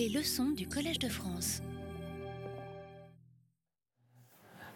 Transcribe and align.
Les 0.00 0.08
leçons 0.08 0.48
du 0.56 0.66
Collège 0.66 0.98
de 0.98 1.10
France. 1.10 1.60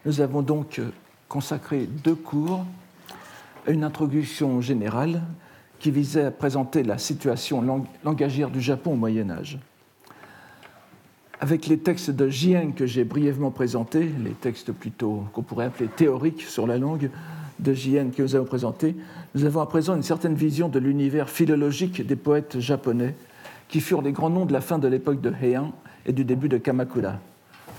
Nous 0.05 0.21
avons 0.21 0.43
donc 0.43 0.77
euh, 0.77 0.91
consacré 1.27 1.87
deux 1.87 2.13
cours 2.13 2.63
à 3.65 3.71
une 3.71 3.83
introduction 3.83 4.61
générale 4.61 5.23
qui 5.79 5.89
visait 5.89 6.25
à 6.25 6.29
présenter 6.29 6.83
la 6.83 6.99
situation 6.99 7.87
langagière 8.03 8.51
du 8.51 8.61
Japon 8.61 8.91
au 8.91 8.97
Moyen 8.97 9.31
Âge. 9.31 9.57
Avec 11.39 11.65
les 11.65 11.79
textes 11.79 12.11
de 12.11 12.29
Jiang 12.29 12.73
que 12.75 12.85
j'ai 12.85 13.03
brièvement 13.03 13.49
présentés, 13.49 14.11
les 14.23 14.33
textes 14.33 14.73
plutôt 14.73 15.23
qu'on 15.33 15.41
pourrait 15.41 15.65
appeler 15.65 15.89
théoriques 15.89 16.43
sur 16.43 16.67
la 16.67 16.77
langue 16.77 17.09
de 17.57 17.73
Jiang 17.73 18.11
que 18.11 18.21
nous 18.21 18.35
avons 18.35 18.45
présentés, 18.45 18.95
nous 19.33 19.43
avons 19.43 19.61
à 19.61 19.65
présent 19.65 19.95
une 19.95 20.03
certaine 20.03 20.35
vision 20.35 20.69
de 20.69 20.77
l'univers 20.77 21.31
philologique 21.31 22.05
des 22.05 22.15
poètes 22.15 22.59
japonais 22.59 23.15
qui 23.67 23.81
furent 23.81 24.01
les 24.01 24.11
grands 24.11 24.29
noms 24.29 24.45
de 24.45 24.53
la 24.53 24.61
fin 24.61 24.77
de 24.77 24.87
l'époque 24.87 25.21
de 25.21 25.31
Heian 25.41 25.71
et 26.05 26.13
du 26.13 26.23
début 26.23 26.49
de 26.49 26.57
Kamakura, 26.57 27.19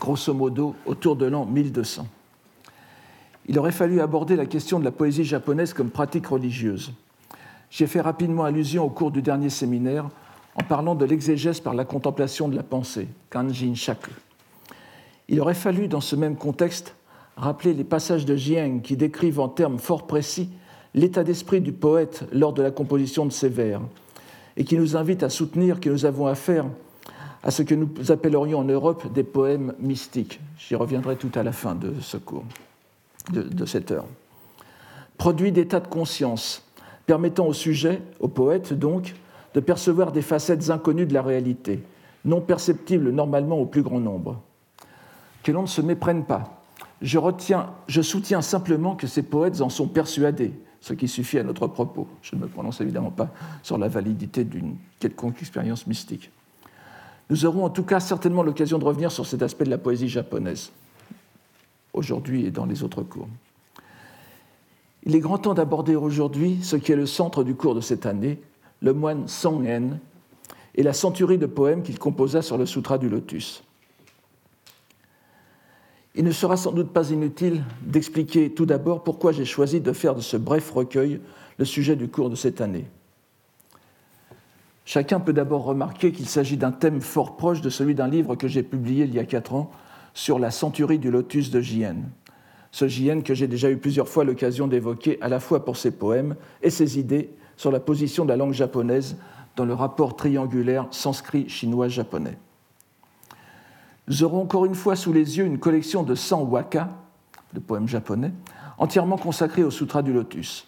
grosso 0.01 0.35
modo 0.35 0.75
autour 0.85 1.17
de 1.17 1.27
l'an 1.27 1.47
1200. 1.47 2.07
Il 3.49 3.59
aurait 3.59 3.73
fallu 3.73 4.01
aborder 4.01 4.35
la 4.35 4.47
question 4.47 4.81
de 4.81 4.85
la 4.85 4.91
poésie 4.91 5.25
japonaise 5.25 5.73
comme 5.73 5.91
pratique 5.91 6.27
religieuse. 6.27 6.93
J'ai 7.71 7.87
fait 7.87 8.01
rapidement 8.01 8.45
allusion 8.45 8.85
au 8.85 8.91
cours 8.91 9.11
du 9.11 9.23
dernier 9.23 9.51
séminaire 9.51 10.09
en 10.57 10.65
parlant 10.65 10.95
de 10.95 11.05
l'exégèse 11.05 11.61
par 11.61 11.75
la 11.75 11.85
contemplation 11.85 12.49
de 12.49 12.57
la 12.57 12.63
pensée, 12.63 13.09
Kanjin 13.31 13.75
Shaku. 13.75 14.11
Il 15.29 15.41
aurait 15.41 15.55
fallu, 15.55 15.87
dans 15.87 16.01
ce 16.01 16.17
même 16.17 16.37
contexte, 16.37 16.95
rappeler 17.37 17.75
les 17.75 17.85
passages 17.85 18.25
de 18.25 18.37
Jiang 18.37 18.81
qui 18.81 18.97
décrivent 18.97 19.41
en 19.41 19.49
termes 19.49 19.79
fort 19.79 20.07
précis 20.07 20.49
l'état 20.95 21.25
d'esprit 21.25 21.61
du 21.61 21.73
poète 21.73 22.25
lors 22.33 22.53
de 22.53 22.63
la 22.63 22.71
composition 22.71 23.27
de 23.27 23.33
ses 23.33 23.49
vers, 23.49 23.83
et 24.57 24.65
qui 24.65 24.77
nous 24.77 24.97
invitent 24.97 25.23
à 25.23 25.29
soutenir 25.29 25.81
que 25.81 25.91
nous 25.91 26.05
avons 26.05 26.27
affaire 26.27 26.67
à 27.43 27.51
ce 27.51 27.63
que 27.63 27.75
nous 27.75 27.89
appellerions 28.11 28.59
en 28.59 28.65
Europe 28.65 29.13
des 29.13 29.23
poèmes 29.23 29.75
mystiques. 29.79 30.41
J'y 30.59 30.75
reviendrai 30.75 31.17
tout 31.17 31.31
à 31.35 31.43
la 31.43 31.53
fin 31.53 31.75
de 31.75 31.93
ce 32.01 32.17
cours, 32.17 32.45
de, 33.33 33.67
cette 33.67 33.93
heure. 33.93 34.07
Produit 35.17 35.53
d'état 35.53 35.81
de 35.81 35.87
conscience, 35.87 36.65
permettant 37.07 37.47
au 37.47 37.53
sujet, 37.53 38.03
au 38.19 38.29
poète 38.29 38.73
donc, 38.73 39.15
de 39.55 39.61
percevoir 39.61 40.11
des 40.11 40.23
facettes 40.23 40.71
inconnues 40.71 41.07
de 41.07 41.15
la 41.15 41.23
réalité, 41.23 41.83
non 42.25 42.41
perceptibles 42.41 43.11
normalement 43.11 43.59
au 43.59 43.67
plus 43.67 43.83
grand 43.83 44.01
nombre. 44.01 44.41
Que 45.45 45.53
l'on 45.53 45.63
ne 45.63 45.69
se 45.69 45.81
méprenne 45.81 46.25
pas. 46.25 46.63
Je 47.01 48.03
soutiens 48.03 48.43
simplement 48.43 48.97
que 48.97 49.07
ces 49.07 49.23
poètes 49.23 49.61
en 49.61 49.69
sont 49.69 49.87
persuadés, 49.87 50.53
ce 50.87 50.95
qui 50.95 51.09
suffit 51.09 51.41
à 51.41 51.43
notre 51.43 51.67
propos. 51.67 52.07
Je 52.23 52.37
ne 52.37 52.41
me 52.43 52.47
prononce 52.47 52.81
évidemment 52.81 53.11
pas 53.11 53.29
sur 53.65 53.77
la 53.77 53.89
validité 53.89 54.45
d'une 54.45 54.77
quelconque 55.01 55.41
expérience 55.41 55.89
mystique. 55.89 56.31
Nous 57.29 57.45
aurons 57.45 57.65
en 57.65 57.71
tout 57.71 57.83
cas 57.83 57.99
certainement 57.99 58.45
l'occasion 58.45 58.79
de 58.79 58.85
revenir 58.85 59.11
sur 59.11 59.27
cet 59.27 59.43
aspect 59.43 59.65
de 59.65 59.71
la 59.71 59.79
poésie 59.79 60.09
japonaise, 60.09 60.71
aujourd'hui 61.93 62.47
et 62.47 62.53
dans 62.53 62.67
les 62.67 62.85
autres 62.85 63.03
cours. 63.03 63.27
Il 65.03 65.17
est 65.17 65.21
grand 65.21 65.39
temps 65.39 65.55
d'aborder 65.55 65.97
aujourd'hui 65.97 66.61
ce 66.63 66.77
qui 66.77 66.93
est 66.93 66.97
le 66.97 67.07
centre 67.07 67.43
du 67.43 67.57
cours 67.57 67.75
de 67.75 67.81
cette 67.81 68.07
année, 68.07 68.39
le 68.81 68.93
moine 68.93 69.27
Song 69.27 69.67
En 69.69 69.99
et 70.77 70.85
la 70.85 70.93
centurie 70.93 71.39
de 71.39 71.47
poèmes 71.47 71.83
qu'il 71.83 71.99
composa 71.99 72.43
sur 72.43 72.59
le 72.59 72.67
Sutra 72.67 72.97
du 72.97 73.09
Lotus. 73.09 73.65
Il 76.19 76.25
ne 76.25 76.33
sera 76.33 76.57
sans 76.57 76.73
doute 76.73 76.95
pas 76.95 77.11
inutile 77.11 77.63
d'expliquer 77.83 78.51
tout 78.51 78.65
d'abord 78.65 79.05
pourquoi 79.05 79.33
j'ai 79.33 79.45
choisi 79.45 79.83
de 79.83 79.93
faire 79.93 80.15
de 80.15 80.23
ce 80.23 80.39
bref 80.39 80.71
recueil 80.71 81.21
le 81.59 81.65
sujet 81.67 81.95
du 81.95 82.09
cours 82.09 82.31
de 82.31 82.35
cette 82.35 82.63
année. 82.63 82.87
Chacun 84.87 85.21
peut 85.21 85.35
d'abord 85.35 85.65
remarquer 85.65 86.13
qu'il 86.13 86.27
s'agit 86.27 86.57
d'un 86.57 86.73
thème 86.73 87.03
fort 87.03 87.37
proche 87.37 87.61
de 87.61 87.69
celui 87.69 87.95
d'un 87.95 88.09
livre 88.09 88.35
que 88.35 88.49
j'ai 88.49 88.63
publié 88.63 89.05
il 89.05 89.15
y 89.15 89.19
a 89.19 89.25
quatre 89.25 89.53
ans 89.53 89.71
sur 90.15 90.39
la 90.39 90.51
centurie 90.51 90.99
du 90.99 91.11
lotus 91.11 91.51
de 91.51 91.61
Jien. 91.61 91.97
Ce 92.71 92.89
Jien 92.89 93.21
que 93.21 93.35
j'ai 93.35 93.49
déjà 93.49 93.71
eu 93.71 93.77
plusieurs 93.77 94.09
fois 94.09 94.25
l'occasion 94.25 94.69
d'évoquer 94.69 95.19
à 95.21 95.29
la 95.29 95.39
fois 95.39 95.67
pour 95.67 95.77
ses 95.77 95.91
poèmes 95.91 96.37
et 96.63 96.71
ses 96.71 96.99
idées 96.99 97.31
sur 97.57 97.71
la 97.71 97.81
position 97.81 98.25
de 98.25 98.31
la 98.31 98.37
langue 98.37 98.55
japonaise 98.55 99.17
dans 99.55 99.67
le 99.67 99.75
rapport 99.75 100.17
triangulaire 100.17 100.87
sanskrit-chinois-japonais. 100.93 102.39
Nous 104.09 104.23
aurons 104.23 104.43
encore 104.43 104.67
une 104.67 104.75
fois 104.75 104.95
sous 104.95 105.13
les 105.13 105.39
yeux 105.39 105.45
une 105.45 105.59
collection 105.59 106.03
de 106.03 106.15
100 106.15 106.43
waka, 106.43 106.91
de 107.55 107.61
poèmes 107.61 107.89
japonais, 107.89 108.33
entièrement 108.79 109.17
consacrés 109.17 109.65
au 109.65 109.71
Sutra 109.71 110.03
du 110.03 110.13
Lotus. 110.13 110.67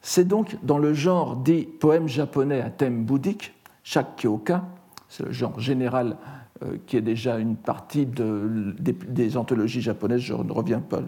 C'est 0.00 0.26
donc 0.26 0.56
dans 0.62 0.78
le 0.78 0.94
genre 0.94 1.36
des 1.36 1.62
poèmes 1.62 2.08
japonais 2.08 2.60
à 2.60 2.70
thème 2.70 3.04
bouddhique, 3.04 3.54
Shakkyoka, 3.84 4.64
c'est 5.08 5.24
le 5.24 5.32
genre 5.32 5.58
général 5.60 6.16
euh, 6.62 6.76
qui 6.86 6.96
est 6.98 7.02
déjà 7.02 7.38
une 7.38 7.56
partie 7.56 8.06
des, 8.06 9.36
anthologies 9.38 9.80
japonaises. 9.80 10.20
Je 10.20 10.34
ne 10.34 10.52
reviens 10.52 10.80
pas 10.80 11.00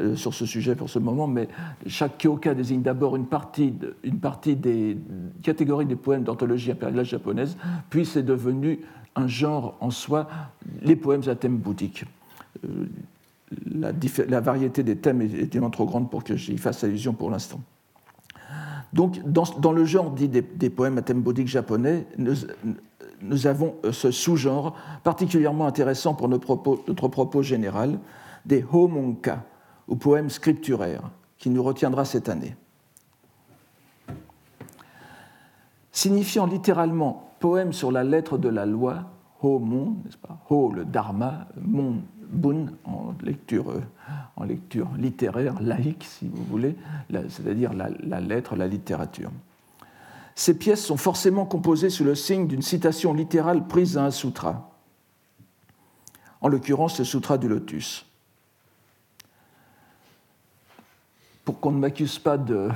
euh, 0.00 0.16
sur 0.16 0.34
ce 0.34 0.44
sujet 0.44 0.74
pour 0.74 0.90
ce 0.90 0.98
moment, 0.98 1.28
mais 1.28 1.48
chaque 1.86 2.18
kyoka 2.18 2.52
désigne 2.54 2.82
d'abord 2.82 3.14
une 3.14 3.26
partie, 3.26 3.72
une 4.02 4.18
partie 4.18 4.56
des 4.56 4.98
catégories 5.42 5.86
des 5.86 5.94
poèmes 5.94 6.24
d'anthologie 6.24 6.72
impériale 6.72 7.04
japonaise, 7.04 7.56
puis 7.90 8.04
c'est 8.04 8.24
devenu 8.24 8.80
un 9.16 9.26
genre 9.26 9.76
en 9.80 9.90
soi, 9.90 10.28
les 10.82 10.96
poèmes 10.96 11.28
à 11.28 11.34
thème 11.34 11.56
bouddhique. 11.56 12.04
Euh, 12.64 12.86
la, 13.66 14.40
variété 14.40 14.82
des 14.82 14.96
thèmes 14.96 15.22
est 15.22 15.32
évidemment 15.32 15.70
trop 15.70 15.86
grande 15.86 16.10
pour 16.10 16.24
que 16.24 16.36
j'y 16.36 16.58
fasse 16.58 16.84
allusion 16.84 17.12
pour 17.14 17.30
l'instant. 17.30 17.60
Donc, 18.92 19.20
dans, 19.22 19.72
le 19.72 19.84
genre 19.84 20.10
dit 20.10 20.28
des, 20.28 20.70
poèmes 20.70 20.98
à 20.98 21.02
thème 21.02 21.20
bouddhique 21.20 21.48
japonais, 21.48 22.06
nous, 22.16 23.46
avons 23.46 23.74
euh, 23.84 23.92
ce 23.92 24.10
sous-genre 24.10 24.74
particulièrement 25.04 25.66
intéressant 25.66 26.14
pour 26.14 26.28
propos, 26.40 26.82
notre 26.88 27.08
propos 27.08 27.42
général 27.42 27.98
des 28.46 28.64
homonka, 28.72 29.44
ou 29.88 29.96
poèmes 29.96 30.30
scripturaires, 30.30 31.10
qui 31.38 31.50
nous 31.50 31.62
retiendra 31.62 32.04
cette 32.04 32.28
année. 32.28 32.56
Signifiant 35.92 36.46
littéralement 36.46 37.27
poème 37.38 37.72
sur 37.72 37.92
la 37.92 38.04
lettre 38.04 38.38
de 38.38 38.48
la 38.48 38.66
loi, 38.66 39.04
homon, 39.42 39.96
n'est-ce 40.04 40.16
pas? 40.16 40.38
Ho, 40.50 40.72
le 40.72 40.84
dharma, 40.84 41.48
mon, 41.60 42.02
bun, 42.28 42.66
en 42.84 43.14
lecture, 43.22 43.80
en 44.36 44.44
lecture 44.44 44.88
littéraire, 44.96 45.60
laïque, 45.60 46.04
si 46.04 46.28
vous 46.28 46.44
voulez, 46.44 46.76
c'est-à-dire 47.28 47.72
la 47.74 48.20
lettre, 48.20 48.56
la 48.56 48.66
littérature. 48.66 49.30
Ces 50.34 50.56
pièces 50.56 50.84
sont 50.84 50.96
forcément 50.96 51.46
composées 51.46 51.90
sous 51.90 52.04
le 52.04 52.14
signe 52.14 52.46
d'une 52.46 52.62
citation 52.62 53.12
littérale 53.12 53.66
prise 53.66 53.98
à 53.98 54.04
un 54.04 54.12
sutra, 54.12 54.70
en 56.40 56.48
l'occurrence 56.48 56.98
le 56.98 57.04
sutra 57.04 57.38
du 57.38 57.48
lotus. 57.48 58.07
Pour 61.48 61.60
qu'on 61.60 61.70
ne 61.70 61.78
m'accuse 61.78 62.18
pas 62.18 62.36
de, 62.36 62.68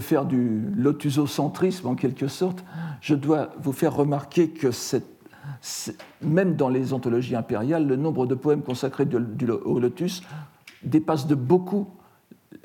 faire 0.00 0.24
du 0.24 0.60
lotusocentrisme 0.74 1.86
en 1.86 1.94
quelque 1.94 2.26
sorte, 2.26 2.64
je 3.00 3.14
dois 3.14 3.50
vous 3.60 3.70
faire 3.70 3.94
remarquer 3.94 4.48
que 4.48 4.70
même 6.20 6.56
dans 6.56 6.68
les 6.68 6.94
anthologies 6.94 7.36
impériales, 7.36 7.86
le 7.86 7.94
nombre 7.94 8.26
de 8.26 8.34
poèmes 8.34 8.62
consacrés 8.62 9.06
au 9.64 9.78
lotus 9.78 10.24
dépasse 10.82 11.28
de 11.28 11.36
beaucoup 11.36 11.90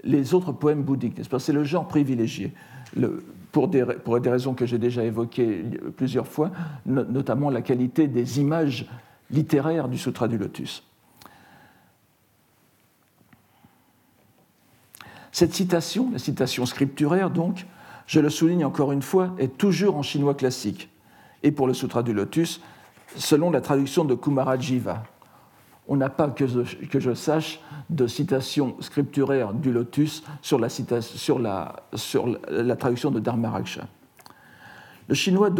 les 0.03 0.33
autres 0.33 0.53
poèmes 0.53 0.81
bouddhiques. 0.81 1.21
C'est 1.37 1.53
le 1.53 1.63
genre 1.63 1.87
privilégié. 1.87 2.55
Pour 3.51 3.67
des, 3.67 3.83
pour 3.83 4.19
des 4.19 4.31
raisons 4.31 4.55
que 4.55 4.65
j'ai 4.65 4.79
déjà 4.79 5.03
évoquées 5.03 5.65
plusieurs 5.97 6.25
fois, 6.25 6.49
notamment 6.87 7.51
la 7.51 7.61
qualité 7.61 8.07
des 8.07 8.39
images 8.39 8.87
littéraires 9.29 9.87
du 9.87 9.99
Sutra 9.99 10.27
du 10.27 10.39
Lotus. 10.39 10.83
Cette 15.37 15.53
citation, 15.53 16.09
la 16.11 16.17
citation 16.17 16.65
scripturaire 16.65 17.29
donc, 17.29 17.67
je 18.07 18.19
le 18.19 18.31
souligne 18.31 18.65
encore 18.65 18.91
une 18.91 19.03
fois, 19.03 19.35
est 19.37 19.55
toujours 19.55 19.95
en 19.95 20.01
chinois 20.01 20.33
classique, 20.33 20.89
et 21.43 21.51
pour 21.51 21.67
le 21.67 21.75
Sutra 21.75 22.01
du 22.01 22.11
Lotus, 22.11 22.59
selon 23.15 23.51
la 23.51 23.61
traduction 23.61 24.03
de 24.03 24.16
Kumarajiva, 24.16 25.03
on 25.87 25.95
n'a 25.95 26.09
pas, 26.09 26.28
que 26.31 26.47
je, 26.47 27.13
sache, 27.13 27.59
de 27.91 28.07
citation 28.07 28.78
scripturaire 28.79 29.53
du 29.53 29.72
lotus 29.72 30.23
sur 30.41 30.57
la, 30.57 30.69
traduction 32.79 33.11
de 33.11 33.19
Dharmaraksha. 33.19 33.85
Le 35.07 35.13
chinois 35.13 35.51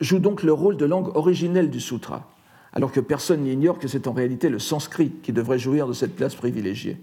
joue 0.00 0.20
donc 0.20 0.44
le 0.44 0.52
rôle 0.52 0.76
de 0.76 0.84
langue 0.84 1.08
originelle 1.16 1.70
du 1.70 1.80
sutra, 1.80 2.22
alors 2.72 2.92
que 2.92 3.00
personne 3.00 3.40
n'ignore 3.40 3.80
que 3.80 3.88
c'est 3.88 4.06
en 4.06 4.12
réalité 4.12 4.48
le 4.48 4.60
sanskrit 4.60 5.10
qui 5.24 5.32
devrait 5.32 5.58
jouir 5.58 5.88
de 5.88 5.92
cette 5.92 6.14
place 6.14 6.36
privilégiée. 6.36 7.02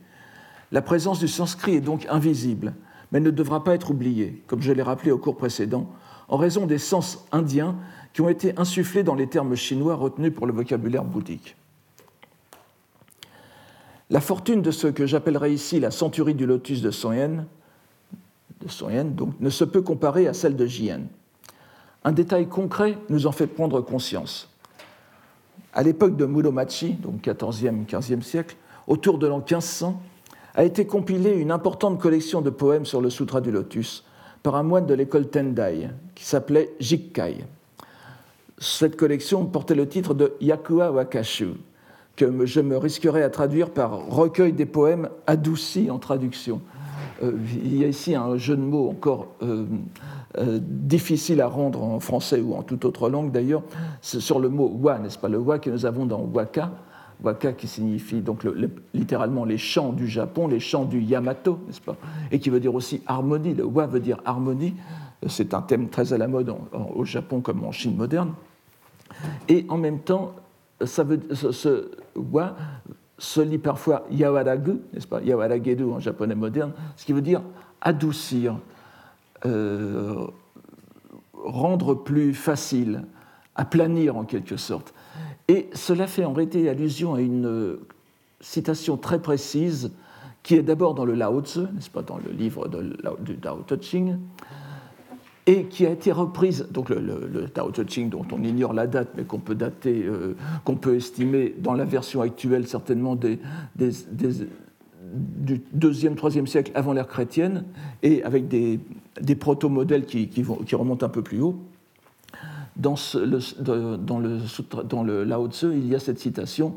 La 0.71 0.81
présence 0.81 1.19
du 1.19 1.27
sanskrit 1.27 1.75
est 1.75 1.81
donc 1.81 2.05
invisible, 2.09 2.73
mais 3.11 3.19
ne 3.19 3.31
devra 3.31 3.63
pas 3.63 3.75
être 3.75 3.91
oubliée, 3.91 4.41
comme 4.47 4.61
je 4.61 4.71
l'ai 4.71 4.83
rappelé 4.83 5.11
au 5.11 5.17
cours 5.17 5.35
précédent, 5.35 5.87
en 6.29 6.37
raison 6.37 6.65
des 6.65 6.77
sens 6.77 7.25
indiens 7.31 7.75
qui 8.13 8.21
ont 8.21 8.29
été 8.29 8.57
insufflés 8.57 9.03
dans 9.03 9.15
les 9.15 9.27
termes 9.27 9.55
chinois 9.55 9.95
retenus 9.95 10.33
pour 10.33 10.47
le 10.47 10.53
vocabulaire 10.53 11.03
bouddhique. 11.03 11.57
La 14.09 14.21
fortune 14.21 14.61
de 14.61 14.71
ce 14.71 14.87
que 14.87 15.05
j'appellerai 15.05 15.53
ici 15.53 15.79
la 15.79 15.91
centurie 15.91 16.35
du 16.35 16.45
lotus 16.45 16.81
de 16.81 16.91
Son 16.91 17.11
de 17.11 19.03
donc, 19.03 19.39
ne 19.39 19.49
se 19.49 19.63
peut 19.63 19.81
comparer 19.81 20.27
à 20.27 20.33
celle 20.33 20.55
de 20.55 20.65
Jien. 20.65 21.01
Un 22.03 22.11
détail 22.11 22.47
concret 22.47 22.97
nous 23.09 23.27
en 23.27 23.31
fait 23.31 23.47
prendre 23.47 23.81
conscience. 23.81 24.47
à 25.73 25.83
l'époque 25.83 26.17
de 26.17 26.25
Muromachi, 26.25 26.93
donc 26.93 27.23
14e, 27.23 27.85
15e 27.85 28.21
siècle, 28.21 28.57
autour 28.87 29.17
de 29.17 29.27
l'an 29.27 29.37
1500, 29.37 30.01
a 30.55 30.63
été 30.63 30.85
compilée 30.85 31.33
une 31.33 31.51
importante 31.51 31.99
collection 31.99 32.41
de 32.41 32.49
poèmes 32.49 32.85
sur 32.85 33.01
le 33.01 33.09
Sutra 33.09 33.41
du 33.41 33.51
Lotus 33.51 34.03
par 34.43 34.55
un 34.55 34.63
moine 34.63 34.85
de 34.85 34.93
l'école 34.93 35.27
Tendai 35.27 35.89
qui 36.15 36.25
s'appelait 36.25 36.69
Jikkai. 36.79 37.45
Cette 38.57 38.95
collection 38.95 39.45
portait 39.45 39.75
le 39.75 39.87
titre 39.87 40.13
de 40.13 40.33
Yakua 40.41 40.91
Wakashu, 40.91 41.53
que 42.15 42.45
je 42.45 42.61
me 42.61 42.77
risquerais 42.77 43.23
à 43.23 43.29
traduire 43.29 43.71
par 43.71 44.07
recueil 44.07 44.53
des 44.53 44.65
poèmes 44.65 45.09
adoucis 45.25 45.89
en 45.89 45.99
traduction. 45.99 46.61
Euh, 47.23 47.33
il 47.63 47.77
y 47.77 47.83
a 47.83 47.87
ici 47.87 48.15
un 48.15 48.37
jeu 48.37 48.55
de 48.55 48.61
mots 48.61 48.89
encore 48.89 49.27
euh, 49.41 49.65
euh, 50.37 50.59
difficile 50.61 51.41
à 51.41 51.47
rendre 51.47 51.83
en 51.83 51.99
français 51.99 52.39
ou 52.39 52.53
en 52.53 52.63
toute 52.63 52.85
autre 52.85 53.09
langue 53.09 53.31
d'ailleurs, 53.31 53.63
sur 54.01 54.39
le 54.39 54.49
mot 54.49 54.67
wa, 54.81 54.99
n'est-ce 54.99 55.17
pas? 55.17 55.29
Le 55.29 55.37
wa 55.37 55.59
que 55.59 55.69
nous 55.69 55.85
avons 55.85 56.05
dans 56.05 56.21
waka, 56.21 56.71
waka 57.23 57.53
qui 57.53 57.67
signifie 57.67 58.21
donc 58.21 58.45
littéralement 58.93 59.45
les 59.45 59.57
chants 59.57 59.93
du 59.93 60.07
Japon, 60.07 60.47
les 60.47 60.59
chants 60.59 60.85
du 60.85 61.01
Yamato, 61.01 61.59
n'est-ce 61.67 61.81
pas? 61.81 61.95
Et 62.31 62.39
qui 62.39 62.49
veut 62.49 62.59
dire 62.59 62.73
aussi 62.73 63.01
harmonie. 63.05 63.53
Le 63.53 63.65
wa 63.65 63.87
veut 63.87 63.99
dire 63.99 64.17
harmonie. 64.25 64.73
C'est 65.27 65.53
un 65.53 65.61
thème 65.61 65.89
très 65.89 66.13
à 66.13 66.17
la 66.17 66.27
mode 66.27 66.53
au 66.95 67.05
Japon 67.05 67.41
comme 67.41 67.63
en 67.63 67.71
Chine 67.71 67.95
moderne. 67.95 68.33
Et 69.47 69.65
en 69.69 69.77
même 69.77 69.99
temps, 69.99 70.33
ça 70.83 71.03
veut, 71.03 71.19
ce, 71.33 71.91
wa 72.15 72.55
se 73.17 73.39
lit 73.39 73.59
parfois 73.59 74.05
yawaragu, 74.09 74.79
n'est-ce 74.93 75.07
pas? 75.07 75.21
Yawaragedu 75.21 75.83
en 75.83 75.99
japonais 75.99 76.33
moderne, 76.33 76.71
ce 76.95 77.05
qui 77.05 77.13
veut 77.13 77.21
dire 77.21 77.41
adoucir, 77.81 78.57
euh, 79.45 80.25
rendre 81.33 81.93
plus 81.93 82.33
facile, 82.33 83.03
aplanir 83.55 84.17
en 84.17 84.23
quelque 84.23 84.57
sorte. 84.57 84.93
Et 85.51 85.67
cela 85.73 86.07
fait 86.07 86.23
en 86.23 86.31
réalité 86.31 86.69
allusion 86.69 87.13
à 87.13 87.19
une 87.19 87.75
citation 88.39 88.95
très 88.95 89.21
précise 89.21 89.91
qui 90.43 90.55
est 90.55 90.63
d'abord 90.63 90.93
dans 90.93 91.03
le 91.03 91.13
Lao 91.13 91.41
Tzu, 91.41 91.59
n'est-ce 91.73 91.89
pas, 91.89 92.03
dans 92.03 92.17
le 92.17 92.31
livre 92.31 92.69
du 93.19 93.35
Tao 93.35 93.57
Te 93.67 93.75
Ching, 93.75 94.15
et 95.45 95.65
qui 95.65 95.85
a 95.85 95.89
été 95.89 96.13
reprise, 96.13 96.69
donc 96.71 96.87
le, 96.87 97.49
Tao 97.53 97.69
Te 97.69 97.85
Ching 97.85 98.09
dont 98.09 98.25
on 98.31 98.41
ignore 98.41 98.71
la 98.71 98.87
date, 98.87 99.09
mais 99.17 99.25
qu'on 99.25 99.39
peut 99.39 99.57
euh, 99.85 100.95
estimer 100.95 101.53
dans 101.59 101.73
la 101.73 101.83
version 101.83 102.21
actuelle 102.21 102.65
certainement 102.65 103.17
du 103.17 103.39
deuxième, 105.73 106.15
troisième 106.15 106.47
siècle 106.47 106.71
avant 106.75 106.93
l'ère 106.93 107.09
chrétienne, 107.09 107.65
et 108.03 108.23
avec 108.23 108.47
des, 108.47 108.79
proto-modèles 109.37 110.05
qui, 110.05 110.31
remontent 110.73 111.05
un 111.05 111.09
peu 111.09 111.23
plus 111.23 111.41
haut. 111.41 111.59
Dans, 112.77 112.95
le, 113.15 113.97
dans, 113.97 114.19
le, 114.19 114.39
dans 114.83 115.03
le 115.03 115.23
Lao 115.23 115.47
Tzu, 115.49 115.73
il 115.73 115.87
y 115.87 115.95
a 115.95 115.99
cette 115.99 116.19
citation 116.19 116.75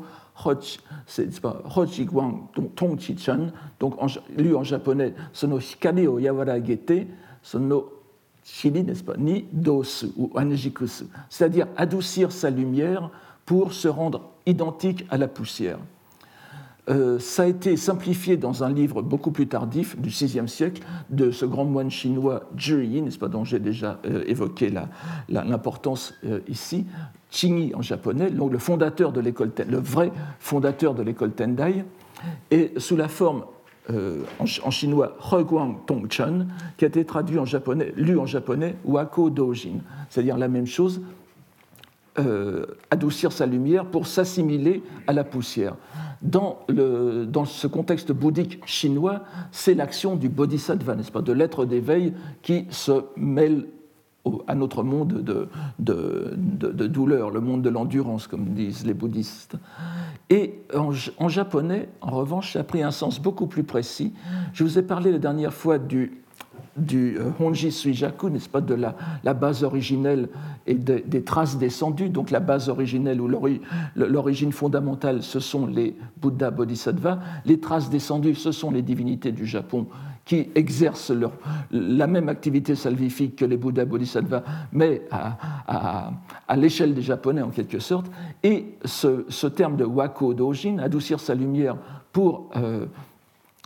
Tong 2.75 2.99
Chi 2.99 3.17
Chan, 3.17 3.47
donc 3.79 3.95
lu 4.37 4.55
en 4.55 4.63
japonais, 4.63 5.13
Sono 5.31 5.59
Hikari 5.59 6.07
o 6.07 6.19
Yawaragete, 6.19 7.07
Sono 7.41 7.91
Shiri, 8.43 8.83
n'est-ce 8.83 9.03
pas, 9.03 9.15
ni 9.17 9.45
Dosu 9.51 10.07
ou 10.17 10.31
Anjikusu, 10.35 11.05
c'est-à-dire 11.29 11.67
adoucir 11.77 12.31
sa 12.31 12.49
lumière 12.49 13.09
pour 13.45 13.73
se 13.73 13.87
rendre 13.87 14.33
identique 14.45 15.05
à 15.09 15.17
la 15.17 15.27
poussière. 15.27 15.79
Euh, 16.89 17.17
ça 17.17 17.43
a 17.43 17.45
été 17.47 17.77
simplifié 17.77 18.37
dans 18.37 18.63
un 18.63 18.71
livre 18.71 19.01
beaucoup 19.01 19.31
plus 19.31 19.47
tardif, 19.47 19.97
du 19.99 20.09
VIe 20.09 20.47
siècle, 20.47 20.83
de 21.09 21.31
ce 21.31 21.45
grand 21.45 21.65
moine 21.65 21.89
chinois 21.89 22.43
Zhi 22.59 22.85
Yi, 22.85 23.01
n'est-ce 23.01 23.17
pas, 23.17 23.27
dont 23.27 23.43
j'ai 23.43 23.59
déjà 23.59 23.99
euh, 24.05 24.23
évoqué 24.27 24.71
l'importance 25.29 26.13
euh, 26.25 26.39
ici, 26.47 26.85
Qingyi 27.31 27.73
en 27.73 27.81
japonais, 27.81 28.29
donc 28.29 28.51
le 28.51 28.59
fondateur 28.59 29.11
de 29.11 29.19
l'école, 29.19 29.51
le 29.67 29.77
vrai 29.77 30.11
fondateur 30.39 30.93
de 30.93 31.01
l'école 31.01 31.31
Tendai, 31.31 31.83
et 32.51 32.71
sous 32.77 32.95
la 32.95 33.07
forme 33.07 33.43
en, 34.39 34.71
chinois 34.71 35.17
Heguang 35.31 35.85
Tongchen, 35.85 36.47
qui 36.77 36.85
a 36.85 36.87
été 36.87 37.03
traduit 37.05 37.37
en 37.37 37.45
japonais, 37.45 37.93
lu 37.97 38.17
en 38.17 38.25
japonais 38.25 38.75
Wako 38.85 39.29
Dojin, 39.29 39.79
c'est-à-dire 40.09 40.37
la 40.37 40.47
même 40.47 40.65
chose, 40.65 41.01
adoucir 42.89 43.31
sa 43.31 43.45
lumière 43.45 43.85
pour 43.85 44.07
s'assimiler 44.07 44.81
à 45.05 45.13
la 45.13 45.23
poussière 45.23 45.75
dans, 46.21 46.65
ce 47.45 47.67
contexte 47.67 48.11
bouddhique 48.11 48.65
chinois, 48.65 49.23
c'est 49.51 49.73
l'action 49.73 50.15
du 50.15 50.29
bodhisattva, 50.29 50.95
n'est-ce 50.95 51.11
pas, 51.11 51.21
de 51.21 51.33
l'être 51.33 51.65
d'éveil 51.65 52.13
qui 52.41 52.65
se 52.69 53.03
mêle 53.15 53.67
à 54.47 54.55
notre 54.55 54.81
monde 54.81 55.21
de, 55.21 55.47
de, 55.77 56.87
douleur, 56.87 57.29
le 57.29 57.41
monde 57.41 57.61
de 57.61 57.69
l'endurance, 57.69 58.25
comme 58.27 58.45
disent 58.45 58.85
les 58.85 58.95
bouddhistes. 58.95 59.55
Et 60.31 60.61
en, 60.73 60.89
en, 61.19 61.29
japonais, 61.29 61.89
en 62.01 62.11
revanche, 62.11 62.53
ça 62.53 62.61
a 62.61 62.63
pris 62.63 62.81
un 62.81 62.89
sens 62.89 63.21
beaucoup 63.21 63.45
plus 63.45 63.63
précis. 63.63 64.13
Je 64.53 64.63
vous 64.63 64.79
ai 64.79 64.81
parlé 64.81 65.11
la 65.11 65.19
dernière 65.19 65.53
fois 65.53 65.77
du 65.77 66.24
du 66.75 67.17
euh, 67.17 67.31
Honji 67.39 67.71
Suijaku, 67.71 68.29
n'est-ce 68.29 68.49
pas, 68.49 68.61
de 68.61 68.73
la, 68.73 69.33
base 69.33 69.63
originelle 69.63 70.29
et 70.67 70.73
des 70.75 71.23
traces 71.23 71.57
descendues. 71.57 72.09
Donc 72.09 72.31
la 72.31 72.39
base 72.39 72.69
originelle 72.69 73.21
ou 73.21 73.29
l'origine 73.95 74.51
fondamentale, 74.51 75.23
ce 75.23 75.39
sont 75.39 75.67
les 75.67 75.95
Bouddhas 76.21 76.51
Bodhisattvas. 76.51 77.19
Les 77.45 77.59
traces 77.59 77.89
descendues, 77.89 78.35
ce 78.35 78.51
sont 78.51 78.71
les 78.71 78.81
divinités 78.81 79.31
du 79.31 79.45
Japon 79.45 79.87
qui 80.25 80.49
exercent 80.55 81.11
leur, 81.11 81.33
la 81.71 82.07
même 82.07 82.29
activité 82.29 82.73
salvifique 82.75 83.35
que 83.35 83.45
les 83.45 83.57
Bouddhas 83.57 83.85
Bodhisattvas, 83.85 84.41
mais 84.71 85.03
à, 85.11 86.55
l'échelle 86.57 86.95
des 86.95 87.03
Japonais 87.03 87.43
en 87.43 87.51
quelque 87.51 87.79
sorte. 87.79 88.07
Et 88.41 88.75
ce, 88.83 89.25
ce 89.29 89.47
terme 89.47 89.77
de 89.77 89.85
Wako 89.85 90.33
Dojin, 90.33 90.79
adoucir 90.79 91.19
sa 91.19 91.35
lumière 91.35 91.77
pour 92.11 92.49
euh, 92.55 92.87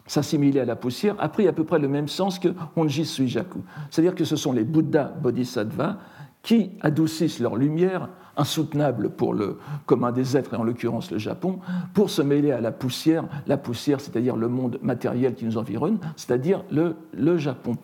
s'assimiler 0.09 0.59
à 0.59 0.65
la 0.65 0.75
poussière, 0.75 1.15
a 1.19 1.29
pris 1.29 1.47
à 1.47 1.53
peu 1.53 1.63
près 1.63 1.79
le 1.79 1.88
même 1.88 2.07
sens 2.07 2.39
que 2.39 2.50
Honji 2.75 3.06
Suijaku. 3.06 3.59
C'est-à-dire 3.89 4.15
que 4.15 4.25
ce 4.25 4.35
sont 4.35 4.51
les 4.51 4.63
Bouddhas 4.63 5.13
Bodhisattvas 5.21 5.97
qui 6.41 6.71
adoucissent 6.81 7.39
leur 7.39 7.56
lumière, 7.56 8.09
insoutenable 8.39 9.09
pour 9.09 9.33
le 9.33 9.57
commun 9.86 10.12
des 10.12 10.38
êtres, 10.38 10.53
et 10.53 10.57
en 10.57 10.63
l'occurrence 10.63 11.12
le 11.12 11.18
Japon, 11.18 11.59
pour 11.94 12.09
se 12.09 12.21
mêler 12.21 12.51
à 12.51 12.62
la 12.62 12.71
poussière, 12.71 13.25
la 13.47 13.57
poussière, 13.57 14.00
c'est-à-dire 14.00 14.36
le 14.36 14.47
monde 14.47 14.80
matériel 14.81 15.36
qui 15.36 15.45
nous 15.45 15.57
environne, 15.57 16.00
c'est-à-dire 16.15 16.63
le, 16.71 16.95
le, 17.13 17.38
Japon. 17.38 17.77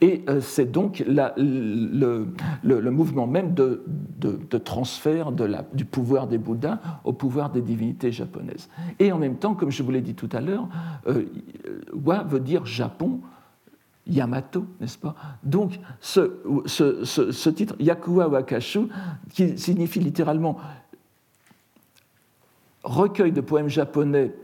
Et 0.00 0.24
euh, 0.28 0.40
c'est 0.40 0.70
donc 0.70 1.02
la, 1.06 1.34
le, 1.36 2.28
le, 2.62 2.90
mouvement 2.90 3.26
même 3.26 3.54
de, 3.54 3.84
de, 4.18 4.58
transfert 4.58 5.32
de 5.32 5.44
la, 5.44 5.64
du 5.72 5.84
pouvoir 5.84 6.26
des 6.26 6.38
Bouddhas 6.38 6.78
au 7.04 7.12
pouvoir 7.12 7.50
des 7.50 7.62
divinités 7.62 8.12
japonaises. 8.12 8.68
Et 8.98 9.12
en 9.12 9.18
même 9.18 9.36
temps, 9.36 9.54
comme 9.54 9.70
je 9.70 9.82
vous 9.82 9.90
l'ai 9.90 10.00
dit 10.00 10.14
tout 10.14 10.28
à 10.32 10.40
l'heure, 10.40 10.68
euh, 11.06 11.24
Wa 11.92 12.22
veut 12.22 12.40
dire 12.40 12.66
Japon 12.66 13.20
Yamato, 14.06 14.66
n'est-ce 14.80 14.98
pas? 14.98 15.14
Donc 15.42 15.78
ce, 16.00 17.48
titre, 17.50 17.76
Yakuwa 17.78 18.28
Wakashu, 18.28 18.88
qui 19.32 19.56
signifie 19.58 20.00
littéralement 20.00 20.58
recueil 22.82 23.32
de 23.32 23.40
poèmes 23.40 23.68
japonais, 23.68 24.34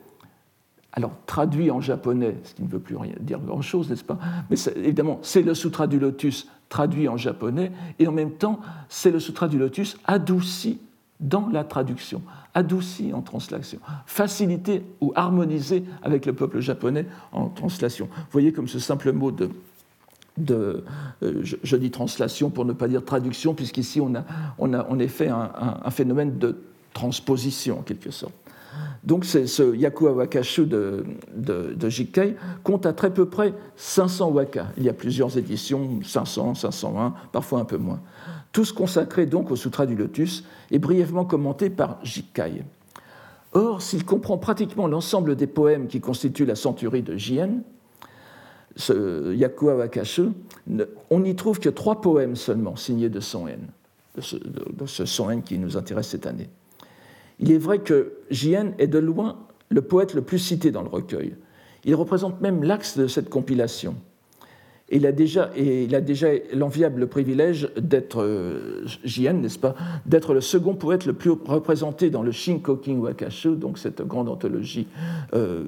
alors 0.92 1.12
traduit 1.26 1.70
en 1.70 1.80
japonais, 1.80 2.36
ce 2.44 2.54
qui 2.54 2.62
ne 2.62 2.68
veut 2.68 2.78
plus 2.78 2.96
rien 2.96 3.14
dire 3.20 3.40
grand-chose, 3.40 3.90
n'est-ce 3.90 4.04
pas? 4.04 4.18
Mais 4.48 4.56
évidemment, 4.76 5.18
c'est 5.22 5.42
le 5.42 5.54
Sutra 5.54 5.86
du 5.86 5.98
Lotus 5.98 6.48
traduit 6.68 7.08
en 7.08 7.16
japonais, 7.16 7.72
et 7.98 8.06
en 8.06 8.12
même 8.12 8.32
temps, 8.32 8.60
c'est 8.88 9.10
le 9.10 9.20
Sutra 9.20 9.48
du 9.48 9.58
Lotus 9.58 9.96
adouci 10.04 10.80
dans 11.20 11.48
la 11.48 11.64
traduction, 11.64 12.22
adouci 12.54 13.12
en 13.12 13.22
translation, 13.22 13.78
facilité 14.06 14.82
ou 15.00 15.12
harmonisé 15.16 15.84
avec 16.02 16.26
le 16.26 16.32
peuple 16.32 16.60
japonais 16.60 17.06
en 17.32 17.48
translation. 17.48 18.08
Vous 18.10 18.32
voyez 18.32 18.52
comme 18.52 18.68
ce 18.68 18.78
simple 18.78 19.12
mot 19.12 19.32
de, 19.32 19.50
euh, 20.50 20.82
je, 21.42 21.76
dis 21.76 21.90
translation 21.90 22.50
pour 22.50 22.64
ne 22.64 22.72
pas 22.72 22.86
dire 22.86 23.04
traduction, 23.04 23.54
puisqu'ici 23.54 24.00
on 24.00 24.14
a, 24.14 24.24
on 24.58 24.72
a 24.72 24.86
un, 25.84 25.90
phénomène 25.90 26.38
de 26.38 26.56
transposition 26.92 27.80
en 27.80 27.82
quelque 27.82 28.10
sorte. 28.10 28.34
Donc 29.02 29.24
ce 29.24 29.74
Yakuwa 29.76 30.12
Wakashu 30.12 30.66
de, 30.66 31.04
de, 31.34 31.74
de 31.74 31.88
Jikkei 31.88 32.36
compte 32.62 32.86
à 32.86 32.92
très 32.92 33.12
peu 33.12 33.26
près 33.26 33.54
500 33.76 34.30
waka. 34.30 34.66
Il 34.76 34.84
y 34.84 34.88
a 34.88 34.92
plusieurs 34.92 35.36
éditions, 35.38 36.00
500, 36.04 36.54
501, 36.54 37.14
parfois 37.32 37.60
un 37.60 37.64
peu 37.64 37.78
moins 37.78 38.00
tous 38.52 38.72
consacrés 38.72 39.26
donc 39.26 39.50
au 39.50 39.56
Sutra 39.56 39.86
du 39.86 39.94
Lotus 39.94 40.44
et 40.70 40.78
brièvement 40.78 41.24
commentés 41.24 41.70
par 41.70 41.98
Jikai. 42.02 42.64
Or, 43.52 43.82
s'il 43.82 44.04
comprend 44.04 44.38
pratiquement 44.38 44.86
l'ensemble 44.86 45.36
des 45.36 45.46
poèmes 45.46 45.86
qui 45.86 46.00
constituent 46.00 46.46
la 46.46 46.54
centurie 46.54 47.02
de 47.02 47.16
Jien, 47.16 47.62
ce 48.76 49.34
Yakuwa 49.34 49.76
Wakashu, 49.76 50.30
on 51.10 51.20
n'y 51.20 51.34
trouve 51.34 51.58
que 51.58 51.68
trois 51.68 52.00
poèmes 52.00 52.36
seulement 52.36 52.76
signés 52.76 53.08
de 53.08 53.20
Son 53.20 53.46
ce, 54.18 54.36
de 54.36 54.86
ce 54.86 55.04
Son 55.04 55.40
qui 55.40 55.58
nous 55.58 55.76
intéresse 55.76 56.08
cette 56.08 56.26
année. 56.26 56.48
Il 57.40 57.50
est 57.52 57.58
vrai 57.58 57.78
que 57.78 58.14
Jien 58.30 58.72
est 58.78 58.86
de 58.86 58.98
loin 58.98 59.38
le 59.70 59.82
poète 59.82 60.14
le 60.14 60.22
plus 60.22 60.38
cité 60.38 60.70
dans 60.70 60.82
le 60.82 60.88
recueil. 60.88 61.34
Il 61.84 61.94
représente 61.94 62.40
même 62.40 62.62
l'axe 62.62 62.98
de 62.98 63.06
cette 63.06 63.30
compilation. 63.30 63.94
Il 64.90 65.06
a 65.06 65.12
déjà, 65.12 65.50
il 65.56 65.94
a 65.94 66.00
déjà 66.00 66.28
l'enviable 66.54 67.08
privilège 67.08 67.68
d'être, 67.76 68.22
euh, 68.22 68.86
n'est-ce 69.16 69.58
pas, 69.58 69.74
d'être 70.06 70.32
le 70.32 70.40
second 70.40 70.74
poète 70.74 71.04
le 71.04 71.12
plus 71.12 71.30
représenté 71.30 72.08
dans 72.08 72.22
le 72.22 72.32
Shinkokin 72.32 72.96
Wakashu, 72.96 73.56
donc 73.56 73.78
cette 73.78 74.00
grande 74.02 74.28
anthologie 74.28 74.86
euh, 75.34 75.64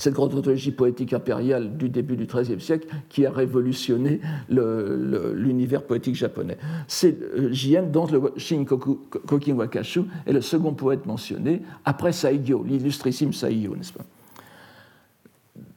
cette 0.00 0.14
grande 0.14 0.34
anthologie 0.34 0.70
poétique 0.70 1.12
impériale 1.12 1.76
du 1.76 1.90
début 1.90 2.16
du 2.16 2.24
XIIIe 2.24 2.60
siècle 2.60 2.88
qui 3.10 3.26
a 3.26 3.30
révolutionné 3.30 4.20
l'univers 4.48 5.82
poétique 5.82 6.14
japonais. 6.14 6.56
C'est 6.88 7.20
euh, 7.20 7.52
Jien, 7.52 7.82
dans 7.82 8.06
le 8.06 8.32
Shinkokin 8.36 9.52
Wakashu, 9.52 10.04
est 10.26 10.32
le 10.32 10.40
second 10.40 10.72
poète 10.72 11.04
mentionné, 11.04 11.60
après 11.84 12.12
Saigyo, 12.12 12.64
l'illustrissime 12.66 13.34
Saigyo, 13.34 13.76
n'est-ce 13.76 13.92
pas? 13.92 14.04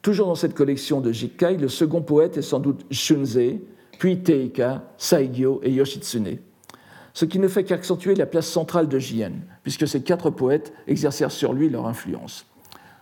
Toujours 0.02 0.26
dans 0.26 0.34
cette 0.34 0.54
collection 0.54 1.00
de 1.00 1.12
Jikkai, 1.12 1.56
le 1.56 1.68
second 1.68 2.02
poète 2.02 2.36
est 2.36 2.42
sans 2.42 2.60
doute 2.60 2.84
Shunzei, 2.90 3.60
puis 3.98 4.18
Teika, 4.22 4.82
Saigyo 4.98 5.60
et 5.62 5.72
Yoshitsune. 5.72 6.38
Ce 7.12 7.24
qui 7.24 7.38
ne 7.38 7.48
fait 7.48 7.64
qu'accentuer 7.64 8.14
la 8.14 8.26
place 8.26 8.46
centrale 8.46 8.88
de 8.88 8.98
Jien, 8.98 9.32
puisque 9.62 9.86
ces 9.86 10.02
quatre 10.02 10.30
poètes 10.30 10.72
exercèrent 10.88 11.30
sur 11.30 11.52
lui 11.52 11.68
leur 11.68 11.86
influence. 11.86 12.44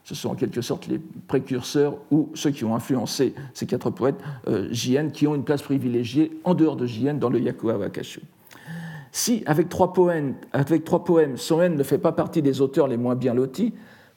Ce 0.05 0.15
sont 0.15 0.31
en 0.31 0.35
quelque 0.35 0.61
sorte 0.61 0.87
les 0.89 1.01
précurseurs 1.29 1.97
ou 2.11 2.29
ceux 2.35 2.51
qui 2.51 2.65
ont 2.65 2.75
influencé 2.75 3.35
ces 3.55 3.67
quatre 3.67 3.91
poètes 3.91 4.21
euh, 4.49 4.69
Jien, 4.71 5.11
qui 5.11 5.27
ont 5.27 5.35
une 5.35 5.45
place 5.45 5.63
privilégiée 5.63 6.33
en 6.45 6.55
dehors 6.55 6.77
de 6.77 6.87
Jien 6.87 7.15
dans 7.15 7.31
le 7.31 7.41
Yakuwa 7.41 7.79
Wakashu. 7.79 8.21
Si, 9.13 9.43
avec 9.47 9.69
trois 9.69 9.93
poèmes, 9.93 10.35
avec 10.53 10.85
trois 10.85 11.05
poèmes 11.05 11.37
Soen 11.37 11.77
ne 11.77 11.83
fait 11.83 11.99
pas 11.99 12.13
partie 12.13 12.43
des 12.43 12.61
auteurs 12.61 12.89
les 12.89 12.97
moins 12.97 13.15
bien 13.15 13.35
lotis, 13.35 13.73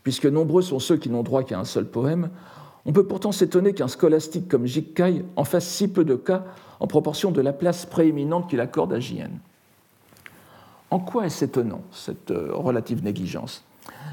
puisque 0.05 0.27
nombreux 0.27 0.61
sont 0.61 0.79
ceux 0.79 0.95
qui 0.97 1.09
n'ont 1.09 1.23
droit 1.23 1.43
qu'à 1.43 1.59
un 1.59 1.65
seul 1.65 1.85
poème, 1.85 2.29
on 2.85 2.93
peut 2.93 3.07
pourtant 3.07 3.33
s'étonner 3.33 3.73
qu'un 3.73 3.87
scolastique 3.87 4.47
comme 4.47 4.67
Jikkai 4.67 5.25
en 5.35 5.43
fasse 5.43 5.67
si 5.67 5.87
peu 5.87 6.05
de 6.05 6.13
cas 6.15 6.45
en 6.79 6.85
proportion 6.85 7.31
de 7.31 7.41
la 7.41 7.51
place 7.51 7.87
prééminente 7.87 8.47
qu'il 8.47 8.61
accorde 8.61 8.93
à 8.93 8.99
Jien. 8.99 9.31
En 10.91 10.99
quoi 10.99 11.25
est-ce 11.25 11.45
étonnant, 11.45 11.81
cette 11.91 12.29
euh, 12.29 12.51
relative 12.53 13.03
négligence? 13.03 13.63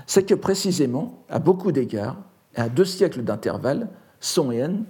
C'est 0.06 0.24
que 0.24 0.34
précisément, 0.34 1.18
à 1.28 1.38
beaucoup 1.38 1.72
d'égards, 1.72 2.16
et 2.56 2.60
à 2.60 2.70
deux 2.70 2.86
siècles 2.86 3.22
d'intervalle, 3.22 3.90
Song 4.18 4.54
Yen, 4.54 4.84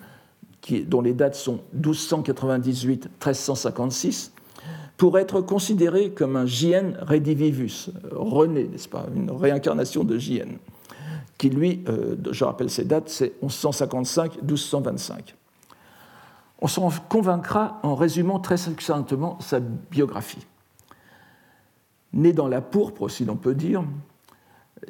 dont 0.87 1.01
les 1.01 1.15
dates 1.15 1.35
sont 1.35 1.63
1298-1356, 1.77 4.31
pourrait 4.97 5.23
être 5.23 5.41
considéré 5.41 6.13
comme 6.13 6.37
un 6.37 6.47
Jien 6.47 6.93
redivivus, 7.01 7.89
euh, 7.89 8.11
René, 8.13 8.69
n'est-ce 8.69 8.89
pas, 8.89 9.07
une 9.17 9.33
réincarnation 9.33 10.05
de 10.05 10.17
Jien 10.17 10.47
qui 11.43 11.51
lui, 11.51 11.83
euh, 11.89 12.15
je 12.31 12.45
rappelle 12.45 12.71
ces 12.71 12.85
dates, 12.85 13.09
c'est 13.09 13.33
1155-1225. 13.43 15.35
On 16.61 16.69
s'en 16.69 16.89
convaincra 17.09 17.81
en 17.83 17.97
résumant 17.97 18.39
très 18.39 18.57
succinctement 18.57 19.41
sa 19.41 19.59
biographie. 19.59 20.47
Né 22.13 22.33
dans 22.33 22.47
la 22.47 22.61
pourpre, 22.61 23.09
si 23.09 23.25
l'on 23.25 23.35
peut 23.35 23.57
dire, 23.57 23.83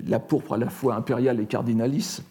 la 0.06 0.18
pourpre 0.18 0.52
à 0.52 0.58
la 0.58 0.68
fois 0.68 0.94
impériale 0.94 1.40
et 1.40 1.46
cardinalice, 1.46 2.22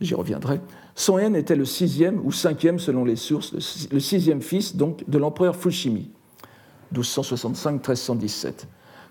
j'y 0.00 0.14
reviendrai, 0.14 0.60
Son 0.94 1.18
était 1.18 1.56
le 1.56 1.64
sixième 1.64 2.24
ou 2.24 2.30
cinquième 2.30 2.78
selon 2.78 3.04
les 3.04 3.16
sources, 3.16 3.52
le 3.90 3.98
sixième 3.98 4.42
fils 4.42 4.76
donc 4.76 5.02
de 5.10 5.18
l'empereur 5.18 5.56
Fushimi, 5.56 6.08
1265-1317, 6.94 8.66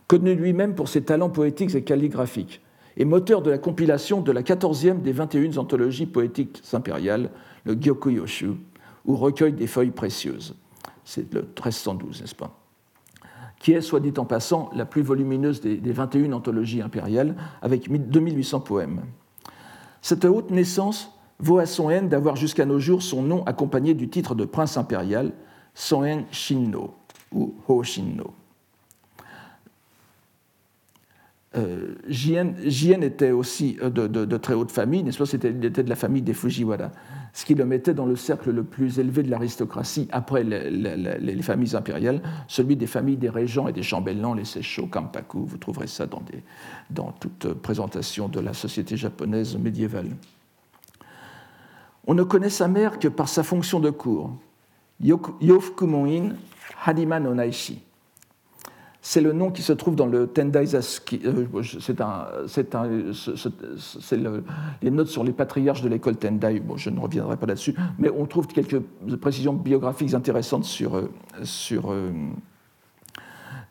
connu 0.07 0.33
lui-même 0.33 0.75
pour 0.75 0.87
ses 0.87 1.01
talents 1.01 1.29
poétiques 1.29 1.75
et 1.75 1.83
calligraphiques, 1.83 2.61
et 2.97 3.05
moteur 3.05 3.41
de 3.41 3.51
la 3.51 3.57
compilation 3.57 4.21
de 4.21 4.31
la 4.31 4.41
14e 4.41 5.01
des 5.01 5.11
21 5.11 5.57
anthologies 5.57 6.05
poétiques 6.05 6.61
impériales, 6.73 7.29
le 7.65 7.73
Gyokuyoshu, 7.73 8.51
ou 9.05 9.15
recueil 9.15 9.53
des 9.53 9.67
feuilles 9.67 9.91
précieuses. 9.91 10.55
C'est 11.03 11.31
le 11.33 11.41
1312, 11.41 12.21
n'est-ce 12.21 12.35
pas? 12.35 12.57
Qui 13.59 13.73
est, 13.73 13.81
soit 13.81 13.99
dit 13.99 14.13
en 14.17 14.25
passant, 14.25 14.69
la 14.73 14.85
plus 14.85 15.01
volumineuse 15.01 15.61
des, 15.61 15.91
21 15.91 16.33
anthologies 16.33 16.81
impériales, 16.81 17.35
avec 17.61 17.89
2800 17.89 18.59
poèmes. 18.61 19.01
Cette 20.01 20.25
haute 20.25 20.51
naissance 20.51 21.11
vaut 21.39 21.57
à 21.57 21.65
Son 21.65 21.89
Hen 21.89 22.09
d'avoir 22.09 22.35
jusqu'à 22.35 22.65
nos 22.65 22.79
jours 22.79 23.01
son 23.01 23.21
nom 23.21 23.43
accompagné 23.45 23.93
du 23.93 24.09
titre 24.09 24.35
de 24.35 24.45
prince 24.45 24.77
impérial, 24.77 25.33
Son 25.73 26.03
Hen 26.03 26.25
Shinno, 26.31 26.93
ou 27.31 27.55
Ho 27.67 27.83
Shinno. 27.83 28.33
Euh, 31.57 31.95
Jien, 32.07 32.53
était 33.01 33.31
aussi 33.31 33.77
euh, 33.81 33.89
de, 33.89 34.37
très 34.37 34.53
haute 34.53 34.71
famille, 34.71 35.03
n'est-ce 35.03 35.17
pas? 35.17 35.47
Il 35.47 35.65
était 35.65 35.83
de 35.83 35.89
la 35.89 35.95
famille 35.95 36.21
des 36.21 36.33
Fujiwara, 36.33 36.91
ce 37.33 37.45
qui 37.45 37.55
le 37.55 37.65
mettait 37.65 37.93
dans 37.93 38.05
le 38.05 38.15
cercle 38.15 38.51
le 38.51 38.63
plus 38.63 38.99
élevé 38.99 39.23
de 39.23 39.29
l'aristocratie 39.31 40.07
après 40.11 40.43
les, 40.43 41.41
familles 41.41 41.75
impériales, 41.75 42.21
celui 42.47 42.75
des 42.75 42.87
familles 42.87 43.17
des 43.17 43.29
régents 43.29 43.67
et 43.67 43.73
des 43.73 43.83
chambellans, 43.83 44.33
les 44.33 44.43
Seisho, 44.43 44.87
Kampaku. 44.87 45.45
Vous 45.45 45.57
trouverez 45.57 45.87
ça 45.87 46.07
dans, 46.89 47.11
toute 47.13 47.53
présentation 47.53 48.27
de 48.27 48.39
la 48.41 48.53
société 48.53 48.97
japonaise 48.97 49.57
médiévale. 49.57 50.09
On 52.07 52.13
ne 52.13 52.23
connaît 52.23 52.49
sa 52.49 52.67
mère 52.67 52.99
que 52.99 53.07
par 53.07 53.29
sa 53.29 53.43
fonction 53.43 53.79
de 53.79 53.89
cour, 53.91 54.35
Yofukumoin 55.01 56.33
Hadima 56.85 57.19
no 57.19 57.33
Naishi 57.33 57.81
c'est 59.07 59.21
le 59.21 59.33
nom 59.33 59.51
qui 59.51 59.61
se 59.61 59.71
trouve 59.71 59.95
dans 59.95 60.07
le 60.07 60.25
Tendai 60.25 60.65
Zaski. 60.65 61.21
Euh, 61.25 61.45
c'est 61.79 62.01
c'est 64.01 64.19
les 64.81 64.89
notes 64.89 65.09
sur 65.09 65.23
les 65.23 65.31
patriarches 65.31 65.83
de 65.83 65.89
l'école 65.89 66.15
Tendai. 66.15 66.59
Je 66.75 66.89
ne 66.89 66.99
reviendrai 66.99 67.37
pas 67.37 67.45
là-dessus, 67.45 67.75
mais 67.99 68.09
on 68.09 68.25
trouve 68.25 68.47
quelques 68.47 68.79
précisions 69.21 69.53
biographiques 69.53 70.15
intéressantes 70.15 70.63
sur, 70.63 70.95
euh, 70.95 71.11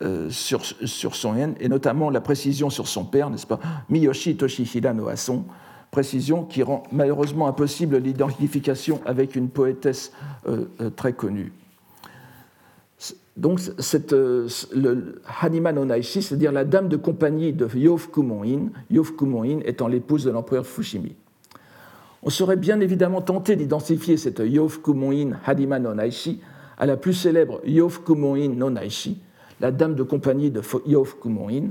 euh, 0.03 0.31
son 0.31 1.35
haine, 1.35 1.57
et 1.59 1.69
notamment 1.69 2.11
la 2.11 2.21
précision 2.21 2.71
sur 2.71 2.87
son 2.87 3.05
père, 3.05 3.29
n'est-ce 3.29 3.49
pas, 3.49 3.59
Miyoshi 3.91 4.37
Toshihira 4.37 4.95
no 4.95 5.09
Ason, 5.09 5.47
précision 5.91 6.45
qui 6.45 6.63
rend 6.63 6.85
malheureusement 6.93 7.49
impossible 7.49 7.97
l'identification 7.97 9.01
avec 9.05 9.35
une 9.35 9.49
poétesse 9.49 10.13
très 10.95 11.13
connue. 11.13 11.53
Donc, 13.37 13.61
cette, 13.79 14.13
euh, 14.13 14.49
le 14.73 15.21
Hanima 15.41 15.73
no 15.73 15.85
Naishi, 15.85 16.23
c'est-à-dire 16.23 16.53
la 16.53 16.65
dame 16.65 16.89
de 16.89 16.97
compagnie 16.97 17.53
de 17.53 17.69
Yofukumoin, 17.75 18.69
Yofukumoin 18.91 19.59
étant 19.65 19.89
l'épouse 19.89 20.25
de 20.25 20.31
l'empereur 20.31 20.65
Fushimi. 20.65 21.17
On 22.23 22.31
serait 22.31 22.57
bien 22.57 22.81
évidemment 22.81 23.23
tenté 23.23 23.57
d'identifier 23.57 24.17
cette 24.17 24.39
Yofukumoin 24.39 25.33
Hanima 25.45 25.81
no 25.81 25.95
Naishi 25.95 26.41
à 26.79 26.87
la 26.87 26.97
plus 26.97 27.13
célèbre 27.13 27.61
Yofukumoin 27.67 28.49
no 28.49 28.71
Naishi, 28.71 29.21
la 29.61 29.73
dame 29.73 29.97
de 29.97 30.05
compagnie 30.05 30.53
de 30.53 30.63
Yofukumoin, 30.87 31.71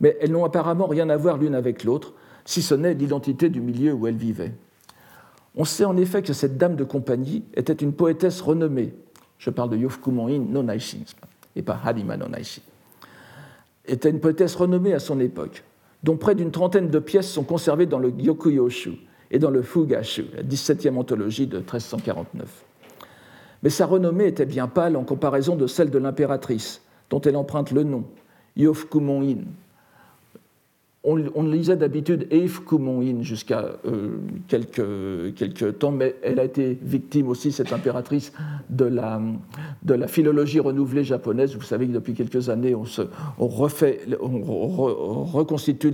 mais 0.00 0.16
elles 0.20 0.32
n'ont 0.32 0.44
apparemment 0.44 0.88
rien 0.88 1.08
à 1.10 1.16
voir 1.16 1.38
l'une 1.38 1.54
avec 1.54 1.84
l'autre, 1.84 2.12
si 2.44 2.60
ce 2.60 2.74
n'est 2.74 2.94
l'identité 2.94 3.48
du 3.48 3.60
milieu 3.60 3.92
où 3.92 4.08
elles 4.08 4.16
vivaient. 4.16 4.52
On 5.54 5.64
sait 5.64 5.84
en 5.84 5.96
effet 5.96 6.22
que 6.22 6.32
cette 6.32 6.58
dame 6.58 6.74
de 6.74 6.82
compagnie 6.82 7.44
était 7.54 7.72
une 7.72 7.92
poétesse 7.92 8.40
renommée, 8.40 8.94
je 9.38 9.50
parle 9.50 9.70
de 9.70 9.76
Yofukumoin 9.76 10.38
no 10.38 10.62
Naishi, 10.62 11.04
et 11.56 11.62
pas 11.62 11.78
Hadima 11.84 12.16
no 12.16 12.28
Naishi, 12.28 12.62
était 13.86 14.10
une 14.10 14.20
poétesse 14.20 14.54
renommée 14.54 14.94
à 14.94 14.98
son 14.98 15.20
époque, 15.20 15.62
dont 16.02 16.16
près 16.16 16.34
d'une 16.34 16.50
trentaine 16.50 16.88
de 16.88 16.98
pièces 16.98 17.30
sont 17.30 17.44
conservées 17.44 17.86
dans 17.86 17.98
le 17.98 18.10
Gyokuyoshu 18.10 18.92
et 19.30 19.38
dans 19.38 19.50
le 19.50 19.62
Fugashu, 19.62 20.26
la 20.34 20.42
17e 20.42 20.96
anthologie 20.96 21.46
de 21.46 21.58
1349. 21.58 22.64
Mais 23.62 23.70
sa 23.70 23.86
renommée 23.86 24.26
était 24.26 24.46
bien 24.46 24.68
pâle 24.68 24.96
en 24.96 25.04
comparaison 25.04 25.56
de 25.56 25.66
celle 25.66 25.90
de 25.90 25.98
l'impératrice, 25.98 26.82
dont 27.10 27.20
elle 27.22 27.36
emprunte 27.36 27.70
le 27.70 27.82
nom, 27.82 28.04
Yofukumoin, 28.56 29.36
on, 31.04 31.42
lisait 31.42 31.76
d'habitude 31.76 32.26
Eve 32.30 32.64
Kumoin 32.64 33.20
jusqu'à 33.20 33.76
euh, 33.86 34.18
quelques, 34.48 35.78
temps, 35.78 35.90
mais 35.90 36.16
elle 36.22 36.40
a 36.40 36.44
été 36.44 36.78
victime 36.82 37.28
aussi, 37.28 37.52
cette 37.52 37.74
impératrice, 37.74 38.32
de 38.70 38.86
la, 38.86 39.20
de 39.82 39.94
la 39.94 40.06
philologie 40.06 40.60
renouvelée 40.60 41.04
japonaise. 41.04 41.54
Vous 41.54 41.62
savez 41.62 41.86
que 41.86 41.92
depuis 41.92 42.14
quelques 42.14 42.48
années, 42.48 42.74
on, 42.74 42.86
se, 42.86 43.02
on 43.38 43.48
refait, 43.48 44.00
on 44.18 45.24
reconstitue 45.24 45.92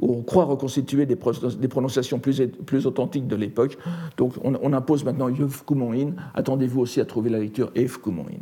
on 0.00 0.22
croit 0.22 0.44
reconstituer 0.44 1.06
des, 1.06 1.16
prononciations 1.16 2.18
plus, 2.18 2.42
plus, 2.66 2.86
authentiques 2.86 3.28
de 3.28 3.36
l'époque. 3.36 3.78
Donc 4.16 4.34
on, 4.42 4.72
impose 4.72 5.04
maintenant 5.04 5.28
Eve 5.28 5.64
Kumoin. 5.64 6.14
Attendez-vous 6.34 6.80
aussi 6.80 7.00
à 7.00 7.04
trouver 7.04 7.30
la 7.30 7.38
lecture 7.38 7.70
Eve 7.76 8.00
Kumoin. 8.00 8.40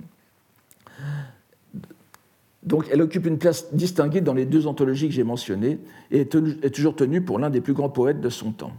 Donc 2.63 2.87
elle 2.91 3.01
occupe 3.01 3.27
une 3.27 3.39
place 3.39 3.73
distinguée 3.73 4.21
dans 4.21 4.35
les 4.35 4.45
deux 4.45 4.67
anthologies 4.67 5.09
que 5.09 5.15
j'ai 5.15 5.25
mentionnées 5.25 5.79
et 6.11 6.21
est, 6.21 6.75
toujours 6.75 6.95
tenue 6.95 7.23
pour 7.23 7.39
l'un 7.39 7.51
des 7.51 7.61
plus 7.61 7.73
grands 7.73 7.89
poètes 7.89 8.21
de 8.21 8.29
son 8.29 8.53
temps. 8.53 8.73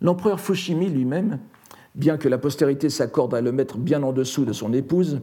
L'empereur 0.00 0.40
Fushimi 0.40 0.88
lui-même, 0.88 1.38
bien 1.94 2.18
que 2.18 2.28
la 2.28 2.38
postérité 2.38 2.90
s'accorde 2.90 3.34
à 3.34 3.40
le 3.40 3.50
mettre 3.50 3.78
bien 3.78 4.02
en 4.02 4.12
dessous 4.12 4.44
de 4.44 4.52
son 4.52 4.72
épouse, 4.72 5.20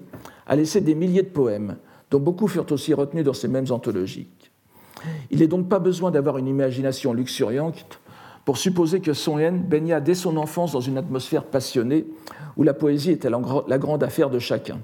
a 0.47 0.55
laissé 0.55 0.81
des 0.81 0.95
milliers 0.95 1.21
de 1.21 1.29
poèmes, 1.29 1.77
dont 2.11 2.19
beaucoup 2.19 2.47
furent 2.47 2.71
aussi 2.71 2.93
retenus 2.93 3.23
dans 3.23 3.33
ces 3.33 3.47
mêmes 3.47 3.67
anthologies. 3.69 4.27
Il 5.29 5.39
n'est 5.39 5.47
donc 5.47 5.69
pas 5.69 5.79
besoin 5.79 6.09
d'avoir 6.09 6.37
une 6.37 6.47
imagination 6.47 7.13
luxuriante 7.13 7.99
pour 8.43 8.57
supposer 8.57 8.99
que 8.99 9.13
Son 9.13 9.39
Yen 9.39 9.61
baigna 9.61 9.99
dès 9.99 10.15
son 10.15 10.37
enfance 10.37 10.71
dans 10.71 10.81
une 10.81 10.97
atmosphère 10.97 11.43
passionnée 11.43 12.05
où 12.57 12.63
la 12.63 12.73
poésie 12.73 13.11
était 13.11 13.29
la 13.29 13.77
grande 13.77 14.03
affaire 14.03 14.29
de 14.29 14.39
chacun. 14.39 14.79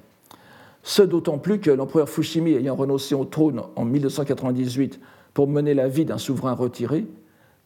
Ce 0.83 1.01
d'autant 1.01 1.37
plus 1.37 1.59
que 1.59 1.69
l'empereur 1.69 2.09
Fushimi 2.09 2.53
ayant 2.53 2.75
renoncé 2.75 3.13
au 3.15 3.25
trône 3.25 3.61
en 3.75 3.85
1298 3.85 4.99
pour 5.33 5.47
mener 5.47 5.73
la 5.73 5.87
vie 5.87 6.05
d'un 6.05 6.17
souverain 6.17 6.53
retiré, 6.53 7.05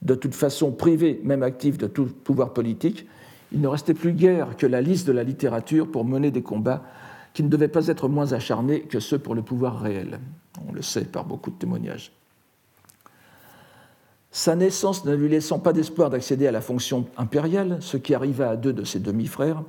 de 0.02 0.16
toute 0.16 0.36
façon 0.36 0.72
privé, 0.72 1.22
même 1.24 1.44
actif 1.44 1.78
de 1.78 1.88
tout 1.88 2.06
pouvoir 2.06 2.54
politique, 2.54 3.08
il 3.52 3.62
ne 3.62 3.68
restait 3.68 3.94
plus 3.94 4.14
guère 4.14 4.58
que 4.58 4.68
la 4.68 4.82
liste 4.82 5.08
de 5.08 5.14
la 5.14 5.24
littérature 5.24 5.90
pour 5.90 6.04
mener 6.04 6.32
des 6.32 6.42
combats 6.42 6.84
qui 7.34 7.44
ne 7.44 7.50
devaient 7.50 7.68
pas 7.68 7.88
être 7.88 8.08
moins 8.08 8.34
acharnés 8.34 8.82
que 8.82 9.00
ceux 9.00 9.20
pour 9.20 9.36
le 9.36 9.42
pouvoir 9.42 9.80
réel. 9.80 10.20
On 10.68 10.74
le 10.74 10.82
sait 10.82 11.06
par 11.06 11.26
beaucoup 11.26 11.52
de 11.52 11.56
témoignages. 11.56 12.12
Sa 14.32 14.56
naissance 14.56 15.06
ne 15.06 15.16
lui 15.16 15.30
laissant 15.30 15.60
pas 15.60 15.72
d'espoir 15.72 16.10
d'accéder 16.10 16.48
à 16.48 16.52
la 16.52 16.62
fonction 16.62 17.06
impériale, 17.18 17.78
ce 17.80 17.96
qui 17.96 18.14
arriva 18.14 18.50
à 18.50 18.56
deux 18.58 18.74
de 18.74 18.84
ses 18.84 19.00
demi-frères, 19.00 19.64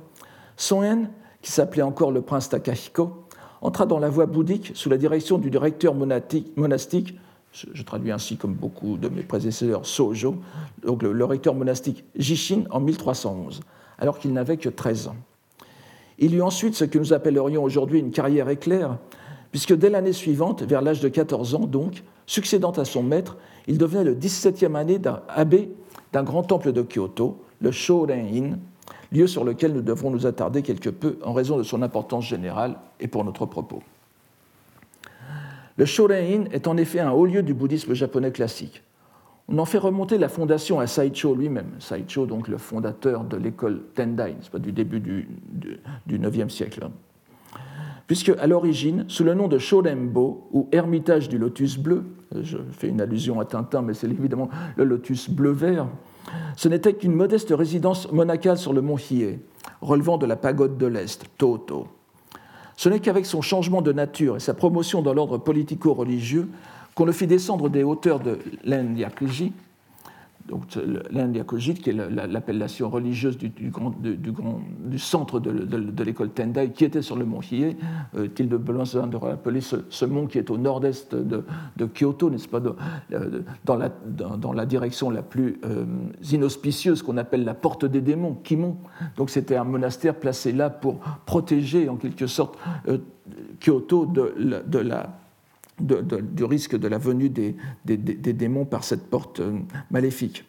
Son 0.57 0.83
Hen, 0.83 1.09
qui 1.41 1.51
s'appelait 1.51 1.83
encore 1.83 2.11
le 2.11 2.21
prince 2.21 2.49
Takahiko, 2.49 3.26
entra 3.61 3.85
dans 3.85 3.99
la 3.99 4.09
voie 4.09 4.25
bouddhique 4.25 4.71
sous 4.75 4.89
la 4.89 4.97
direction 4.97 5.37
du 5.37 5.49
directeur 5.49 5.93
monastique, 5.95 7.17
je, 7.51 7.83
traduis 7.83 8.11
ainsi 8.11 8.37
comme 8.37 8.53
beaucoup 8.53 8.97
de 8.97 9.09
mes 9.09 9.23
prédécesseurs, 9.23 9.85
Sojo, 9.85 10.35
donc 10.83 11.01
le, 11.01 11.25
recteur 11.25 11.55
monastique 11.55 12.03
Jishin 12.15 12.63
en 12.69 12.79
1311, 12.79 13.61
alors 13.97 14.19
qu'il 14.19 14.33
n'avait 14.33 14.57
que 14.57 14.69
13 14.69 15.07
ans. 15.07 15.15
Il 16.19 16.35
eut 16.35 16.41
ensuite 16.41 16.75
ce 16.75 16.85
que 16.85 16.97
nous 16.97 17.13
appellerions 17.13 17.63
aujourd'hui 17.63 17.99
une 17.99 18.11
carrière 18.11 18.49
éclair, 18.49 18.97
puisque 19.51 19.73
dès 19.73 19.89
l'année 19.89 20.13
suivante, 20.13 20.63
vers 20.63 20.81
l'âge 20.81 20.99
de 20.99 21.09
14 21.09 21.55
ans 21.55 21.65
donc, 21.65 22.03
succédant 22.25 22.71
à 22.71 22.85
son 22.85 23.01
maître, 23.01 23.37
il 23.67 23.77
devenait 23.77 24.03
le 24.03 24.15
17e 24.15 24.75
année 24.75 24.99
d'un 24.99 25.21
abbé 25.29 25.71
d'un 26.13 26.23
grand 26.23 26.43
temple 26.43 26.71
de 26.71 26.81
Kyoto, 26.81 27.41
le 27.59 27.71
Shoren-in, 27.71 28.57
lieu 29.11 29.27
sur 29.27 29.43
lequel 29.43 29.73
nous 29.73 29.81
devrons 29.81 30.11
nous 30.11 30.25
attarder 30.25 30.61
quelque 30.61 30.89
peu 30.89 31.17
en 31.23 31.33
raison 31.33 31.57
de 31.57 31.63
son 31.63 31.81
importance 31.81 32.25
générale 32.25 32.77
et 32.99 33.07
pour 33.07 33.23
notre 33.23 33.45
propos. 33.45 33.81
Le 35.77 35.85
Shoren-in 35.85 36.45
est 36.51 36.67
en 36.67 36.75
effet 36.75 36.99
un 36.99 37.11
haut 37.11 37.25
lieu 37.25 37.43
du 37.43 37.53
bouddhisme 37.53 37.93
japonais 37.93 38.31
classique. 38.31 38.83
On 39.47 39.59
en 39.59 39.65
fait 39.65 39.77
remonter 39.77 40.17
la 40.17 40.27
fondation 40.27 40.79
à 40.79 40.87
Saicho 40.87 41.33
lui-même, 41.33 41.71
Saicho 41.79 42.25
donc 42.25 42.47
le 42.47 42.57
fondateur 42.57 43.23
de 43.23 43.37
l'école 43.37 43.83
Tendai, 43.93 44.35
pas 44.51 44.59
du 44.59 44.73
début 44.73 44.99
du, 44.99 45.29
du, 46.05 46.19
9e 46.19 46.49
siècle. 46.49 46.89
Puisque 48.07 48.29
à 48.39 48.47
l'origine, 48.47 49.05
sous 49.07 49.23
le 49.23 49.33
nom 49.35 49.47
de 49.47 49.57
Shorenbo 49.57 50.49
ou 50.51 50.67
Ermitage 50.71 51.29
du 51.29 51.37
lotus 51.37 51.77
bleu, 51.77 52.03
je 52.41 52.57
fais 52.71 52.89
une 52.89 52.99
allusion 52.99 53.39
à 53.39 53.45
Tintin, 53.45 53.81
mais 53.81 53.93
c'est 53.93 54.07
évidemment 54.07 54.49
le 54.75 54.83
lotus 54.83 55.29
bleu-vert, 55.29 55.87
ce 56.55 56.67
n'était 56.67 56.93
qu'une 56.93 57.13
modeste 57.13 57.53
résidence 57.55 58.11
monacale 58.11 58.57
sur 58.57 58.73
le 58.73 58.81
mont 58.81 58.97
Hiei, 58.97 59.39
relevant 59.81 60.17
de 60.17 60.25
la 60.25 60.35
pagode 60.35 60.77
de 60.77 60.85
l'Est, 60.85 61.25
Toto. 61.37 61.87
Ce 62.75 62.89
n'est 62.89 62.99
qu'avec 62.99 63.25
son 63.25 63.41
changement 63.41 63.81
de 63.81 63.91
nature 63.91 64.37
et 64.37 64.39
sa 64.39 64.53
promotion 64.53 65.01
dans 65.01 65.13
l'ordre 65.13 65.37
politico-religieux 65.37 66.47
qu'on 66.95 67.05
le 67.05 67.11
fit 67.11 67.27
descendre 67.27 67.69
des 67.69 67.83
hauteurs 67.83 68.19
de 68.19 68.39
l'Indyakuji, 68.63 69.53
donc 70.47 70.63
l'Inde 71.11 71.43
qui 71.45 71.89
est 71.89 71.93
l'appellation 71.93 72.89
religieuse 72.89 73.37
du, 73.37 73.49
du, 73.49 74.99
centre 74.99 75.39
de, 75.39 76.03
l'école 76.03 76.29
Tendai, 76.29 76.71
qui 76.71 76.85
était 76.85 77.01
sur 77.01 77.15
le 77.17 77.25
mont 77.25 77.41
Hiei. 77.41 77.75
Euh, 78.15 78.27
il 78.39 78.47
de 78.47 79.15
rappeler 79.17 79.61
ce, 79.61 80.05
mont 80.05 80.27
qui 80.27 80.37
est 80.37 80.49
au 80.49 80.57
nord-est 80.57 81.13
de, 81.15 81.43
Kyoto, 81.85 82.29
n'est-ce 82.29 82.47
pas, 82.47 82.61
euh, 83.11 83.41
dans 83.65 84.53
la, 84.53 84.65
direction 84.65 85.09
la 85.09 85.21
plus 85.21 85.59
euh, 85.65 85.85
inauspicieuse 86.31 87.01
qu'on 87.01 87.17
appelle 87.17 87.43
la 87.43 87.53
porte 87.53 87.85
des 87.85 88.01
démons, 88.01 88.35
Kimon. 88.43 88.77
Donc 89.17 89.29
c'était 89.29 89.55
un 89.55 89.63
monastère 89.63 90.15
placé 90.15 90.51
là 90.51 90.69
pour 90.69 90.99
protéger 91.25 91.89
en 91.89 91.97
quelque 91.97 92.27
sorte 92.27 92.57
Kyoto 93.59 94.05
de 94.05 94.79
la 94.79 95.26
du 95.79 96.43
risque 96.43 96.75
de 96.75 96.87
la 96.87 96.97
venue 96.97 97.29
des, 97.29 97.55
démons 97.85 98.65
par 98.65 98.83
cette 98.83 99.07
porte 99.07 99.39
euh, 99.39 99.59
maléfique. 99.91 100.45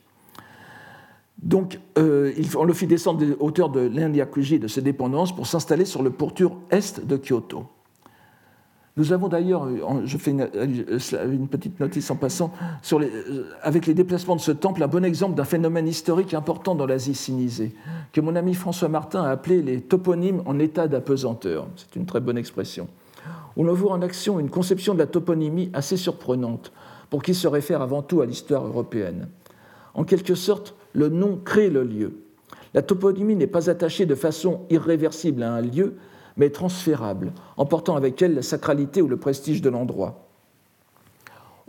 Donc, 1.42 1.78
euh, 1.99 2.32
on 2.56 2.64
le 2.64 2.73
fit 2.73 2.86
descendre 2.86 3.21
des 3.21 3.36
hauteurs 3.38 3.69
de 3.69 3.80
l'Indyakuji 3.80 4.56
et 4.56 4.58
de 4.58 4.67
ses 4.67 4.82
dépendances 4.82 5.34
pour 5.34 5.47
s'installer 5.47 5.84
sur 5.84 6.02
le 6.02 6.10
pourtour 6.10 6.58
est 6.71 7.04
de 7.06 7.17
Kyoto. 7.17 7.67
Nous 8.97 9.12
avons 9.12 9.28
d'ailleurs, 9.28 9.69
je 10.04 10.19
fais 10.19 10.32
une, 10.32 11.47
petite 11.47 11.78
notice 11.78 12.10
en 12.10 12.17
passant, 12.17 12.52
euh, 12.93 13.45
avec 13.62 13.86
les 13.86 13.95
déplacements 13.95 14.34
de 14.34 14.41
ce 14.41 14.50
temple, 14.50 14.82
un 14.82 14.88
bon 14.88 15.04
exemple 15.04 15.36
d'un 15.36 15.45
phénomène 15.45 15.86
historique 15.86 16.34
important 16.34 16.75
dans 16.75 16.86
l'Asie 16.86 17.14
sinisée, 17.14 17.76
que 18.12 18.21
mon 18.21 18.34
ami 18.34 18.54
François 18.54 18.88
Martin 18.88 19.23
a 19.23 19.30
appelé 19.30 19.62
les 19.62 19.80
toponymes 19.80 20.43
en 20.47 20.58
état 20.58 20.88
d'apesanteur. 20.88 21.69
C'est 21.76 21.95
une 21.95 22.06
très 22.06 22.19
bonne 22.19 22.38
expression 22.38 22.88
on 23.66 23.73
voit 23.73 23.92
en 23.92 24.02
action 24.02 24.38
une 24.38 24.50
conception 24.50 24.94
de 24.94 24.99
la 24.99 25.06
toponymie 25.06 25.71
assez 25.73 25.97
surprenante, 25.97 26.73
pour 27.10 27.23
qui 27.23 27.34
se 27.34 27.49
réfère 27.49 27.82
avant 27.82 28.02
tout 28.02 28.21
à 28.21 28.26
l'histoire 28.26 28.66
européenne. 28.66 29.28
En 29.94 30.04
quelque 30.04 30.34
sorte, 30.34 30.75
le 30.92 31.08
nom 31.08 31.40
crée 31.44 31.71
le 31.71 31.82
lieu. 31.82 32.21
La 32.75 32.82
toponymie 32.82 33.34
n'est 33.34 33.47
pas 33.47 33.71
attachée 33.71 34.06
de 34.06 34.14
façon 34.14 34.60
irréversible 34.71 35.42
à 35.42 35.52
un 35.52 35.60
lieu, 35.60 35.94
mais 36.36 36.50
transférable, 36.50 37.32
emportant 37.56 37.97
avec 37.97 38.23
elle 38.23 38.34
la 38.34 38.42
sacralité 38.42 39.02
ou 39.02 39.08
le 39.08 39.16
prestige 39.16 39.60
de 39.60 39.71
l'endroit. 39.71 40.28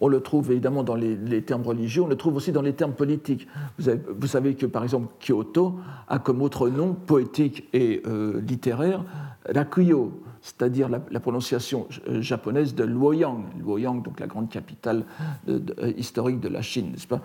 On 0.02 0.08
le 0.08 0.22
trouve 0.22 0.52
évidemment 0.52 0.84
dans 0.84 0.96
les, 0.96 1.42
termes 1.42 1.64
religieux, 1.64 2.04
on 2.04 2.08
le 2.08 2.16
trouve 2.16 2.36
aussi 2.36 2.54
dans 2.54 2.62
les 2.62 2.74
termes 2.74 2.94
politiques. 2.94 3.48
Vous, 3.78 4.28
savez 4.28 4.56
que 4.56 4.66
par 4.66 4.84
exemple 4.84 5.14
Kyoto 5.20 5.76
a 6.08 6.20
comme 6.20 6.42
autre 6.42 6.70
nom 6.70 6.94
poétique 6.94 7.68
et 7.74 8.02
euh, 8.06 8.40
littéraire 8.42 9.04
Rakuyo, 9.46 10.22
c'est-à-dire 10.42 10.90
la, 10.90 11.20
prononciation 11.20 11.88
euh, 12.08 12.22
japonaise 12.22 12.76
de 12.76 12.84
Luoyang, 12.84 13.46
Luoyang, 13.58 14.02
donc 14.02 14.20
la 14.20 14.28
grande 14.28 14.50
capitale 14.50 15.06
euh, 15.48 15.60
historique 15.98 16.40
de 16.40 16.50
la 16.50 16.62
Chine, 16.62 16.92
n'est-ce 16.92 17.08
pas, 17.08 17.22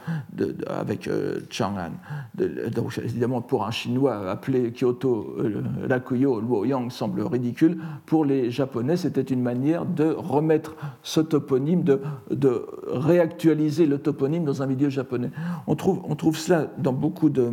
avec 0.68 1.08
euh, 1.08 1.40
Chang'an. 1.50 1.92
donc 2.74 2.98
évidemment, 2.98 3.40
pour 3.40 3.66
un 3.66 3.70
Chinois, 3.70 4.30
appeler 4.30 4.72
Kyoto 4.72 5.36
Rakuyo 5.88 6.40
Luoyang 6.40 6.90
semble 6.90 7.22
ridicule. 7.22 7.78
Pour 8.06 8.24
les 8.24 8.50
Japonais, 8.50 8.96
c'était 8.96 9.22
une 9.22 9.42
manière 9.42 9.84
de 9.84 10.04
remettre 10.04 10.76
ce 11.02 11.20
toponyme, 11.20 11.82
de, 11.82 12.66
réactualiser 12.86 13.86
le 13.86 13.98
toponyme 13.98 14.44
dans 14.44 14.62
un 14.62 14.66
milieu 14.66 14.88
japonais. 14.88 15.30
On 15.66 15.74
trouve 15.74 16.36
cela 16.36 16.70
dans 16.78 16.92
beaucoup 16.92 17.28
de 17.28 17.52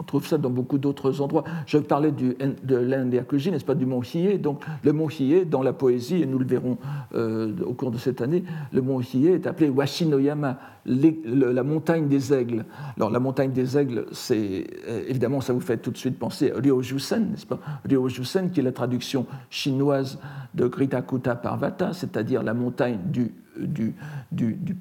on 0.00 0.04
trouve 0.04 0.26
ça 0.26 0.38
dans 0.38 0.50
beaucoup 0.50 0.78
d'autres 0.78 1.20
endroits. 1.20 1.44
Je 1.66 1.78
parlais 1.78 2.12
de 2.12 2.76
l'Indiakuji, 2.76 3.50
n'est-ce 3.50 3.64
pas, 3.64 3.74
du 3.74 3.84
mont 3.84 4.02
Hiei. 4.02 4.38
Donc, 4.38 4.62
le 4.82 4.92
mont 4.92 5.08
Hiei, 5.08 5.44
dans 5.44 5.62
la 5.62 5.72
poésie, 5.72 6.22
et 6.22 6.26
nous 6.26 6.38
le 6.38 6.44
verrons 6.44 6.78
euh, 7.14 7.52
au 7.66 7.74
cours 7.74 7.90
de 7.90 7.98
cette 7.98 8.20
année, 8.20 8.44
le 8.72 8.80
mont 8.80 9.00
Hiei 9.00 9.32
est 9.32 9.46
appelé 9.46 9.68
Washinoyama, 9.68 10.58
la 10.88 11.62
montagne 11.62 12.08
des 12.08 12.32
aigles. 12.32 12.64
Alors, 12.96 13.10
la 13.10 13.20
montagne 13.20 13.52
des 13.52 13.76
aigles, 13.76 14.06
c'est 14.12 14.66
euh, 14.88 15.04
évidemment, 15.08 15.40
ça 15.40 15.52
vous 15.52 15.60
fait 15.60 15.76
tout 15.76 15.90
de 15.90 15.98
suite 15.98 16.18
penser 16.18 16.50
à 16.50 16.58
Ryojusen, 16.58 17.30
n'est-ce 17.30 17.46
pas? 17.46 17.60
Ryojusen, 17.88 18.50
qui 18.50 18.60
est 18.60 18.62
la 18.62 18.72
traduction 18.72 19.26
chinoise 19.50 20.18
de 20.54 20.66
Gritakuta 20.66 21.36
Parvata, 21.36 21.92
c'est-à-dire 21.92 22.42
la 22.42 22.54
montagne 22.54 22.98
du 23.06 23.32
du, 23.60 23.94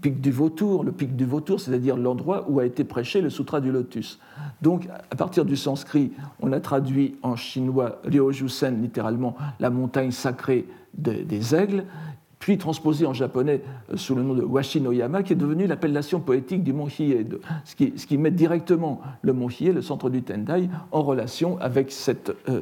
pic 0.02 0.22
du 0.22 0.32
vautour. 0.32 0.84
Le 0.84 0.92
pic 0.92 1.16
du 1.16 1.26
vautour, 1.26 1.60
c'est-à-dire 1.60 1.98
l'endroit 1.98 2.46
où 2.50 2.60
a 2.60 2.66
été 2.66 2.84
prêché 2.84 3.22
le 3.22 3.30
Sutra 3.30 3.62
du 3.62 3.72
Lotus. 3.72 4.20
Donc, 4.62 4.88
à 5.12 5.16
partir 5.16 5.46
du 5.46 5.56
sanskrit, 5.56 6.12
on 6.42 6.52
a 6.52 6.60
traduit 6.60 7.16
en 7.22 7.36
chinois 7.36 8.00
Ryojusen, 8.06 8.82
littéralement 8.82 9.36
la 9.60 9.70
montagne 9.70 10.12
sacrée 10.12 10.66
des 10.94 11.56
aigles, 11.56 11.86
puis 12.40 12.58
transposé 12.58 13.06
en 13.06 13.14
japonais 13.14 13.62
euh, 13.92 13.98
sous 13.98 14.16
le 14.16 14.22
nom 14.22 14.34
de 14.34 14.44
Washinoyama, 14.44 15.24
qui 15.24 15.34
est 15.34 15.38
devenu 15.38 15.68
l'appellation 15.68 16.20
poétique 16.20 16.64
du 16.64 16.74
mont 16.74 16.88
Hiei, 16.88 17.28
ce 17.66 17.76
qui, 17.76 18.18
met 18.18 18.32
directement 18.32 19.02
le 19.22 19.34
mont 19.34 19.50
Hiei, 19.50 19.72
le 19.72 19.82
centre 19.82 20.10
du 20.10 20.24
Tendai, 20.24 20.70
en 20.92 21.02
relation 21.02 21.58
avec 21.60 21.92
cette, 21.92 22.32
euh, 22.50 22.62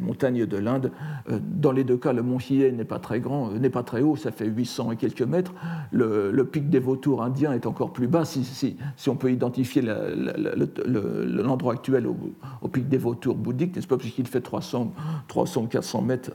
montagne 0.00 0.46
de 0.46 0.56
l'Inde. 0.56 0.92
Euh, 1.30 1.38
dans 1.42 1.72
les 1.72 1.84
deux 1.84 1.96
cas, 1.96 2.12
le 2.12 2.22
mont 2.22 2.38
Hiei 2.38 2.72
n'est 2.72 2.84
pas 2.84 2.98
très 2.98 3.20
grand, 3.20 3.50
n'est 3.50 3.70
pas 3.70 3.82
très 3.82 4.02
haut, 4.02 4.16
ça 4.16 4.30
fait 4.32 4.46
800 4.46 4.92
et 4.92 4.96
quelques 4.96 5.22
mètres. 5.22 5.52
Le, 5.92 6.42
pic 6.44 6.68
des 6.68 6.80
vautours 6.80 7.22
indiens 7.22 7.52
est 7.52 7.66
encore 7.66 7.92
plus 7.92 8.08
bas, 8.08 8.24
si, 8.24 8.76
on 9.06 9.16
peut 9.16 9.32
identifier 9.32 9.82
l'endroit 9.82 11.74
actuel 11.74 12.06
au, 12.06 12.68
pic 12.68 12.88
des 12.88 12.98
vautours 12.98 13.36
bouddhiques, 13.36 13.74
n'est-ce 13.76 13.86
pas, 13.86 13.96
puisqu'il 13.96 14.26
fait 14.26 14.40
300, 14.40 14.92
300 15.28 15.66
400 15.66 16.02
mètres 16.02 16.32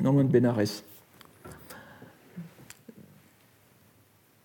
non 0.00 0.12
loin 0.12 0.24
de 0.24 0.30
Benares. 0.30 0.82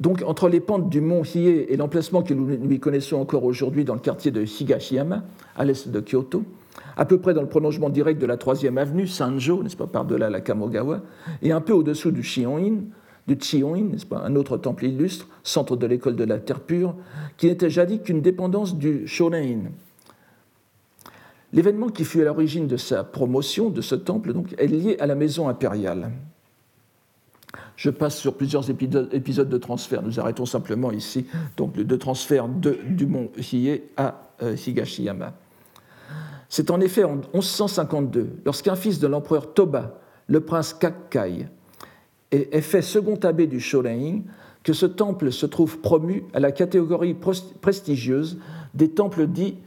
Donc, 0.06 0.22
entre 0.24 0.50
les 0.50 0.60
pentes 0.60 0.88
du 0.88 1.02
mont 1.02 1.24
Hiei 1.24 1.74
et 1.74 1.78
l'emplacement 1.78 2.22
que 2.22 2.36
nous 2.36 2.46
lui 2.46 2.80
connaissons 2.80 3.15
encore 3.15 3.44
aujourd'hui 3.44 3.86
dans 3.86 3.96
le 3.96 4.00
quartier 4.00 4.30
de 4.30 4.44
Higashiyama, 4.44 5.24
à 5.56 5.65
l'est 5.65 5.89
de 5.89 6.00
Kyoto, 6.00 6.44
à 6.96 7.06
peu 7.06 7.18
près 7.18 7.34
dans 7.34 7.41
le 7.41 7.48
prolongement 7.50 7.89
direct 7.89 8.22
de 8.22 8.28
la 8.28 8.38
3e 8.38 8.78
avenue, 8.78 9.08
Sanjo, 9.08 9.63
n'est-ce 9.63 9.76
pas, 9.76 9.88
par-delà 9.88 10.30
la 10.30 10.41
Kamogawa, 10.41 11.02
et 11.41 11.52
un 11.52 11.60
peu 11.60 11.74
au-dessous 11.74 12.12
du 12.12 12.22
Shion-in, 12.22 12.82
du 13.26 13.36
Chiyong, 13.36 13.94
n'est-ce 13.94 14.06
pas, 14.06 14.20
un 14.20 14.36
autre 14.36 14.58
temple 14.58 14.86
illustre, 14.86 15.28
centre 15.41 15.76
de 15.76 15.88
l'école 15.88 16.15
de 16.15 16.24
la 16.24 16.38
terre 16.38 16.60
pure, 16.60 16.94
qui 17.38 17.48
n'était 17.48 17.72
jadis 17.72 18.00
qu'une 18.04 18.22
dépendance 18.22 18.78
du 18.78 19.08
Shonen. 19.08 19.72
L'événement 21.52 21.89
qui 21.89 22.06
fut 22.06 22.22
à 22.22 22.26
l'origine 22.26 22.68
de 22.68 22.78
sa 22.78 23.04
promotion 23.04 23.72
de 23.72 23.82
ce 23.82 23.96
temple 23.96 24.34
donc, 24.34 24.54
est 24.60 24.68
lié 24.68 24.98
à 25.00 25.08
la 25.08 25.15
maison 25.15 25.50
impériale. 25.50 26.12
Je 27.76 27.90
passe 27.90 28.18
sur 28.18 28.36
plusieurs 28.36 28.70
épisodes 28.70 29.50
de 29.50 29.58
transfert. 29.58 30.02
Nous 30.02 30.20
arrêtons 30.20 30.46
simplement 30.46 30.92
ici 30.92 31.26
donc, 31.58 31.74
de 31.74 31.96
transfert 31.96 32.48
du 32.48 33.06
mont 33.06 33.30
Hiei 33.38 33.84
à 33.98 34.22
euh, 34.44 34.56
Higashiyama. 34.56 35.34
C'est 36.50 36.72
en 36.72 36.80
effet 36.80 37.04
en 37.04 37.16
1152, 37.34 38.30
lorsqu'un 38.46 38.76
fils 38.76 39.00
de 39.00 39.08
l'empereur 39.08 39.54
Toba, 39.54 40.00
le 40.28 40.40
prince 40.40 40.74
Kakkai, 40.74 41.48
est 42.32 42.62
fait 42.62 42.82
second 42.82 43.16
abbé 43.24 43.48
du 43.48 43.60
Shorein, 43.60 44.22
que 44.64 44.74
ce 44.74 44.86
temple 44.86 45.32
se 45.32 45.46
trouve 45.46 45.80
promu 45.80 46.24
à 46.34 46.40
la 46.40 46.52
catégorie 46.52 47.16
prestigieuse 47.62 48.40
des 48.74 48.90
temples 48.90 49.28
dits, 49.28 49.58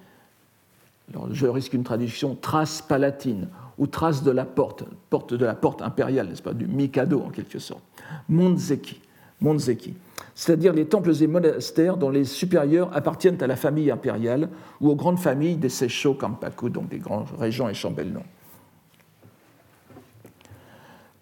je 1.30 1.46
risque 1.46 1.72
une 1.72 1.84
traduction, 1.84 2.34
trace 2.34 2.82
palatine 2.82 3.48
ou 3.78 3.86
trace 3.86 4.22
de 4.22 4.30
la 4.30 4.44
porte, 4.44 4.84
porte 5.08 5.34
de 5.34 5.44
la 5.44 5.54
porte 5.54 5.82
impériale, 5.82 6.28
n'est-ce 6.28 6.42
pas, 6.42 6.52
du 6.52 6.66
Mikado 6.66 7.20
en 7.20 7.30
quelque 7.30 7.58
sorte, 7.58 7.82
Monzeki, 8.28 9.00
Monzeki 9.40 9.94
c'est-à-dire 10.38 10.72
les 10.72 10.84
temples 10.84 11.10
et 11.20 11.26
monastères 11.26 11.96
dont 11.96 12.10
les 12.10 12.22
supérieurs 12.22 12.96
appartiennent 12.96 13.42
à 13.42 13.48
la 13.48 13.56
famille 13.56 13.90
impériale 13.90 14.48
ou 14.80 14.88
aux 14.88 14.94
grandes 14.94 15.18
familles 15.18 15.56
des 15.56 15.68
Seisho 15.68 16.14
Kampaku, 16.14 16.70
donc 16.70 16.88
des 16.88 17.00
grands 17.00 17.24
régents 17.40 17.68
et 17.68 17.74
chambellans. 17.74 18.22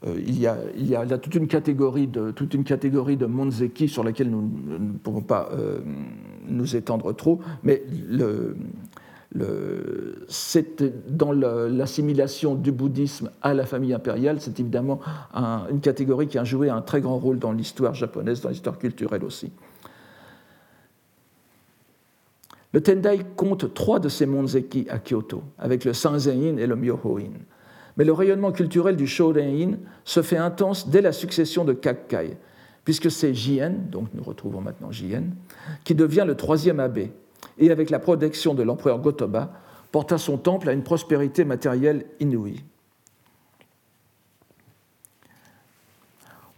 Euh, 0.06 0.16
il, 0.18 0.38
y 0.38 0.46
a, 0.46 1.06
toute 1.16 1.34
une 1.34 1.48
catégorie 1.48 2.06
de, 2.06 2.30
toute 2.30 2.54
Monzeki 3.26 3.88
sur 3.88 4.04
laquelle 4.04 4.28
nous 4.28 4.42
ne 4.42 4.98
pouvons 4.98 5.22
pas 5.22 5.48
euh, 5.52 5.78
nous 6.46 6.76
étendre 6.76 7.14
trop, 7.14 7.40
mais 7.62 7.84
le, 8.06 8.54
c'est 10.28 10.82
dans 11.10 11.32
l'assimilation 11.32 12.54
du 12.54 12.72
bouddhisme 12.72 13.30
à 13.42 13.54
la 13.54 13.66
famille 13.66 13.92
impériale, 13.92 14.40
c'est 14.40 14.58
évidemment 14.60 15.00
une 15.70 15.80
catégorie 15.80 16.28
qui 16.28 16.38
a 16.38 16.44
joué 16.44 16.70
un 16.70 16.80
très 16.80 17.00
grand 17.00 17.18
rôle 17.18 17.38
dans 17.38 17.52
l'histoire 17.52 17.94
japonaise, 17.94 18.40
dans 18.40 18.50
l'histoire 18.50 18.78
culturelle 18.78 19.24
aussi. 19.24 19.52
Le 22.72 22.82
Tendai 22.82 23.20
compte 23.36 23.72
trois 23.72 24.00
de 24.00 24.08
ces 24.08 24.26
monzeki 24.26 24.86
à 24.90 24.98
Kyoto, 24.98 25.42
avec 25.58 25.84
le 25.84 25.92
Sanzen-in 25.92 26.58
et 26.58 26.66
le 26.66 26.76
Myoho-in. 26.76 27.32
Mais 27.96 28.04
le 28.04 28.12
rayonnement 28.12 28.52
culturel 28.52 28.96
du 28.96 29.06
Shoden-in 29.06 29.78
se 30.04 30.20
fait 30.20 30.36
intense 30.36 30.88
dès 30.88 31.00
la 31.00 31.12
succession 31.12 31.64
de 31.64 31.72
Kakkai, 31.72 32.36
puisque 32.84 33.10
c'est 33.10 33.32
Jien, 33.32 33.70
donc 33.70 34.08
nous 34.12 34.22
retrouvons 34.22 34.60
maintenant 34.60 34.92
Jien, 34.92 35.24
qui 35.84 35.94
devient 35.94 36.24
le 36.26 36.34
troisième 36.34 36.78
abbé, 36.78 37.12
et 37.58 37.70
avec 37.70 37.90
la 37.90 37.98
protection 37.98 38.54
de 38.54 38.62
l'empereur 38.62 38.98
Gotoba, 38.98 39.52
porta 39.92 40.18
son 40.18 40.36
temple 40.36 40.68
à 40.68 40.72
une 40.72 40.82
prospérité 40.82 41.44
matérielle 41.44 42.06
inouïe. 42.20 42.62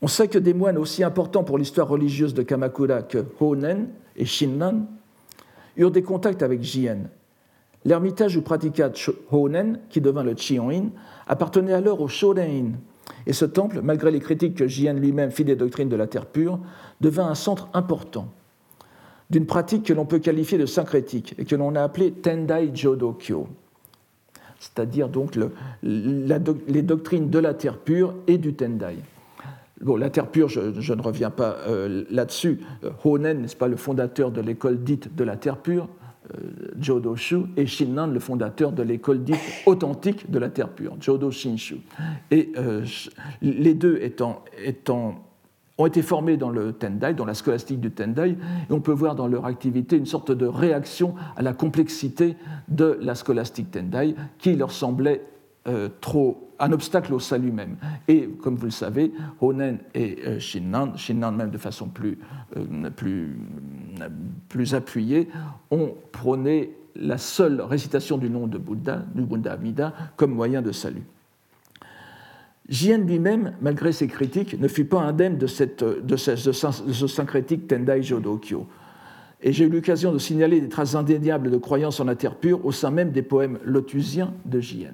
On 0.00 0.08
sait 0.08 0.28
que 0.28 0.38
des 0.38 0.54
moines 0.54 0.78
aussi 0.78 1.02
importants 1.02 1.44
pour 1.44 1.58
l'histoire 1.58 1.88
religieuse 1.88 2.34
de 2.34 2.42
Kamakura 2.42 3.02
que 3.02 3.24
Honen 3.40 3.88
et 4.16 4.24
Shinnan 4.24 4.86
eurent 5.76 5.90
des 5.90 6.02
contacts 6.02 6.42
avec 6.42 6.62
Jien. 6.62 6.98
L'ermitage 7.84 8.36
où 8.36 8.42
pratiqua 8.42 8.90
Honen, 9.30 9.80
qui 9.88 10.00
devint 10.00 10.22
le 10.22 10.36
Chion'in, 10.36 10.90
appartenait 11.26 11.72
alors 11.72 12.00
au 12.00 12.08
Shoden-in, 12.08 12.72
et 13.26 13.32
ce 13.32 13.44
temple, 13.44 13.80
malgré 13.82 14.10
les 14.10 14.20
critiques 14.20 14.56
que 14.56 14.66
Jien 14.66 14.94
lui-même 14.94 15.30
fit 15.30 15.44
des 15.44 15.56
doctrines 15.56 15.88
de 15.88 15.96
la 15.96 16.06
terre 16.06 16.26
pure, 16.26 16.58
devint 17.00 17.28
un 17.28 17.34
centre 17.34 17.68
important 17.74 18.28
d'une 19.30 19.46
pratique 19.46 19.84
que 19.84 19.92
l'on 19.92 20.06
peut 20.06 20.18
qualifier 20.18 20.58
de 20.58 20.66
syncrétique 20.66 21.34
et 21.38 21.44
que 21.44 21.54
l'on 21.54 21.74
a 21.74 21.82
appelée 21.82 22.12
Tendai 22.12 22.70
Jodokyo, 22.74 23.46
c'est-à-dire 24.58 25.08
donc 25.08 25.36
le, 25.36 25.52
les 25.82 26.82
doctrines 26.82 27.30
de 27.30 27.38
la 27.38 27.54
terre 27.54 27.78
pure 27.78 28.14
et 28.26 28.38
du 28.38 28.54
Tendai. 28.54 28.96
Bon, 29.80 29.96
la 29.96 30.10
terre 30.10 30.26
pure, 30.26 30.48
je, 30.48 30.92
ne 30.92 31.02
reviens 31.02 31.30
pas 31.30 31.56
euh, 31.68 32.04
là-dessus. 32.10 32.60
Honen, 33.04 33.42
n'est-ce 33.42 33.54
pas, 33.54 33.68
le 33.68 33.76
fondateur 33.76 34.32
de 34.32 34.40
l'école 34.40 34.82
dite 34.82 35.14
de 35.14 35.22
la 35.22 35.36
terre 35.36 35.58
pure, 35.58 35.88
euh, 36.34 36.38
Jodoshu, 36.80 37.42
et 37.56 37.66
Shinnan, 37.66 38.08
le 38.08 38.18
fondateur 38.18 38.72
de 38.72 38.82
l'école 38.82 39.22
dite 39.22 39.38
authentique 39.66 40.30
de 40.30 40.38
la 40.38 40.48
terre 40.48 40.70
pure, 40.70 40.96
Jodo 41.00 41.30
Shinshu. 41.30 41.76
Et 42.32 42.50
euh, 42.56 42.84
les 43.40 43.74
deux 43.74 43.98
étant 44.02 44.42
ont 45.78 45.86
été 45.86 46.02
formés 46.02 46.36
dans 46.36 46.50
le 46.50 46.72
Tendai, 46.72 47.14
dans 47.14 47.24
la 47.24 47.34
scolastique 47.34 47.80
du 47.80 47.90
Tendai, 47.92 48.36
et 48.68 48.72
on 48.72 48.80
peut 48.80 48.92
voir 48.92 49.14
dans 49.14 49.28
leur 49.28 49.46
activité 49.46 49.96
une 49.96 50.06
sorte 50.06 50.32
de 50.32 50.46
réaction 50.46 51.14
à 51.36 51.42
la 51.42 51.52
complexité 51.52 52.36
de 52.66 52.98
la 53.00 53.14
scolastique 53.14 53.70
Tendai 53.70 54.16
qui 54.38 54.56
leur 54.56 54.72
semblait 54.72 55.22
euh, 55.68 55.88
trop 56.00 56.48
un 56.58 56.72
obstacle 56.72 57.14
au 57.14 57.20
salut 57.20 57.52
même. 57.52 57.76
Et 58.08 58.28
comme 58.42 58.56
vous 58.56 58.64
le 58.64 58.70
savez, 58.70 59.12
Honen 59.40 59.78
et 59.94 60.18
euh, 60.26 60.38
Shinnan, 60.40 60.96
Shinnan 60.96 61.32
même 61.32 61.50
de 61.50 61.58
façon 61.58 61.88
plus, 61.88 62.18
euh, 62.56 62.90
plus, 62.90 63.38
plus 64.48 64.74
appuyée, 64.74 65.28
ont 65.70 65.94
prôné 66.10 66.74
la 66.96 67.18
seule 67.18 67.60
récitation 67.60 68.18
du 68.18 68.28
nom 68.28 68.48
de 68.48 68.58
Bouddha, 68.58 69.04
du 69.14 69.22
Bouddha 69.22 69.52
Amida, 69.52 69.92
comme 70.16 70.32
moyen 70.32 70.62
de 70.62 70.72
salut. 70.72 71.04
Jien 72.68 72.98
lui-même, 72.98 73.54
malgré 73.62 73.92
ses 73.92 74.08
critiques, 74.08 74.60
ne 74.60 74.68
fut 74.68 74.84
pas 74.84 75.00
indemne 75.00 75.38
de, 75.38 75.46
cette, 75.46 75.82
de, 75.82 76.16
ce, 76.16 77.06
syncrétique 77.06 77.66
Tendai 77.66 78.02
Jodokyo. 78.02 78.66
Et 79.40 79.52
j'ai 79.52 79.64
eu 79.64 79.70
l'occasion 79.70 80.12
de 80.12 80.18
signaler 80.18 80.60
des 80.60 80.68
traces 80.68 80.94
indéniables 80.94 81.50
de 81.50 81.56
croyance 81.56 82.00
en 82.00 82.04
la 82.04 82.16
terre 82.16 82.34
pure 82.34 82.64
au 82.66 82.72
sein 82.72 82.90
même 82.90 83.10
des 83.10 83.22
poèmes 83.22 83.58
lotusiens 83.64 84.34
de 84.44 84.60
Jien. 84.60 84.92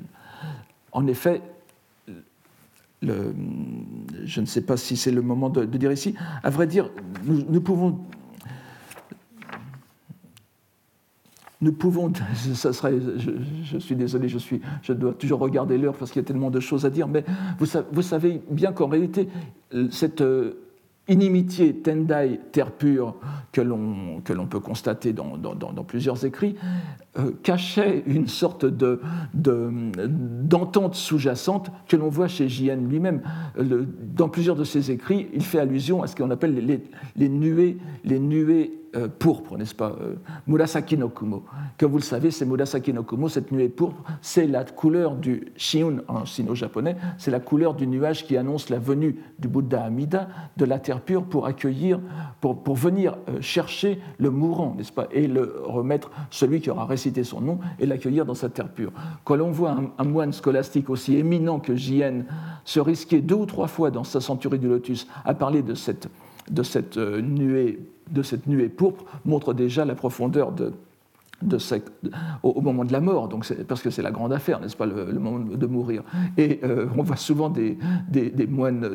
En 0.92 1.06
effet, 1.08 1.40
je 3.02 4.40
ne 4.40 4.46
sais 4.46 4.60
pas 4.60 4.76
si 4.76 4.96
c'est 4.96 5.10
le 5.10 5.22
moment 5.22 5.50
de, 5.50 5.64
dire 5.64 5.90
ici, 5.90 6.14
à 6.42 6.50
vrai 6.50 6.66
dire, 6.66 6.90
nous 7.24 7.60
pouvons 7.60 7.98
nous 11.64 11.72
pouvons, 11.72 12.12
ça 12.54 12.72
serait, 12.72 12.94
je, 13.64 13.78
suis 13.78 13.96
désolé, 13.96 14.28
je, 14.28 14.38
suis, 14.38 14.60
je 14.82 14.92
dois 14.92 15.14
toujours 15.14 15.40
regarder 15.40 15.78
l'heure 15.78 15.96
parce 15.96 16.12
qu'il 16.12 16.22
y 16.22 16.24
a 16.24 16.26
tellement 16.26 16.50
de 16.50 16.60
choses 16.60 16.86
à 16.86 16.90
dire, 16.90 17.08
mais 17.08 17.24
vous, 17.58 18.02
savez 18.02 18.40
bien 18.50 18.72
qu'en 18.72 18.86
réalité, 18.86 19.28
cette 19.90 20.20
euh, 20.20 20.60
inimitié 21.08 21.74
Tendai, 21.74 22.40
terre 22.52 22.70
pure, 22.70 23.16
que 23.52 23.60
l'on 23.60 24.22
peut 24.22 24.60
constater 24.60 25.12
dans, 25.12 25.36
dans, 25.36 25.84
plusieurs 25.84 26.24
écrits, 26.24 26.56
euh, 27.18 27.32
cachait 27.42 28.02
une 28.06 28.26
sorte 28.26 28.64
d'entente 28.64 30.92
de, 30.92 30.96
sous-jacente 30.96 31.70
que 31.88 31.96
l'on 31.96 32.08
voit 32.08 32.28
chez 32.28 32.48
Jien 32.48 32.76
lui-même. 32.76 33.22
Dans 33.58 34.28
plusieurs 34.28 34.56
de 34.56 34.64
ses 34.64 34.90
écrits, 34.90 35.28
il 35.34 35.42
fait 35.42 35.58
allusion 35.58 36.02
à 36.02 36.06
ce 36.06 36.16
qu'on 36.16 36.30
appelle 36.30 36.54
les, 36.54 36.82
les, 37.16 37.28
nuées, 37.28 37.76
les 38.04 38.18
nuées 38.18 38.83
pourpre, 39.08 39.56
n'est-ce 39.56 39.74
pas 39.74 39.96
euh, 40.00 40.14
Murasaki 40.46 40.96
no 40.96 41.08
Kumo. 41.08 41.44
Comme 41.78 41.92
vous 41.92 41.98
le 41.98 42.02
savez, 42.02 42.30
c'est 42.30 42.46
Murasaki 42.46 42.92
no 42.92 43.02
Kumo, 43.02 43.28
cette 43.28 43.50
nuée 43.52 43.68
pourpre, 43.68 44.02
c'est 44.22 44.46
la 44.46 44.64
couleur 44.64 45.16
du 45.16 45.52
Shiun 45.56 46.02
en 46.08 46.26
sino-japonais, 46.26 46.96
c'est 47.18 47.30
la 47.30 47.40
couleur 47.40 47.74
du 47.74 47.86
nuage 47.86 48.24
qui 48.24 48.36
annonce 48.36 48.70
la 48.70 48.78
venue 48.78 49.18
du 49.38 49.48
Bouddha 49.48 49.84
Amida 49.84 50.28
de 50.56 50.64
la 50.64 50.78
terre 50.78 51.00
pure 51.00 51.24
pour 51.24 51.46
accueillir, 51.46 52.00
pour, 52.40 52.62
pour 52.62 52.76
venir 52.76 53.16
euh, 53.28 53.40
chercher 53.40 54.00
le 54.18 54.30
mourant, 54.30 54.74
n'est-ce 54.76 54.92
pas 54.92 55.08
Et 55.10 55.26
le 55.26 55.62
remettre, 55.64 56.10
celui 56.30 56.60
qui 56.60 56.70
aura 56.70 56.86
récité 56.86 57.24
son 57.24 57.40
nom, 57.40 57.58
et 57.78 57.86
l'accueillir 57.86 58.24
dans 58.24 58.34
sa 58.34 58.48
terre 58.48 58.68
pure. 58.68 58.92
Quand 59.24 59.36
l'on 59.36 59.50
voit 59.50 59.76
un, 59.98 60.04
moine 60.04 60.32
scolastique 60.32 60.90
aussi 60.90 61.16
éminent 61.16 61.58
que 61.58 61.74
Jien 61.74 62.24
se 62.64 62.80
risquer 62.80 63.20
deux 63.20 63.34
ou 63.34 63.46
trois 63.46 63.68
fois 63.68 63.90
dans 63.90 64.04
sa 64.04 64.20
centurie 64.20 64.58
du 64.58 64.68
lotus 64.68 65.06
à 65.24 65.34
parler 65.34 65.62
de 65.62 65.74
cette, 65.74 66.08
de 66.50 66.62
cette 66.62 66.96
nuée 66.96 67.78
de 68.10 68.22
cette 68.22 68.46
nuée 68.46 68.68
pourpre 68.68 69.04
montre 69.24 69.54
déjà 69.54 69.84
la 69.84 69.94
profondeur 69.94 70.52
de, 70.52 70.72
de 71.42 71.58
au, 72.42 72.60
moment 72.60 72.84
de 72.84 72.92
la 72.92 73.00
mort, 73.00 73.28
parce 73.68 73.82
que 73.82 73.90
c'est 73.90 74.02
la 74.02 74.10
grande 74.10 74.32
affaire, 74.32 74.60
n'est-ce 74.60 74.76
pas, 74.76 74.86
le, 74.86 75.12
moment 75.18 75.38
de 75.38 75.66
mourir. 75.66 76.02
Et 76.36 76.60
euh, 76.64 76.86
on 76.96 77.02
voit 77.02 77.16
souvent 77.16 77.50
des, 77.50 77.76
moines, 78.48 78.88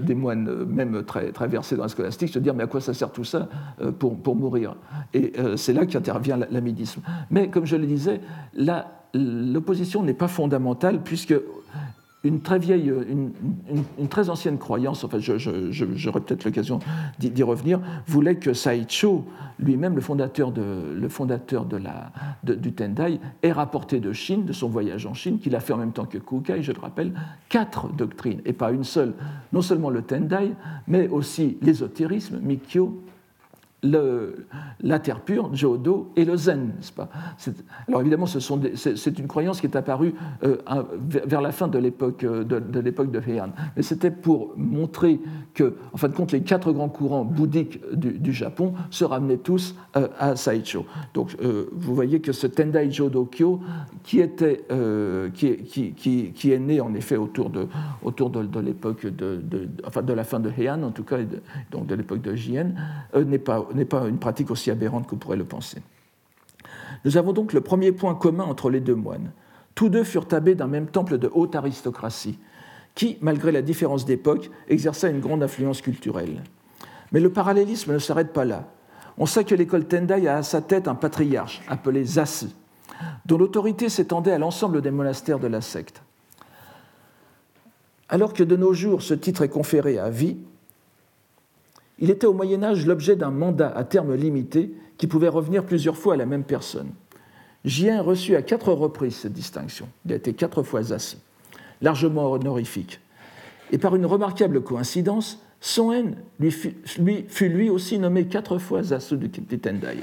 même 0.65 1.03
très, 1.03 1.31
versés 1.47 1.75
dans 1.75 1.83
la 1.83 1.89
scolastique 1.89 2.29
se 2.29 2.39
dire 2.39 2.53
mais 2.53 2.63
à 2.63 2.67
quoi 2.67 2.81
ça 2.81 2.93
sert 2.93 3.12
tout 3.12 3.23
ça 3.23 3.49
euh, 3.81 3.91
pour, 3.91 4.35
mourir? 4.35 4.75
Et 5.13 5.33
euh, 5.38 5.57
c'est 5.57 5.73
là 5.73 5.85
qu'intervient 5.85 6.38
l'amidisme. 6.49 7.01
Mais 7.29 7.49
comme 7.49 7.65
je 7.65 7.75
le 7.75 7.85
disais, 7.85 8.21
l'opposition 9.13 10.03
n'est 10.03 10.13
pas 10.13 10.27
fondamentale 10.27 11.01
puisque 11.03 11.35
une 12.23 12.41
très 12.41 12.60
vieille, 12.60 12.91
une, 13.10 14.08
très 14.10 14.29
ancienne 14.29 14.58
croyance, 14.58 15.03
enfin 15.05 15.19
j'aurai 15.19 16.19
peut-être 16.19 16.43
l'occasion 16.43 16.79
d'y 17.17 17.43
revenir, 17.43 17.79
voulait 18.08 18.36
que 18.36 18.53
Saicho, 18.53 19.25
lui-même 19.58 19.95
le 19.95 20.01
fondateur, 20.01 20.51
de, 20.51 20.93
le 20.95 21.10
fondateur 21.10 21.65
de 21.65 21.77
la, 21.77 22.12
du 22.43 22.73
Tendai, 22.73 23.19
ait 23.41 23.51
rapporté 23.51 24.01
de 24.01 24.12
Chine, 24.12 24.45
de 24.45 24.53
son 24.53 24.67
voyage 24.67 25.05
en 25.05 25.13
Chine, 25.13 25.39
qu'il 25.39 25.55
a 25.55 25.62
fait 25.62 25.71
en 25.71 25.77
même 25.77 25.93
temps 25.93 26.05
que 26.05 26.17
Kukai, 26.17 26.62
je 26.62 26.73
le 26.73 26.79
rappelle, 26.79 27.13
quatre 27.47 27.88
doctrines, 27.93 28.41
et 28.45 28.53
pas 28.53 28.71
une 28.71 28.84
seule, 28.84 29.13
non 29.53 29.62
seulement 29.62 29.89
le 29.89 30.01
Tendai, 30.01 30.51
mais 30.88 31.08
aussi 31.08 31.58
l'ésotérisme, 31.62 32.39
Mikyo, 32.41 33.01
la 33.81 34.99
terre 34.99 35.21
pure, 35.21 35.53
Jodo, 35.55 36.11
et 36.15 36.25
le 36.25 36.35
zen, 36.35 36.73
pas? 36.95 37.09
Alors 37.87 38.01
évidemment, 38.01 38.25
c'est 38.25 39.19
une 39.19 39.27
croyance 39.27 39.61
qui 39.61 39.67
est 39.67 39.75
apparue 39.75 40.13
euh, 40.43 40.57
vers 41.03 41.41
la 41.41 41.51
fin 41.51 41.67
de 41.67 41.77
l'époque 41.77 42.23
euh, 42.23 42.43
de, 42.43 42.79
l'époque 42.79 43.11
de 43.11 43.19
Heian. 43.19 43.49
Mais 43.75 43.83
c'était 43.83 44.11
pour 44.11 44.53
montrer 44.57 45.19
que, 45.53 45.75
en 45.93 45.97
fin 45.97 46.09
de 46.09 46.13
compte, 46.13 46.31
les 46.31 46.41
quatre 46.41 46.71
grands 46.73 46.89
courants 46.89 47.23
bouddhiques 47.23 47.79
du, 47.93 48.33
Japon 48.33 48.73
se 48.89 49.05
ramenaient 49.05 49.37
tous 49.37 49.75
euh, 49.95 50.07
à 50.19 50.35
Saicho. 50.35 50.85
Donc 51.13 51.35
vous 51.71 51.95
voyez 51.95 52.19
que 52.19 52.31
ce 52.31 52.47
Tendai 52.47 52.91
Jodokyo, 52.91 53.61
qui, 54.03 54.19
était, 54.19 54.65
qui, 55.33 55.57
qui, 55.93 56.31
qui, 56.31 56.51
est 56.51 56.59
né 56.59 56.81
en 56.81 56.93
effet 56.93 57.17
autour 57.17 57.49
de, 57.49 57.67
autour 58.03 58.29
de, 58.29 58.59
l'époque 58.59 59.05
de, 59.05 59.41
enfin 59.85 60.01
de 60.01 60.13
la 60.13 60.23
fin 60.23 60.39
de 60.39 60.49
Heian, 60.49 60.83
en 60.83 60.91
tout 60.91 61.03
cas, 61.03 61.17
donc 61.71 61.87
de 61.87 61.95
l'époque 61.95 62.21
de 62.21 62.35
Jien, 62.35 62.71
n'est 63.15 63.39
pas 63.39 63.68
n'est 63.73 63.86
pas 63.86 64.08
une 64.08 64.19
pratique 64.19 64.51
aussi 64.51 64.71
aberrante 64.71 65.08
que 65.08 65.15
pourrez 65.15 65.38
le 65.38 65.45
penser. 65.45 65.82
Nous 67.05 67.17
avons 67.17 67.34
donc 67.34 67.53
le 67.53 67.62
premier 67.62 67.91
point 67.91 68.15
commun 68.15 68.43
entre 68.43 68.69
les 68.69 68.79
deux 68.79 68.95
moines. 68.95 69.32
Tous 69.75 69.89
deux 69.89 70.03
furent 70.03 70.27
abbés 70.32 70.55
d'un 70.55 70.67
même 70.67 70.88
temple 70.88 71.17
de 71.17 71.29
haute 71.34 71.55
aristocratie, 71.55 72.38
qui, 72.95 73.17
malgré 73.21 73.51
la 73.51 73.62
différence 73.62 74.05
d'époque, 74.05 74.49
exerça 74.67 75.08
une 75.08 75.21
grande 75.21 75.43
influence 75.43 75.82
culturelle. 75.82 76.43
Mais 77.12 77.19
le 77.19 77.32
parallélisme 77.32 77.93
ne 77.93 77.99
s'arrête 77.99 78.34
pas 78.34 78.45
là. 78.45 78.67
On 79.17 79.25
sait 79.25 79.43
que 79.43 79.55
l'école 79.55 79.86
Tendai 79.86 80.27
a 80.27 80.38
à 80.38 80.43
sa 80.43 80.62
tête 80.62 80.88
un 80.88 80.95
patriarche, 80.95 81.62
appelé 81.67 82.03
Zasu, 82.03 82.47
dont 83.25 83.38
l'autorité 83.38 83.89
s'étendait 83.89 84.32
à 84.32 84.38
l'ensemble 84.38 84.82
des 84.82 84.91
monastères 84.91 85.39
de 85.39 85.47
la 85.47 85.62
secte. 85.62 86.01
Alors 88.10 88.34
que 88.34 88.43
de 88.43 88.55
nos 88.55 88.73
jours 88.73 89.01
ce 89.01 89.13
titre 89.13 89.43
est 89.43 89.49
conféré 89.49 89.99
à 89.99 90.10
vie, 90.10 90.38
il 91.99 92.09
était 92.09 92.27
au 92.27 92.33
Moyen 92.33 92.63
Âge 92.63 92.85
l'objet 92.85 93.15
d'un 93.15 93.31
mandat 93.31 93.71
à 93.75 93.83
terme 93.83 94.15
limité 94.15 94.73
qui 94.97 95.07
pouvait 95.07 95.27
revenir 95.27 95.65
plusieurs 95.65 95.97
fois 95.97 96.13
à 96.13 96.17
la 96.17 96.25
même 96.25 96.43
personne. 96.43 96.91
Jien 97.65 98.01
reçut 98.01 98.35
à 98.35 98.41
quatre 98.41 98.71
reprises 98.71 99.15
cette 99.15 99.33
distinction. 99.33 99.88
Il 100.05 100.13
a 100.13 100.15
été 100.15 100.33
quatre 100.33 100.63
fois 100.63 100.93
assis, 100.93 101.17
largement 101.81 102.31
honorifique. 102.31 103.01
Et 103.71 103.77
par 103.77 103.95
une 103.95 104.05
remarquable 104.05 104.62
coïncidence, 104.62 105.43
Son 105.59 105.91
Hen 105.91 106.15
lui 106.39 106.51
fut, 106.51 107.49
lui, 107.49 107.69
aussi 107.69 107.99
nommé 107.99 108.27
quatre 108.27 108.57
fois 108.57 108.93
Asu 108.93 109.17
de 109.17 109.27
Tendai. 109.27 109.97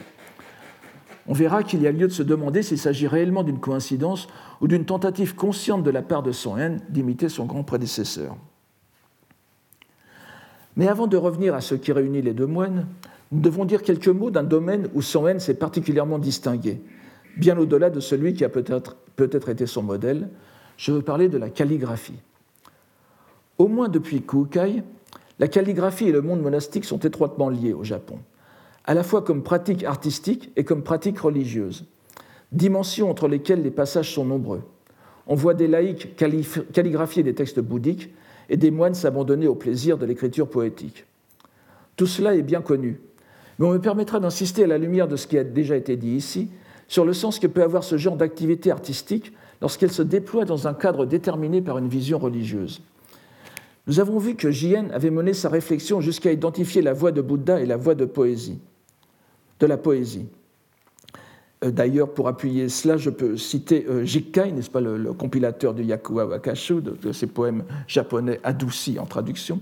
On 1.28 1.32
verra 1.32 1.62
qu'il 1.62 1.82
y 1.82 1.86
a 1.86 1.92
lieu 1.92 2.06
de 2.06 2.12
se 2.12 2.22
demander 2.22 2.62
s'il 2.62 2.78
s'agit 2.78 3.08
réellement 3.08 3.42
d'une 3.42 3.58
coïncidence 3.58 4.28
ou 4.60 4.68
d'une 4.68 4.84
tentative 4.84 5.34
consciente 5.34 5.82
de 5.82 5.90
la 5.90 6.02
part 6.02 6.22
de 6.22 6.30
Son 6.30 6.56
Hen 6.56 6.80
d'imiter 6.88 7.28
son 7.28 7.46
grand 7.46 7.64
prédécesseur. 7.64 8.36
Mais 10.76 10.88
avant 10.88 11.06
de 11.06 11.16
revenir 11.16 11.54
à 11.54 11.60
ce 11.60 11.74
qui 11.74 11.90
réunit 11.92 12.22
les 12.22 12.34
deux 12.34 12.46
moines, 12.46 12.86
nous 13.32 13.40
devons 13.40 13.64
dire 13.64 13.82
quelques 13.82 14.08
mots 14.08 14.30
d'un 14.30 14.42
domaine 14.44 14.88
où 14.94 15.02
Son 15.02 15.26
Hen 15.26 15.40
s'est 15.40 15.54
particulièrement 15.54 16.18
distingué, 16.18 16.80
bien 17.36 17.58
au-delà 17.58 17.90
de 17.90 18.00
celui 18.00 18.34
qui 18.34 18.44
a 18.44 18.48
peut-être 18.48 18.96
peut 19.16 19.30
été 19.48 19.66
son 19.66 19.82
modèle. 19.82 20.28
Je 20.76 20.92
veux 20.92 21.02
parler 21.02 21.28
de 21.28 21.38
la 21.38 21.48
calligraphie. 21.48 22.20
Au 23.58 23.68
moins 23.68 23.88
depuis 23.88 24.20
Kukai, 24.20 24.82
la 25.38 25.48
calligraphie 25.48 26.08
et 26.08 26.12
le 26.12 26.20
monde 26.20 26.42
monastique 26.42 26.84
sont 26.84 26.98
étroitement 26.98 27.48
liés 27.48 27.72
au 27.72 27.84
Japon, 27.84 28.18
à 28.84 28.92
la 28.92 29.02
fois 29.02 29.22
comme 29.22 29.42
pratique 29.42 29.84
artistique 29.84 30.52
et 30.56 30.64
comme 30.64 30.82
pratique 30.82 31.18
religieuse, 31.18 31.86
dimensions 32.52 33.10
entre 33.10 33.28
lesquelles 33.28 33.62
les 33.62 33.70
passages 33.70 34.12
sont 34.12 34.26
nombreux. 34.26 34.62
On 35.26 35.34
voit 35.34 35.54
des 35.54 35.66
laïcs 35.66 36.14
calligraphier 36.16 37.22
des 37.22 37.34
textes 37.34 37.60
bouddhiques 37.60 38.10
et 38.48 38.56
des 38.56 38.70
moines 38.70 38.94
s'abandonner 38.94 39.46
au 39.46 39.54
plaisir 39.54 39.98
de 39.98 40.06
l'écriture 40.06 40.48
poétique. 40.48 41.04
Tout 41.96 42.06
cela 42.06 42.34
est 42.34 42.42
bien 42.42 42.60
connu, 42.60 43.00
mais 43.58 43.66
on 43.66 43.72
me 43.72 43.80
permettra 43.80 44.20
d'insister 44.20 44.64
à 44.64 44.66
la 44.66 44.78
lumière 44.78 45.08
de 45.08 45.16
ce 45.16 45.26
qui 45.26 45.38
a 45.38 45.44
déjà 45.44 45.76
été 45.76 45.96
dit 45.96 46.14
ici 46.14 46.50
sur 46.88 47.04
le 47.04 47.12
sens 47.12 47.38
que 47.38 47.46
peut 47.46 47.62
avoir 47.62 47.84
ce 47.84 47.98
genre 47.98 48.16
d'activité 48.16 48.70
artistique 48.70 49.32
lorsqu'elle 49.60 49.90
se 49.90 50.02
déploie 50.02 50.44
dans 50.44 50.68
un 50.68 50.74
cadre 50.74 51.06
déterminé 51.06 51.62
par 51.62 51.78
une 51.78 51.88
vision 51.88 52.18
religieuse. 52.18 52.82
Nous 53.86 54.00
avons 54.00 54.18
vu 54.18 54.34
que 54.34 54.50
Jien 54.50 54.88
avait 54.92 55.10
mené 55.10 55.32
sa 55.32 55.48
réflexion 55.48 56.00
jusqu'à 56.00 56.32
identifier 56.32 56.82
la 56.82 56.92
voix 56.92 57.12
de 57.12 57.22
Bouddha 57.22 57.60
et 57.60 57.66
la 57.66 57.76
voix 57.76 57.94
de 57.94 58.04
poésie, 58.04 58.58
de 59.60 59.66
la 59.66 59.76
poésie. 59.76 60.26
Euh, 61.64 61.70
d'ailleurs, 61.70 62.12
pour 62.12 62.28
appuyer 62.28 62.68
cela, 62.68 62.96
je 62.96 63.08
peux 63.08 63.36
citer 63.36 63.86
euh, 63.88 64.04
Jikkai, 64.04 64.52
n'est-ce 64.52 64.70
pas, 64.70 64.80
le, 64.80 65.12
compilateur 65.14 65.72
du 65.72 65.84
Yakuwa 65.84 66.26
Wakashu, 66.26 66.82
de, 66.82 67.12
ces 67.12 67.26
poèmes 67.26 67.64
japonais 67.86 68.40
adoucis 68.44 68.98
en 68.98 69.06
traduction, 69.06 69.60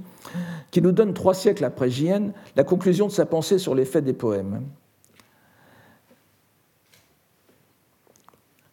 qui 0.70 0.82
nous 0.82 0.92
donne 0.92 1.14
trois 1.14 1.34
siècles 1.34 1.64
après 1.64 1.90
Jien 1.90 2.32
la 2.56 2.64
conclusion 2.64 3.06
de 3.06 3.12
sa 3.12 3.26
pensée 3.26 3.58
sur 3.58 3.74
l'effet 3.74 4.02
des 4.02 4.12
poèmes. 4.12 4.62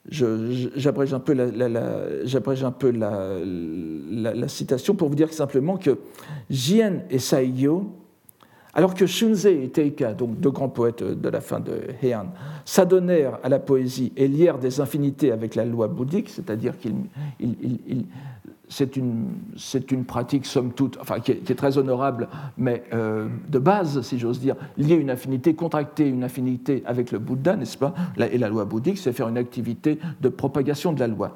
J'abrège 0.09 1.13
un 1.13 1.19
peu, 1.19 1.33
la, 1.33 1.45
un 1.45 2.71
peu 2.71 2.91
la, 2.91 4.47
citation 4.47 4.95
pour 4.95 5.09
vous 5.09 5.15
dire 5.15 5.31
simplement 5.31 5.77
que 5.77 5.99
Jien 6.49 7.03
et 7.11 7.19
Saigyo 7.19 8.00
alors 8.73 8.93
que 8.93 9.05
Shunzei 9.05 9.63
et 9.65 9.69
Teika, 9.69 10.13
donc 10.13 10.39
deux 10.39 10.51
grands 10.51 10.69
poètes 10.69 11.03
de 11.03 11.29
la 11.29 11.41
fin 11.41 11.59
de 11.59 11.73
Heian, 12.01 12.27
s'adonnèrent 12.63 13.39
à 13.43 13.49
la 13.49 13.59
poésie 13.59 14.13
et 14.15 14.27
lièrent 14.27 14.59
des 14.59 14.79
infinités 14.79 15.31
avec 15.31 15.55
la 15.55 15.65
loi 15.65 15.87
bouddhique, 15.87 16.29
c'est-à-dire 16.29 16.73
que 16.79 16.89
c'est 18.69 18.95
une, 18.95 20.05
pratique, 20.05 20.45
somme 20.45 20.71
toute, 20.71 20.97
enfin, 21.01 21.19
qui, 21.19 21.31
est, 21.31 21.55
très 21.55 21.77
honorable, 21.77 22.29
mais 22.57 22.83
euh, 22.93 23.27
de 23.49 23.59
base, 23.59 24.01
si 24.01 24.17
j'ose 24.17 24.39
dire, 24.39 24.55
lier 24.77 24.95
une 24.95 25.09
affinité, 25.09 25.53
contracter 25.53 26.07
une 26.07 26.23
affinité 26.23 26.81
avec 26.85 27.11
le 27.11 27.19
Bouddha, 27.19 27.57
n'est-ce 27.57 27.77
pas? 27.77 27.93
Et 28.31 28.37
la 28.37 28.47
loi 28.47 28.63
bouddhique, 28.63 28.97
c'est 28.97 29.11
faire 29.11 29.27
une 29.27 29.37
activité 29.37 29.99
de 30.21 30.29
propagation 30.29 30.93
de 30.93 31.01
la 31.01 31.07
loi. 31.07 31.35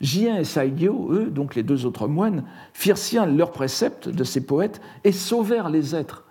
Jien 0.00 0.38
et 0.38 0.44
Saigyo, 0.44 1.12
eux, 1.12 1.26
donc 1.26 1.54
les 1.54 1.62
deux 1.62 1.84
autres 1.84 2.08
moines, 2.08 2.44
firent 2.72 2.98
sien 2.98 3.26
leurs 3.26 3.52
préceptes 3.52 4.08
de 4.08 4.24
ces 4.24 4.40
poètes 4.40 4.80
et 5.04 5.12
sauvèrent 5.12 5.68
les 5.68 5.94
êtres 5.94 6.24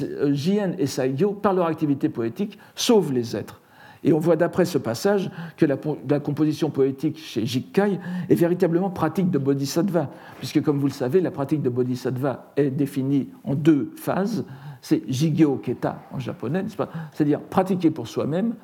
euh, 0.00 0.32
Jien 0.32 0.72
et 0.78 0.86
Saigyo, 0.86 1.32
par 1.32 1.54
leur 1.54 1.66
activité 1.66 2.08
poétique, 2.08 2.58
sauvent 2.74 3.12
les 3.12 3.36
êtres. 3.36 3.60
Et 4.04 4.12
on 4.12 4.18
voit 4.18 4.36
d'après 4.36 4.64
ce 4.64 4.78
passage 4.78 5.30
que 5.56 5.64
la, 5.64 5.76
composition 6.20 6.70
poétique 6.70 7.18
chez 7.18 7.46
Jikkai 7.46 8.00
est 8.28 8.34
véritablement 8.34 8.90
pratique 8.90 9.30
de 9.30 9.38
bodhisattva, 9.38 10.10
puisque 10.38 10.60
comme 10.60 10.78
vous 10.78 10.88
le 10.88 10.92
savez, 10.92 11.20
la 11.20 11.30
pratique 11.30 11.62
de 11.62 11.68
bodhisattva 11.68 12.52
est 12.56 12.70
définie 12.70 13.28
en 13.44 13.54
deux 13.54 13.92
phases. 13.96 14.44
C'est 14.80 15.02
Jigyo 15.08 15.56
Keta 15.56 16.02
en 16.12 16.18
japonais, 16.18 16.64
c'est-à-dire 17.12 17.40
pratiquer 17.40 17.92
pour 17.92 18.08
soi-même, 18.08 18.54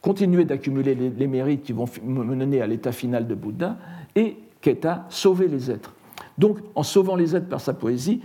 continuer 0.00 0.46
d'accumuler 0.46 0.94
les, 0.94 1.10
les, 1.10 1.26
mérites 1.26 1.64
qui 1.64 1.74
vont 1.74 1.86
mener 2.02 2.62
à 2.62 2.66
l'état 2.66 2.92
final 2.92 3.26
de 3.26 3.34
Bouddha, 3.34 3.76
et 4.14 4.38
Keta, 4.62 5.04
sauver 5.10 5.48
les 5.48 5.70
êtres. 5.70 5.92
Donc, 6.38 6.58
en 6.74 6.82
sauvant 6.82 7.16
les 7.16 7.34
êtres 7.34 7.48
par 7.48 7.60
sa 7.60 7.72
poésie, 7.74 8.20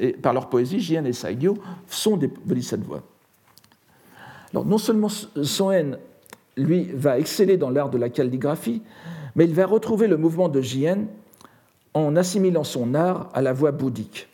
et, 0.00 0.12
par 0.12 0.32
leur 0.32 0.48
poésie, 0.48 0.80
Jien 0.80 1.04
et 1.04 1.12
Saigyo 1.12 1.58
sont 1.86 2.16
des 2.16 2.28
bodhisattvas. 2.28 3.02
Alors, 4.52 4.64
non 4.64 4.78
seulement 4.78 5.08
Soen, 5.08 5.98
lui, 6.56 6.88
va 6.92 7.18
exceller 7.18 7.56
dans 7.56 7.70
l'art 7.70 7.90
de 7.90 7.98
la 7.98 8.08
calligraphie, 8.08 8.82
mais 9.36 9.44
il 9.44 9.54
va 9.54 9.66
retrouver 9.66 10.08
le 10.08 10.16
mouvement 10.16 10.48
de 10.48 10.60
Jien 10.60 11.06
en 11.94 12.16
assimilant 12.16 12.64
son 12.64 12.94
art 12.94 13.28
à 13.34 13.42
la 13.42 13.52
voix 13.52 13.72
bouddhique. 13.72 14.28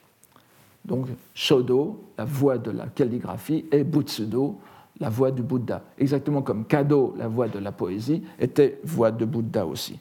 Donc, 0.85 1.07
Shodo, 1.35 2.05
la 2.19 2.25
voix 2.25 2.59
de 2.59 2.71
la 2.71 2.87
calligraphie, 2.87 3.65
et 3.73 3.85
Butsudo, 3.85 4.59
la 5.01 5.09
voix 5.09 5.31
du 5.31 5.43
Bouddha. 5.43 5.83
Exactement 5.99 6.43
comme 6.43 6.65
Kado, 6.65 7.15
la 7.19 7.27
voix 7.27 7.49
de 7.49 7.59
la 7.59 7.73
poésie, 7.73 8.23
était 8.39 8.79
voix 8.85 9.11
de 9.11 9.25
Bouddha 9.25 9.67
aussi. 9.67 9.99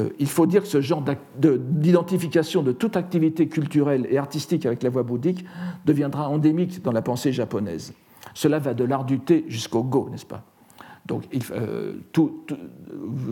Euh, 0.00 0.08
il 0.18 0.28
faut 0.28 0.46
dire 0.46 0.62
que 0.62 0.68
ce 0.68 0.80
genre 0.80 1.04
d'identification 1.36 2.62
de 2.62 2.72
toute 2.72 2.96
activité 2.96 3.48
culturelle 3.48 4.06
et 4.10 4.18
artistique 4.18 4.66
avec 4.66 4.82
la 4.82 4.90
voix 4.90 5.02
bouddhique 5.02 5.44
deviendra 5.84 6.28
endémique 6.28 6.82
dans 6.82 6.92
la 6.92 7.02
pensée 7.02 7.32
japonaise. 7.32 7.92
Cela 8.34 8.58
va 8.58 8.74
de 8.74 8.84
l'art 8.84 9.04
du 9.04 9.20
thé 9.20 9.44
jusqu'au 9.48 9.82
go, 9.82 10.08
n'est-ce 10.10 10.26
pas? 10.26 10.44
Donc, 11.06 11.24
euh, 11.56 11.94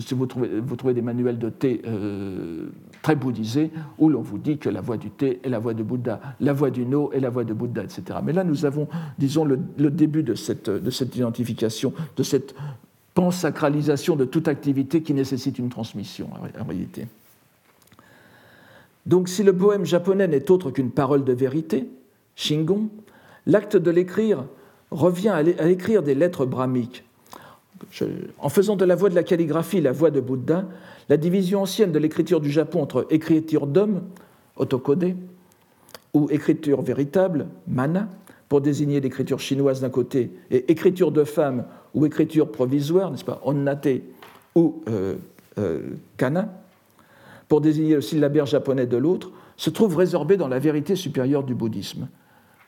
si 0.01 0.15
vous 0.15 0.27
trouvez, 0.27 0.95
des 0.95 1.03
manuels 1.03 1.39
de 1.39 1.49
thé 1.49 1.83
euh, 1.87 2.71
très 3.03 3.15
bouddhisés 3.15 3.71
où 3.99 4.09
l'on 4.09 4.23
vous 4.23 4.39
dit 4.39 4.59
que 4.59 4.69
la 4.69 4.81
voix 4.81 4.97
du 4.97 5.11
thé 5.11 5.39
est 5.45 5.49
la 5.49 5.61
voix 5.61 5.75
de 5.75 5.85
Bouddha, 5.85 6.21
la 6.41 6.53
voix 6.53 6.71
du 6.71 6.85
no 6.87 7.13
est 7.13 7.21
la 7.21 7.31
voix 7.31 7.45
de 7.45 7.53
Bouddha, 7.53 7.85
etc. 7.85 8.19
Mais 8.25 8.33
là, 8.33 8.43
nous 8.43 8.65
avons, 8.65 8.89
disons, 9.19 9.45
le, 9.45 9.91
début 9.91 10.25
de 10.25 10.35
cette 10.35 10.69
identification, 11.15 11.93
de 12.17 12.23
cette 12.25 12.55
sacralisation 13.31 14.17
de 14.17 14.25
toute 14.25 14.49
activité 14.49 15.03
qui 15.03 15.15
nécessite 15.15 15.59
une 15.59 15.69
transmission, 15.69 16.29
en 16.33 16.65
réalité. 16.65 17.07
Donc 19.07 19.29
si 19.29 19.43
le 19.43 19.57
poème 19.57 19.85
japonais 19.85 20.29
n'est 20.29 20.51
autre 20.51 20.71
qu'une 20.71 20.91
parole 20.91 21.25
de 21.25 21.33
vérité, 21.33 21.89
Shingon, 22.37 22.89
l'acte 23.47 23.77
de 23.77 23.91
l'écrire 23.91 24.45
revient 24.91 25.31
à 25.31 25.69
écrire 25.69 26.03
des 26.03 26.15
lettres 26.15 26.47
brahmiques. 26.47 27.05
en 28.39 28.49
faisant 28.49 28.77
de 28.77 28.85
la 28.85 28.95
voix 28.95 29.09
de 29.09 29.15
la 29.15 29.23
calligraphie 29.23 29.81
la 29.81 29.93
voix 29.93 30.11
de 30.11 30.21
Bouddha, 30.21 30.67
la 31.09 31.17
division 31.17 31.63
ancienne 31.63 31.93
de 31.93 31.99
l'écriture 31.99 32.41
du 32.41 32.51
Japon 32.51 32.83
entre 32.83 33.07
écriture 33.11 33.67
d'homme, 33.67 34.03
otokode, 34.57 35.17
ou 36.15 36.29
écriture 36.31 36.83
véritable, 36.83 37.47
mana, 37.67 38.09
pour 38.49 38.61
désigner 38.61 39.01
l'écriture 39.01 39.41
chinoise 39.41 39.81
d'un 39.81 39.91
côté, 39.91 40.31
et 40.51 40.71
écriture 40.71 41.13
de 41.13 41.25
femme 41.25 41.65
ou 41.95 42.07
écriture 42.07 42.51
provisoire, 42.51 43.11
n'est-ce 43.11 43.25
pas, 43.25 43.41
onnate 43.45 43.89
ou 44.55 44.83
euh, 44.89 45.17
euh, 45.59 45.81
kana, 46.17 46.63
pour 47.49 47.61
désigner 47.61 47.95
le 47.95 48.01
syllabaire 48.01 48.47
japonais 48.47 48.87
de 48.87 48.97
l'autre, 48.97 49.31
se 49.57 49.71
trouve 49.71 49.97
résorbé 49.97 50.37
dans 50.37 50.49
la 50.49 50.59
vérité 50.59 50.97
supérieure 50.97 51.43
du 51.43 51.55
bouddhisme. 51.55 52.09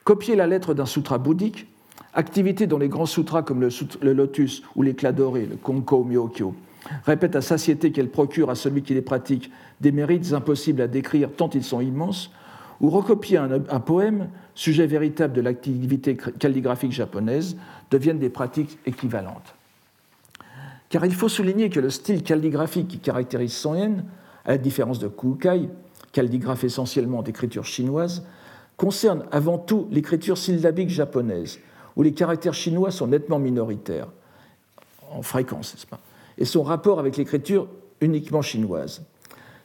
Copier 0.04 0.36
la 0.36 0.46
lettre 0.46 0.74
d'un 0.74 0.86
sutra 0.86 1.18
bouddhique, 1.18 1.66
activité 2.14 2.66
dont 2.66 2.78
les 2.78 2.88
grands 2.88 3.06
sutras 3.06 3.42
comme 3.42 3.60
le, 3.60 4.12
lotus 4.12 4.62
ou 4.74 4.82
l'éclat 4.82 5.12
doré, 5.12 5.46
le 5.46 5.56
konko 5.56 6.04
myokyo, 6.04 6.54
répètent 7.04 7.36
à 7.36 7.42
satiété 7.42 7.92
qu'elle 7.92 8.10
procure 8.10 8.50
à 8.50 8.54
celui 8.54 8.82
qui 8.82 8.94
les 8.94 9.02
pratique 9.02 9.50
des 9.80 9.92
mérites 9.92 10.32
impossibles 10.32 10.82
à 10.82 10.88
décrire 10.88 11.30
tant 11.30 11.50
ils 11.50 11.62
sont 11.62 11.80
immenses, 11.80 12.30
ou 12.80 12.88
recopier 12.88 13.36
un, 13.36 13.80
poème, 13.80 14.30
sujet 14.54 14.86
véritable 14.86 15.34
de 15.34 15.40
l'activité 15.40 16.16
calligraphique 16.16 16.92
japonaise, 16.92 17.56
deviennent 17.90 18.18
des 18.18 18.30
pratiques 18.30 18.78
équivalentes. 18.86 19.54
Car 20.88 21.04
il 21.04 21.14
faut 21.14 21.28
souligner 21.28 21.70
que 21.70 21.78
le 21.78 21.90
style 21.90 22.22
calligraphique 22.22 22.88
qui 22.88 22.98
caractérise 22.98 23.52
Son 23.52 23.74
Yen, 23.74 24.04
à 24.44 24.52
la 24.52 24.58
différence 24.58 24.98
de 24.98 25.08
Kukai, 25.08 25.68
calligraphe 26.12 26.64
essentiellement 26.64 27.22
d'écriture 27.22 27.64
chinoise, 27.64 28.24
concerne 28.76 29.24
avant 29.30 29.58
tout 29.58 29.86
l'écriture 29.90 30.38
syllabique 30.38 30.88
japonaise, 30.88 31.60
où 31.96 32.02
les 32.02 32.12
caractères 32.12 32.54
chinois 32.54 32.90
sont 32.90 33.06
nettement 33.06 33.38
minoritaires, 33.38 34.08
en 35.12 35.22
fréquence, 35.22 35.74
n'est-ce 35.74 35.86
pas, 35.86 36.00
et 36.38 36.44
son 36.44 36.62
rapport 36.62 36.98
avec 36.98 37.16
l'écriture 37.16 37.68
uniquement 38.00 38.42
chinoise. 38.42 39.02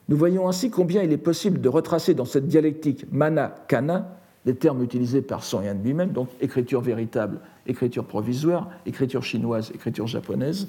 Nous 0.07 0.17
voyons 0.17 0.47
ainsi 0.47 0.69
combien 0.69 1.01
il 1.01 1.11
est 1.11 1.17
possible 1.17 1.59
de 1.61 1.69
retracer 1.69 2.13
dans 2.13 2.25
cette 2.25 2.47
dialectique 2.47 3.05
mana-kana, 3.11 4.19
les 4.45 4.55
termes 4.55 4.83
utilisés 4.83 5.23
par 5.23 5.43
Yan 5.51 5.77
lui-même, 5.83 6.11
donc 6.11 6.29
écriture 6.39 6.81
véritable, 6.81 7.39
écriture 7.65 8.05
provisoire, 8.05 8.69
écriture 8.85 9.23
chinoise, 9.23 9.71
écriture 9.73 10.05
japonaise, 10.05 10.67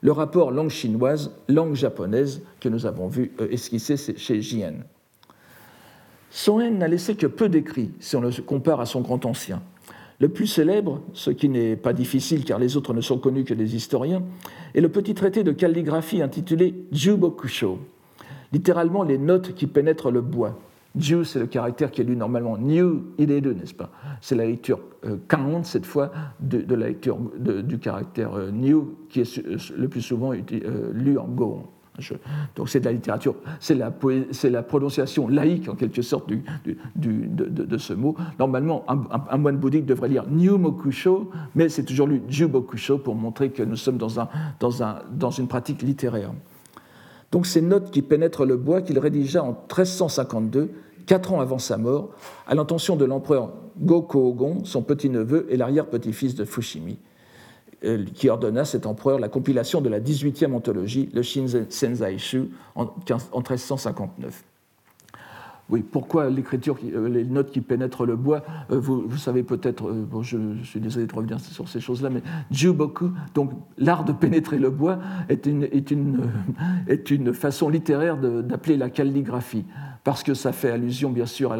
le 0.00 0.10
rapport 0.10 0.50
langue 0.50 0.70
chinoise, 0.70 1.30
langue 1.48 1.74
japonaise 1.74 2.42
que 2.58 2.68
nous 2.68 2.86
avons 2.86 3.06
vu 3.06 3.30
euh, 3.40 3.46
esquisser 3.52 3.96
chez 3.96 4.42
Jien. 4.42 4.74
Yan 6.48 6.70
n'a 6.72 6.88
laissé 6.88 7.14
que 7.14 7.28
peu 7.28 7.48
d'écrits 7.48 7.92
si 8.00 8.16
on 8.16 8.20
le 8.20 8.30
compare 8.42 8.80
à 8.80 8.86
son 8.86 9.00
grand 9.00 9.24
ancien. 9.24 9.62
Le 10.18 10.28
plus 10.28 10.48
célèbre, 10.48 11.00
ce 11.14 11.30
qui 11.30 11.48
n'est 11.48 11.76
pas 11.76 11.92
difficile 11.92 12.44
car 12.44 12.58
les 12.58 12.76
autres 12.76 12.94
ne 12.94 13.00
sont 13.00 13.18
connus 13.18 13.44
que 13.44 13.54
des 13.54 13.76
historiens, 13.76 14.22
est 14.74 14.80
le 14.80 14.88
petit 14.88 15.14
traité 15.14 15.44
de 15.44 15.52
calligraphie 15.52 16.22
intitulé 16.22 16.74
Jubokusho, 16.90 17.78
littéralement 18.52 19.02
les 19.02 19.18
notes 19.18 19.54
qui 19.54 19.66
pénètrent 19.66 20.10
le 20.10 20.20
bois. 20.20 20.58
Ju, 20.96 21.24
c'est 21.24 21.38
le 21.38 21.46
caractère 21.46 21.90
qui 21.90 22.02
est 22.02 22.04
lu 22.04 22.16
normalement. 22.16 22.58
New, 22.58 23.04
il 23.16 23.30
est 23.30 23.40
deux, 23.40 23.54
n'est-ce 23.54 23.74
pas? 23.74 23.90
C'est 24.20 24.34
la 24.34 24.44
lecture 24.44 24.78
euh, 25.06 25.16
cette 25.62 25.86
fois, 25.86 26.12
de, 26.40 26.74
la 26.74 26.88
lecture 26.88 27.18
du 27.38 27.78
caractère 27.78 28.34
euh, 28.34 28.50
new, 28.50 28.94
qui 29.08 29.20
est 29.20 29.38
euh, 29.38 29.56
le 29.76 29.88
plus 29.88 30.02
souvent 30.02 30.32
euh, 30.32 30.92
lu 30.92 31.18
en 31.18 31.28
go. 31.28 31.62
donc 32.56 32.68
c'est 32.68 32.80
de 32.80 32.84
la 32.84 32.92
littérature, 32.92 33.34
c'est 33.58 33.74
la, 33.74 34.62
prononciation 34.62 35.28
laïque 35.28 35.68
en 35.68 35.76
quelque 35.76 36.02
sorte 36.02 36.30
de, 36.96 37.78
ce 37.78 37.94
mot. 37.94 38.14
Normalement, 38.38 38.84
un, 38.88 39.38
moine 39.38 39.56
bouddhique 39.56 39.86
devrait 39.86 40.08
lire 40.08 40.24
New 40.28 40.58
Mokusho, 40.58 41.30
mais 41.54 41.70
c'est 41.70 41.84
toujours 41.84 42.06
lu 42.06 42.22
Jubokusho 42.28 42.98
pour 42.98 43.14
montrer 43.14 43.50
que 43.50 43.62
nous 43.62 43.76
sommes 43.76 43.98
dans 43.98 45.30
une 45.30 45.48
pratique 45.48 45.80
littéraire. 45.80 46.32
Donc 47.32 47.46
ces 47.46 47.62
notes 47.62 47.90
qui 47.90 48.02
pénètrent 48.02 48.44
le 48.44 48.56
bois 48.56 48.82
qu'il 48.82 48.98
rédigea 48.98 49.42
en 49.42 49.52
1352, 49.52 50.70
quatre 51.06 51.32
ans 51.32 51.40
avant 51.40 51.58
sa 51.58 51.78
mort, 51.78 52.10
à 52.46 52.54
l'intention 52.54 52.94
de 52.94 53.06
l'empereur 53.06 53.52
Go-Kōgon, 53.80 54.64
son 54.64 54.82
petit-neveu 54.82 55.46
et 55.48 55.56
l'arrière-petit-fils 55.56 56.34
de 56.34 56.44
Fushimi, 56.44 56.98
euh, 57.84 58.04
qui 58.14 58.28
ordonna 58.28 58.60
à 58.60 58.64
cet 58.66 58.86
empereur 58.86 59.18
la 59.18 59.28
compilation 59.28 59.80
de 59.80 59.88
la 59.88 59.98
18e 59.98 60.52
anthologie, 60.52 61.08
le 61.14 61.22
Shinzen 61.22 61.66
en 62.74 62.84
1359. 62.84 64.44
Oui, 65.72 65.82
pourquoi 65.82 66.28
l'écriture, 66.28 66.76
euh, 66.84 67.08
les 67.08 67.24
notes 67.24 67.50
qui 67.50 67.62
pénètrent 67.62 68.04
le 68.04 68.14
bois 68.14 68.42
euh, 68.70 68.78
vous, 68.78 69.16
savez 69.16 69.42
peut-être, 69.42 69.88
euh, 69.88 70.06
bon, 70.06 70.20
je, 70.20 70.36
suis 70.64 70.80
désolé 70.80 71.06
de 71.06 71.14
revenir 71.14 71.40
sur 71.40 71.66
ces 71.66 71.80
choses-là, 71.80 72.10
mais 72.10 72.20
Juboku, 72.50 73.10
donc 73.34 73.52
l'art 73.78 74.04
de 74.04 74.12
pénétrer 74.12 74.58
le 74.58 74.68
bois, 74.68 74.98
est 75.30 75.46
une, 75.46 75.62
est 75.64 75.90
une, 75.90 76.24
est 76.88 77.10
une 77.10 77.32
façon 77.32 77.70
littéraire 77.70 78.18
d'appeler 78.18 78.76
la 78.76 78.90
calligraphie 78.90 79.64
parce 80.04 80.22
que 80.22 80.34
ça 80.34 80.52
fait 80.52 80.70
allusion 80.70 81.10
bien 81.10 81.26
sûr 81.26 81.56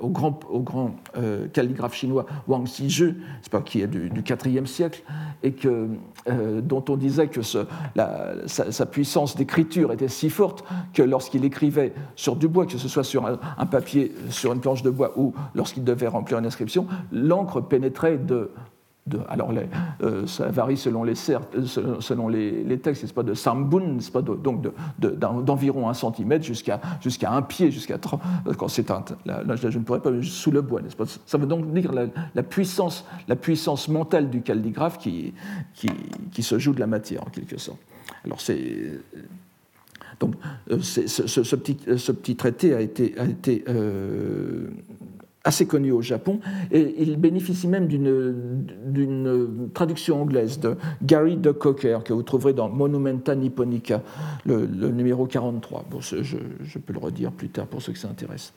au 0.00 0.08
grand, 0.08 0.40
au 0.48 0.60
grand 0.60 0.96
euh, 1.16 1.46
calligraphe 1.48 1.94
chinois 1.94 2.26
Wang 2.48 2.64
Xizhi, 2.64 3.14
pas, 3.50 3.60
qui 3.60 3.80
est 3.80 3.86
du, 3.86 4.10
IVe 4.46 4.66
siècle, 4.66 5.02
et 5.42 5.52
que, 5.52 5.88
euh, 6.28 6.60
dont 6.60 6.84
on 6.88 6.96
disait 6.96 7.28
que 7.28 7.42
sa, 7.42 8.86
puissance 8.86 9.36
d'écriture 9.36 9.92
était 9.92 10.08
si 10.08 10.30
forte 10.30 10.64
que 10.92 11.02
lorsqu'il 11.02 11.44
écrivait 11.44 11.94
sur 12.16 12.36
du 12.36 12.48
bois, 12.48 12.66
que 12.66 12.78
ce 12.78 12.88
soit 12.88 13.04
sur 13.04 13.26
un 13.26 13.66
papier, 13.66 14.12
sur 14.30 14.52
une 14.52 14.60
planche 14.60 14.82
de 14.82 14.90
bois 14.90 15.12
ou 15.16 15.32
lorsqu'il 15.54 15.84
devait 15.84 16.08
remplir 16.08 16.38
une 16.38 16.46
inscription, 16.46 16.86
l'encre 17.12 17.60
pénétrait 17.60 18.18
de 18.18 18.50
alors 19.28 19.52
euh, 20.02 20.26
ça 20.26 20.48
varie 20.48 20.78
selon 20.78 21.04
les, 21.04 21.12
euh, 21.30 22.00
selon 22.00 22.28
les, 22.28 22.78
textes, 22.78 23.12
pas 23.12 23.22
de 23.22 23.34
sambun, 23.34 23.98
pas 24.12 24.22
donc 24.22 24.66
d'environ 24.98 25.90
un 25.90 25.94
centimètre 25.94 26.44
jusqu'à 26.44 26.80
jusqu'à 27.02 27.30
un 27.32 27.42
pied, 27.42 27.70
jusqu'à 27.70 27.98
quand 28.56 28.68
c'est 28.68 28.90
un, 28.90 29.04
là, 29.26 29.42
je 29.56 29.78
ne 29.78 29.84
pourrais 29.84 30.00
pas 30.00 30.10
sous 30.22 30.50
le 30.50 30.62
bois, 30.62 30.80
n'est-ce 30.80 30.96
pas? 30.96 31.04
Ça 31.26 31.36
veut 31.36 31.46
donc 31.46 31.70
dire 31.72 31.92
la, 31.92 32.42
puissance, 32.42 33.04
mentale 33.88 34.30
du 34.30 34.40
calligraphe 34.40 34.98
qui, 34.98 35.34
se 36.40 36.58
joue 36.58 36.72
de 36.72 36.80
la 36.80 36.86
matière 36.86 37.22
en 37.26 37.30
quelque 37.30 37.58
sorte. 37.58 37.80
Alors 38.24 38.38
euh, 40.70 40.80
ce, 40.80 41.56
petit, 42.12 42.36
traité 42.36 42.74
a 42.74 42.80
été 42.80 43.14
assez 45.44 45.66
connu 45.66 45.92
au 45.92 46.00
Japon, 46.00 46.40
et 46.72 46.94
il 47.02 47.16
bénéficie 47.16 47.68
même 47.68 47.86
d'une 47.86 49.70
traduction 49.74 50.22
anglaise 50.22 50.58
de 50.58 50.76
Gary 51.02 51.36
de 51.36 51.50
Cocker, 51.52 51.98
que 52.02 52.14
vous 52.14 52.22
trouverez 52.22 52.54
dans 52.54 52.70
Monumenta 52.70 53.34
Nipponica, 53.34 54.02
le, 54.46 54.66
numéro 54.66 55.26
43. 55.26 55.84
Bon, 55.90 56.00
je, 56.00 56.78
peux 56.78 56.92
le 56.94 56.98
redire 56.98 57.30
plus 57.30 57.50
tard 57.50 57.66
pour 57.66 57.82
ceux 57.82 57.92
que 57.92 57.98
ça 57.98 58.08
intéresse. 58.08 58.54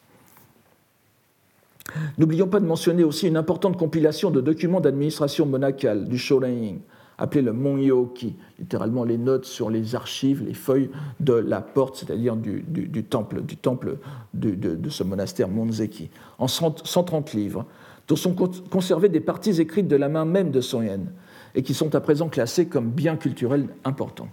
N'oublions 2.17 2.47
pas 2.47 2.59
de 2.59 2.65
mentionner 2.65 3.03
aussi 3.03 3.27
une 3.27 3.37
importante 3.37 3.77
compilation 3.77 4.31
de 4.31 4.41
documents 4.41 4.81
d'administration 4.81 5.45
monacale 5.45 6.07
du 6.07 6.17
Shorein, 6.17 6.75
appelé 7.17 7.41
le 7.41 7.53
Monyoki, 7.53 8.35
littéralement 8.59 9.03
les 9.03 9.17
notes 9.17 9.45
sur 9.45 9.69
les 9.69 9.95
archives, 9.95 10.43
les 10.45 10.53
feuilles 10.53 10.89
de 11.19 11.33
la 11.33 11.61
porte, 11.61 11.97
c'est-à-dire 11.97 12.35
du, 12.35 12.63
temple, 13.03 13.41
du 13.41 13.57
temple 13.57 13.97
de, 14.33 14.89
ce 14.89 15.03
monastère 15.03 15.49
Monzeki, 15.49 16.09
en 16.37 16.47
130 16.47 17.33
livres, 17.33 17.65
dont 18.07 18.15
sont 18.15 18.35
conservées 18.69 19.09
des 19.09 19.19
parties 19.19 19.59
écrites 19.59 19.87
de 19.87 19.95
la 19.95 20.09
main 20.09 20.25
même 20.25 20.51
de 20.51 20.61
Son 20.61 20.81
Yen, 20.83 21.11
et 21.55 21.63
qui 21.63 21.73
sont 21.73 21.93
à 21.95 22.01
présent 22.01 22.29
classées 22.29 22.67
comme 22.67 22.91
biens 22.91 23.17
culturels 23.17 23.67
importants. 23.83 24.29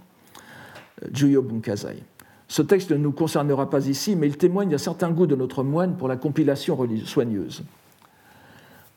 Euh, 1.03 1.07
Juyo 1.11 1.41
Bunkazai. 1.41 2.03
Ce 2.47 2.61
texte 2.61 2.91
ne 2.91 2.97
nous 2.97 3.11
concernera 3.11 3.69
pas 3.69 3.87
ici, 3.87 4.15
mais 4.15 4.27
il 4.27 4.37
témoigne 4.37 4.69
d'un 4.69 4.77
certain 4.77 5.09
goût 5.09 5.25
de 5.25 5.35
notre 5.35 5.63
moine 5.63 5.97
pour 5.97 6.07
la 6.07 6.15
compilation 6.15 6.77
soigneuse. 7.03 7.63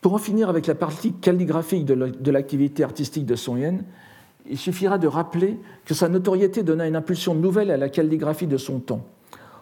Pour 0.01 0.13
en 0.13 0.17
finir 0.17 0.49
avec 0.49 0.67
la 0.67 0.75
partie 0.75 1.13
calligraphique 1.13 1.85
de 1.85 2.31
l'activité 2.31 2.83
artistique 2.83 3.25
de 3.25 3.35
Son 3.35 3.57
Yen, 3.57 3.83
il 4.49 4.57
suffira 4.57 4.97
de 4.97 5.07
rappeler 5.07 5.59
que 5.85 5.93
sa 5.93 6.07
notoriété 6.07 6.63
donna 6.63 6.87
une 6.87 6.95
impulsion 6.95 7.35
nouvelle 7.35 7.69
à 7.69 7.77
la 7.77 7.89
calligraphie 7.89 8.47
de 8.47 8.57
son 8.57 8.79
temps, 8.79 9.05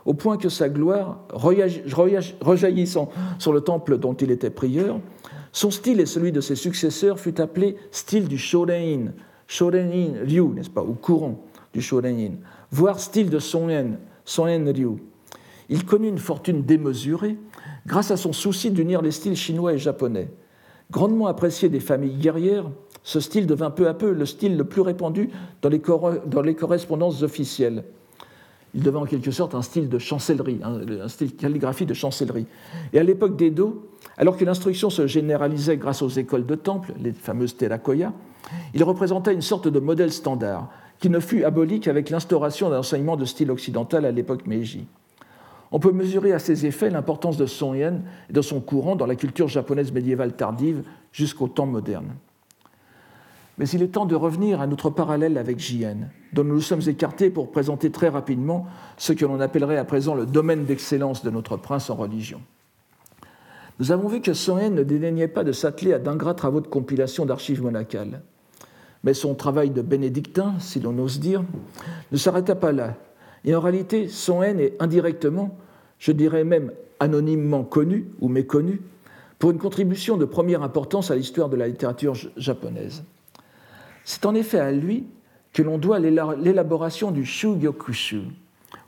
au 0.05 0.13
point 0.13 0.37
que 0.37 0.49
sa 0.49 0.69
gloire, 0.69 1.19
rejaillissant 1.33 3.09
sur 3.39 3.51
le 3.51 3.61
temple 3.61 3.97
dont 3.97 4.13
il 4.13 4.31
était 4.31 4.51
prieur, 4.51 4.99
son 5.51 5.71
style 5.71 5.99
et 5.99 6.05
celui 6.05 6.31
de 6.31 6.39
ses 6.39 6.55
successeurs 6.55 7.19
fut 7.19 7.41
appelé 7.41 7.75
style 7.91 8.27
du 8.27 8.37
Shorenin, 8.37 9.13
Shorenin 9.47 10.23
Ryu, 10.23 10.49
n'est-ce 10.49 10.69
pas, 10.69 10.83
ou 10.83 10.93
courant 10.93 11.43
du 11.73 11.81
Shorenin, 11.81 12.33
voire 12.69 12.99
style 12.99 13.31
de 13.31 13.39
Son 13.39 13.69
Yen, 13.69 13.97
Son 14.23 14.47
Yen 14.47 14.69
Ryu. 14.69 14.97
Il 15.69 15.83
connut 15.83 16.09
une 16.09 16.17
fortune 16.17 16.61
démesurée 16.61 17.37
grâce 17.87 18.11
à 18.11 18.17
son 18.17 18.33
souci 18.33 18.69
d'unir 18.69 19.01
les 19.01 19.11
styles 19.11 19.35
chinois 19.35 19.73
et 19.73 19.77
japonais. 19.77 20.29
Grandement 20.91 21.27
apprécié 21.27 21.69
des 21.69 21.79
familles 21.79 22.17
guerrières, 22.17 22.65
ce 23.01 23.21
style 23.21 23.47
devint 23.47 23.71
peu 23.71 23.87
à 23.87 23.93
peu 23.93 24.11
le 24.11 24.25
style 24.25 24.57
le 24.57 24.65
plus 24.65 24.81
répandu 24.81 25.29
dans 25.61 25.69
les, 25.69 26.55
correspondances 26.55 27.23
officielles. 27.23 27.85
Il 28.75 28.83
devint 28.83 28.99
en 28.99 29.05
quelque 29.05 29.31
sorte 29.31 29.55
un 29.55 29.61
style 29.61 29.87
de 29.87 29.97
chancellerie, 29.97 30.59
un, 30.61 31.07
style 31.07 31.33
calligraphie 31.35 31.85
de 31.85 31.93
chancellerie. 31.93 32.45
Et 32.91 32.99
à 32.99 33.03
l'époque 33.03 33.37
d'Edo, 33.37 33.89
alors 34.17 34.35
que 34.35 34.43
l'instruction 34.43 34.89
se 34.89 35.07
généralisait 35.07 35.77
grâce 35.77 36.01
aux 36.01 36.09
écoles 36.09 36.45
de 36.45 36.55
temple, 36.55 36.93
les 37.01 37.13
fameuses 37.13 37.55
Terakoya, 37.55 38.11
il 38.73 38.83
représentait 38.83 39.33
une 39.33 39.41
sorte 39.41 39.69
de 39.69 39.79
modèle 39.79 40.11
standard 40.11 40.69
qui 40.99 41.09
ne 41.09 41.19
fut 41.19 41.45
aboli 41.45 41.79
qu'avec 41.79 42.09
l'instauration 42.09 42.69
d'un 42.69 42.79
enseignement 42.79 43.15
de 43.15 43.25
style 43.25 43.51
occidental 43.51 44.05
à 44.05 44.11
l'époque 44.11 44.45
Meiji. 44.45 44.85
On 45.71 45.79
peut 45.79 45.91
mesurer 45.91 46.31
à 46.31 46.39
ces 46.39 46.65
effets 46.65 46.89
l'importance 46.89 47.37
de 47.37 47.45
Son 47.45 47.73
Yen 47.73 48.03
et 48.29 48.33
de 48.33 48.41
son 48.41 48.61
courant 48.61 48.95
dans 48.95 49.05
la 49.05 49.15
culture 49.15 49.47
japonaise 49.47 49.91
médiévale 49.91 50.35
tardive 50.35 50.83
jusqu'au 51.11 51.47
temps 51.47 51.65
moderne. 51.65 52.15
Mais 53.57 53.67
il 53.69 53.81
est 53.81 53.87
temps 53.87 54.05
de 54.05 54.15
revenir 54.15 54.61
à 54.61 54.67
notre 54.67 54.89
parallèle 54.89 55.37
avec 55.37 55.59
Jien, 55.59 55.97
dont 56.31 56.43
nous 56.43 56.55
nous 56.55 56.61
sommes 56.61 56.87
écartés 56.87 57.31
pour 57.31 57.51
présenter 57.51 57.91
très 57.91 58.09
rapidement 58.09 58.67
ce 58.97 59.13
que 59.13 59.25
l'on 59.25 59.39
appellerait 59.39 59.77
à 59.77 59.85
présent 59.85 60.13
le 60.13 60.27
domaine 60.27 60.65
d'excellence 60.65 61.23
de 61.23 61.31
notre 61.31 61.57
prince 61.57 61.89
en 61.89 61.95
religion. 61.95 62.39
Nous 63.79 63.91
avons 63.91 64.07
vu 64.07 64.21
que 64.21 64.33
Soen 64.33 64.73
ne 64.73 64.83
dédaignait 64.83 65.27
pas 65.27 65.43
de 65.43 65.51
s'atteler 65.51 65.93
à 65.93 65.99
d'ingrats 65.99 66.35
travaux 66.35 66.61
de 66.61 66.67
compilation 66.67 67.25
d'archives 67.25 67.63
monacales. 67.63 68.21
Mais 69.03 69.13
son 69.13 69.35
travail 69.35 69.69
de 69.71 69.81
bénédictin, 69.81 70.55
si 70.59 70.79
l'on 70.79 70.97
ose 70.99 71.19
dire, 71.19 71.43
ne 72.11 72.17
s'arrêta 72.17 72.55
pas 72.55 72.71
là. 72.71 72.95
Et 73.47 73.55
en 73.55 73.61
réalité, 73.61 74.09
Soen 74.09 74.59
est 74.59 74.75
indirectement, 74.79 75.57
je 75.99 76.11
dirais 76.11 76.43
même 76.43 76.73
anonymement 76.99 77.63
connu 77.63 78.07
ou 78.19 78.27
méconnu, 78.27 78.81
pour 79.39 79.51
une 79.51 79.57
contribution 79.57 80.17
de 80.17 80.25
première 80.25 80.63
importance 80.63 81.11
à 81.11 81.15
l'histoire 81.15 81.47
de 81.47 81.55
la 81.55 81.67
littérature 81.67 82.13
japonaise. 82.35 83.03
C'est 84.03 84.25
en 84.25 84.35
effet 84.35 84.59
à 84.59 84.73
lui 84.73 85.05
que 85.53 85.61
l'on 85.61 85.77
doit 85.77 85.99
l'élaboration 85.99 87.11
du 87.11 87.23
Shugyokushu, 87.23 88.23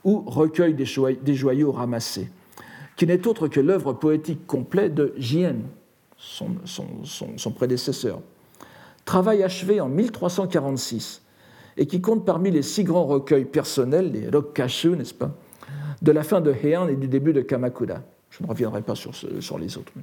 ou 0.03 0.23
recueil 0.27 0.73
des 0.73 1.35
joyaux 1.35 1.71
ramassés, 1.71 2.29
qui 2.97 3.07
n'est 3.07 3.27
autre 3.27 3.47
que 3.47 3.61
l'œuvre 3.61 3.93
poétique 3.93 4.45
complète 4.45 4.93
de 4.93 5.13
Jien, 5.17 5.55
son, 6.17 7.51
prédécesseur. 7.55 8.19
Travail 9.05 9.41
achevé 9.41 9.79
en 9.79 9.87
1346 9.87 11.21
et 11.79 11.87
qui 11.87 12.01
compte 12.01 12.25
parmi 12.25 12.51
les 12.51 12.61
six 12.61 12.83
grands 12.83 13.05
recueils 13.05 13.45
personnels, 13.45 14.11
les 14.11 14.29
Rokkashu, 14.29 14.89
n'est-ce 14.89 15.13
pas, 15.13 15.31
de 16.01 16.11
la 16.11 16.23
fin 16.23 16.41
de 16.41 16.51
Heian 16.51 16.89
et 16.89 16.95
du 16.95 17.07
début 17.07 17.31
de 17.31 17.41
Kamakura. 17.41 18.01
Je 18.29 18.43
ne 18.43 18.49
reviendrai 18.49 18.81
pas 18.81 18.95
sur, 18.95 19.15
sur 19.15 19.57
les 19.57 19.77
autres. 19.77 19.93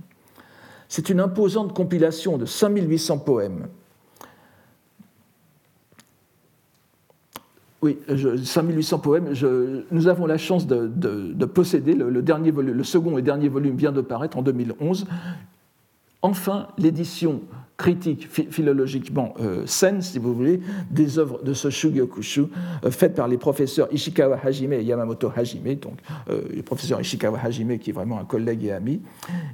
C'est 0.89 1.11
une 1.11 1.21
imposante 1.21 1.75
compilation 1.75 2.39
de 2.39 2.47
5800 2.47 3.19
poèmes, 3.19 3.69
Oui, 7.83 7.99
5800 8.43 8.99
poèmes. 8.99 9.35
nous 9.93 10.09
avons 10.09 10.27
la 10.27 10.39
chance 10.39 10.67
de, 10.67 11.45
posséder 11.45 11.95
le, 11.95 12.23
dernier 12.23 12.51
le 12.51 12.85
second 12.85 13.19
et 13.19 13.23
dernier 13.23 13.49
volume 13.49 13.77
vient 13.77 13.93
de 13.93 14.01
paraître 14.01 14.39
en 14.39 14.43
2011. 14.43 15.07
Enfin, 16.23 16.69
l'édition 16.79 17.43
critique 17.77 18.29
philologiquement 18.29 19.35
euh, 19.41 19.67
saine, 19.67 20.01
si 20.01 20.19
vous 20.19 20.35
voulez, 20.35 20.61
des 20.91 21.19
œuvres 21.19 21.43
de 21.43 21.53
ce 21.53 21.69
Shugyokushu, 21.69 22.45
euh, 22.85 22.91
faites 22.91 23.15
par 23.15 23.29
les 23.29 23.37
professeurs 23.37 23.89
Ishikawa 23.93 24.39
Hajime 24.43 24.73
et 24.73 24.83
Yamamoto 24.83 25.31
Hajime, 25.35 25.75
donc 25.75 25.99
euh, 26.31 26.43
le 26.55 26.63
professeur 26.63 27.01
Ishikawa 27.01 27.39
Hajime 27.39 27.79
qui 27.79 27.91
est 27.91 27.93
vraiment 27.93 28.19
un 28.19 28.25
collègue 28.25 28.65
et 28.65 28.73
ami, 28.73 29.03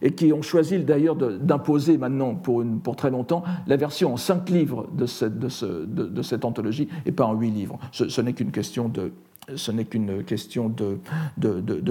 et 0.03 0.13
qui 0.13 0.33
ont 0.33 0.43
choisi 0.43 0.79
d'ailleurs 0.79 1.17
d'imposer 1.17 1.99
maintenant 1.99 2.35
pour, 2.35 2.65
très 2.97 3.11
longtemps 3.11 3.43
la 3.67 3.77
version 3.77 4.13
en 4.13 4.17
cinq 4.17 4.51
livres 4.51 4.89
de, 4.93 5.07
cette 5.07 6.45
anthologie 6.45 6.89
et 7.07 7.13
pas 7.13 7.25
en 7.25 7.35
huit 7.35 7.51
livres. 7.51 7.79
ce 7.91 8.21
n'est 8.21 8.33
qu'une 8.33 8.53
question 8.53 8.89
de 8.89 9.13
ce 9.57 9.73
n'est 9.73 9.85
qu'une 9.85 10.23
question 10.23 10.69
de, 10.69 10.99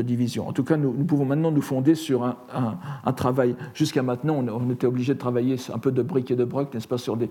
division. 0.01 0.47
En 0.47 0.53
tout 0.53 0.63
cas, 0.63 0.77
nous, 0.77 0.91
pouvons 1.03 1.25
maintenant 1.25 1.51
nous 1.51 1.61
fonder 1.61 1.95
sur 1.95 2.23
un, 2.23 3.13
travail. 3.13 3.55
Jusqu'à 3.73 4.03
maintenant, 4.03 4.43
on, 4.47 4.69
était 4.69 4.87
obligé 4.87 5.13
de 5.13 5.19
travailler 5.19 5.57
un 5.73 5.77
peu 5.77 5.91
de 5.91 6.01
briques 6.01 6.31
et 6.31 6.35
de 6.35 6.45
broc, 6.45 6.73
n'est-ce 6.73 6.87
pas, 6.87 6.97
sur 6.97 7.17
des, 7.17 7.29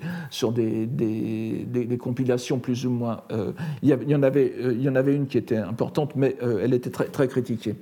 compilations 1.99 2.59
plus 2.59 2.85
ou 2.87 2.91
moins. 2.91 3.23
Euh, 3.33 3.53
il, 3.83 3.89
y 3.89 4.15
en 4.15 4.23
avait, 4.23 4.53
euh, 4.59 4.75
il 4.75 4.83
y 4.83 4.89
en 4.89 4.95
avait 4.95 5.15
une 5.15 5.27
qui 5.27 5.39
était 5.39 5.57
importante, 5.57 6.15
mais 6.17 6.37
euh, 6.43 6.61
elle 6.63 6.75
était 6.75 6.91
très 6.91 7.29
critiquée. 7.29 7.77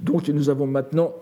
Donc, 0.00 0.28
nous 0.28 0.48
avons 0.50 0.66
maintenant 0.68 1.12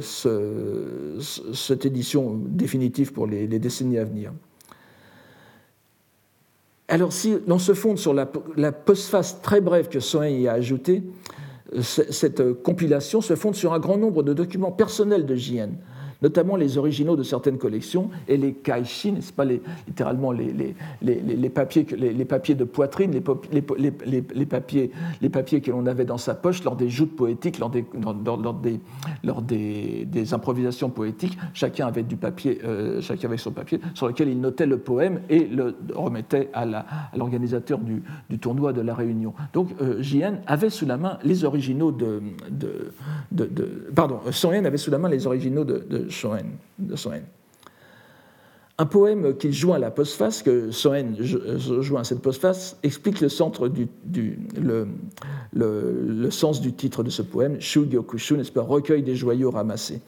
cette 0.00 1.86
édition 1.86 2.34
définitive 2.34 3.12
pour 3.12 3.28
les 3.28 3.46
décennies 3.46 3.98
à 3.98 4.04
venir. 4.04 4.32
Alors 6.88 7.12
si 7.12 7.36
l'on 7.46 7.58
se 7.58 7.74
fonde 7.74 7.98
sur 7.98 8.14
la, 8.14 8.26
postface 8.72 9.42
très 9.42 9.60
brève 9.60 9.88
que 9.88 10.00
Soen 10.00 10.40
y 10.40 10.48
a 10.48 10.54
ajoutée, 10.54 11.02
euh, 11.74 11.82
cette 11.82 12.62
compilation 12.62 13.20
se 13.20 13.36
fonde 13.36 13.54
sur 13.54 13.74
un 13.74 13.78
grand 13.78 13.98
nombre 13.98 14.22
de 14.22 14.32
documents 14.32 14.72
personnels 14.72 15.26
de 15.26 15.34
Jien, 15.34 15.70
notamment 16.22 16.56
les 16.56 16.78
originaux 16.78 17.16
de 17.16 17.22
certaines 17.22 17.58
collections 17.58 18.10
et 18.26 18.36
les 18.36 18.52
kaishi, 18.54 19.12
n'est-ce 19.12 19.32
pas, 19.32 19.44
les, 19.44 19.62
littéralement 19.86 20.32
les, 20.32 20.74
papiers, 21.50 21.86
les, 21.96 22.24
papiers 22.24 22.54
de 22.54 22.64
poitrine, 22.64 23.12
les, 23.12 23.20
papiers, 24.46 24.90
les 25.20 25.28
papiers 25.28 25.60
que 25.60 25.70
l'on 25.70 25.86
avait 25.86 26.04
dans 26.04 26.18
sa 26.18 26.34
poche 26.34 26.64
lors 26.64 26.76
des 26.76 26.88
joutes 26.88 27.14
poétiques, 27.14 27.58
lors 27.58 27.70
des, 27.70 27.84
improvisations 30.32 30.90
poétiques. 30.90 31.38
Chacun 31.54 31.86
avait 31.86 32.02
du 32.02 32.16
papier, 32.16 32.58
euh, 32.64 33.00
chacun 33.00 33.28
avait 33.28 33.36
son 33.36 33.52
papier 33.52 33.80
sur 33.94 34.08
lequel 34.08 34.28
il 34.28 34.40
notait 34.40 34.66
le 34.66 34.78
poème 34.78 35.20
et 35.28 35.46
le 35.46 35.76
remettait 35.94 36.50
à 36.52 36.66
l'organisateur 37.16 37.78
du, 37.78 38.02
tournoi 38.38 38.72
de 38.72 38.80
la 38.80 38.94
Réunion. 38.94 39.34
Donc 39.52 39.68
euh, 39.80 40.02
avait 40.46 40.70
sous 40.70 40.86
la 40.86 40.96
main 40.96 41.18
les 41.22 41.44
originaux 41.44 41.92
de, 41.92 42.22
de, 42.50 42.92
de, 43.30 43.90
pardon, 43.94 44.20
Son 44.30 44.50
avait 44.50 44.76
sous 44.76 44.90
la 44.90 44.98
main 44.98 45.08
les 45.08 45.26
originaux 45.26 45.64
de 45.64 45.84
de 45.88 46.07
Un 48.80 48.86
poème 48.86 49.36
qu'il 49.36 49.52
joint 49.52 49.76
à 49.76 49.78
la 49.80 49.90
postface, 49.90 50.42
que 50.42 50.70
Soen 50.70 51.16
joint 51.20 52.00
à 52.00 52.04
cette 52.04 52.22
postface, 52.22 52.76
explique 52.84 53.20
le, 53.20 53.28
centre 53.28 53.66
du, 53.68 53.88
le, 54.56 54.86
le, 55.52 56.30
sens 56.30 56.60
du 56.60 56.72
titre 56.72 57.02
de 57.02 57.10
ce 57.10 57.22
poème, 57.22 57.60
Shugyokushu, 57.60 58.36
n'est-ce 58.36 58.52
pas, 58.52 58.62
recueil 58.62 59.02
des 59.02 59.16
joyaux 59.16 59.50
ramassés. 59.50 60.00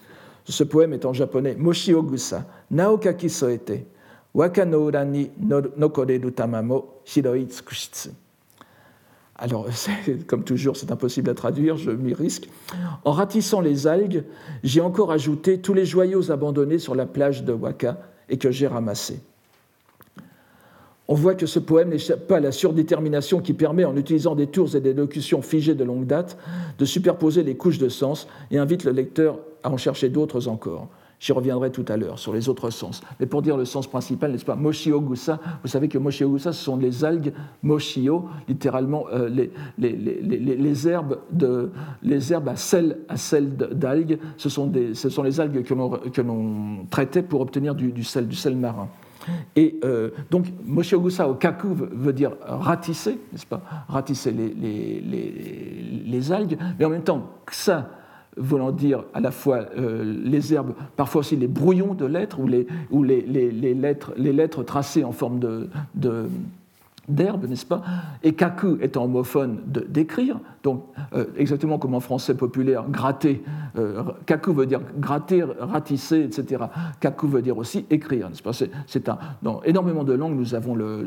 Ce 0.45 0.65
poème 0.65 0.93
est 0.93 1.05
en 1.05 1.13
japonais 1.13 1.57
Moshi 1.59 1.95
Ogusa, 1.95 2.47
Naokaki 2.71 3.29
Soete, 3.29 3.85
Waka 4.33 4.65
no 4.65 4.89
urani 4.89 5.31
nokoreru 5.77 6.31
tamamo, 6.33 7.01
Hiroi 7.05 7.47
tsukushitsu. 7.47 8.11
Alors, 9.41 9.67
comme 10.27 10.45
toujours, 10.45 10.77
c'est 10.77 10.93
impossible 10.93 11.31
à 11.31 11.35
traduire, 11.35 11.77
je 11.77 11.91
m'y 11.91 12.13
risque. 12.13 12.49
En 13.05 13.13
ratissant 13.13 13.63
les 13.63 13.87
algues, 13.87 14.25
j'ai 14.63 14.83
encore 14.83 15.11
ajouté 15.11 15.59
tous 15.59 15.73
les 15.73 15.87
joyaux 15.87 16.31
abandonnés 16.31 16.79
sur 16.79 16.95
la 16.95 17.07
plage 17.07 17.43
de 17.43 17.53
Waka 17.53 17.99
et 18.29 18.37
que 18.37 18.51
j'ai 18.51 18.67
ramassés. 18.67 19.21
On 21.09 21.15
voit 21.15 21.35
que 21.35 21.47
ce 21.47 21.59
poème 21.59 21.89
n'échappe 21.89 22.29
pas 22.29 22.37
à 22.37 22.41
la 22.41 22.53
surdétermination 22.53 23.41
qui 23.41 23.55
permet, 23.55 23.85
en 23.85 23.97
utilisant 23.97 24.37
des 24.37 24.47
tours 24.47 24.77
et 24.77 24.81
des 24.81 24.93
locutions 24.93 25.43
figées 25.43 25.75
de 25.75 25.83
longue 25.83 26.07
date, 26.07 26.37
de 26.79 26.85
superposer 26.85 27.43
les 27.43 27.57
couches 27.57 27.79
de 27.79 27.89
sens 27.89 28.29
et 28.51 28.59
invite 28.59 28.85
le 28.85 28.93
lecteur 28.93 29.39
à 29.65 29.71
en 29.71 29.77
chercher 29.77 30.11
d'autres 30.11 30.47
encore. 30.47 30.87
J'y 31.21 31.33
reviendrai 31.33 31.71
tout 31.71 31.85
à 31.89 31.99
l'heure 31.99 32.19
sur 32.19 32.33
les 32.33 32.49
autres 32.49 32.71
sens. 32.71 33.03
Mais 33.21 33.27
pour 33.27 33.43
dire 33.43 33.59
le 33.59 33.67
sens 33.67 33.87
principal, 33.87 34.33
n'est-ce 34.33 34.45
pas 34.47 34.57
Moshio 34.57 35.03
Gusa, 35.03 35.39
vous 35.63 35.69
savez 35.69 35.87
que 35.89 35.99
Moshio 35.99 36.31
Gusa, 36.31 36.55
ce 36.55 36.65
sont 36.65 36.79
les 36.79 37.05
algues 37.05 37.35
Moshio, 37.63 38.25
littéralement 38.49 39.05
euh, 39.13 39.29
les, 39.29 39.53
les, 39.77 39.93
les, 39.93 40.57
les, 40.57 40.89
herbes 40.89 41.19
de, 41.31 41.73
les 42.03 42.33
herbes 42.33 42.49
à 42.49 42.57
sel, 42.57 43.01
à 43.11 43.19
sel 43.19 43.55
d'algues. 43.55 44.19
Ce, 44.39 44.49
sont 44.49 44.73
ce 44.95 45.09
sont 45.11 45.23
les 45.23 45.41
algues 45.41 45.63
que 45.63 46.23
l'on 46.23 46.87
traitait 46.89 47.23
pour 47.23 47.43
obtenir 47.43 47.75
du, 47.75 47.93
du, 47.93 48.03
sel, 48.03 48.27
du 48.27 48.37
sel 48.37 48.57
marin. 48.57 48.89
Et 49.57 49.79
euh, 49.85 50.09
donc, 50.31 50.47
Moshiogusa 50.65 51.29
au 51.29 51.35
kaku 51.35 51.69
veut 51.75 52.15
dire 52.15 52.33
ratisser, 52.43 53.19
n'est-ce 53.31 53.45
pas 53.45 53.61
Ratisser 53.89 54.31
les, 54.31 54.49
les, 54.55 55.01
les, 55.03 56.03
les, 56.07 56.33
algues, 56.33 56.57
mais 56.79 56.87
en 56.87 56.91
même 56.91 57.03
temps, 57.03 57.29
ça 57.51 57.91
voulant 58.41 58.73
dire 58.73 59.05
à 59.15 59.21
la 59.21 59.31
fois 59.31 59.67
euh, 59.77 60.03
les 60.25 60.53
herbes, 60.53 60.73
parfois 60.97 61.21
aussi 61.21 61.37
les 61.37 61.47
brouillons 61.47 61.95
de 61.95 62.07
lettres 62.07 62.39
ou 62.41 63.03
les, 63.03 63.25
lettres, 64.33 64.63
tracées 64.63 65.05
en 65.05 65.13
forme 65.13 65.39
de 65.39 65.69
d'herbe, 67.15 67.47
n'est-ce 67.49 67.67
pas? 67.67 67.83
Et 68.23 68.33
kaku 68.33 68.79
étant 68.81 69.05
homophone 69.05 69.61
d'écrire, 69.67 70.39
donc 70.63 70.85
euh, 71.15 71.27
exactement 71.37 71.79
comme 71.79 71.95
en 71.95 72.01
français 72.01 72.35
populaire, 72.35 72.85
gratter, 72.89 73.43
euh, 73.79 74.03
kaku 74.27 74.53
veut 74.53 74.67
dire 74.67 74.81
gratter, 74.99 75.45
ratisser, 75.59 76.23
etc. 76.23 76.65
Kaku 77.01 77.29
veut 77.29 77.43
dire 77.43 77.59
aussi 77.59 77.87
écrire, 77.91 78.29
n'est-ce 78.29 78.43
pas? 78.43 78.53
C'est 78.87 79.09
un, 79.09 79.19
dans 79.43 79.63
énormément 79.63 80.05
de 80.05 80.13
langues, 80.13 80.37
nous 80.37 80.55
avons 80.55 80.75
le, 80.75 81.05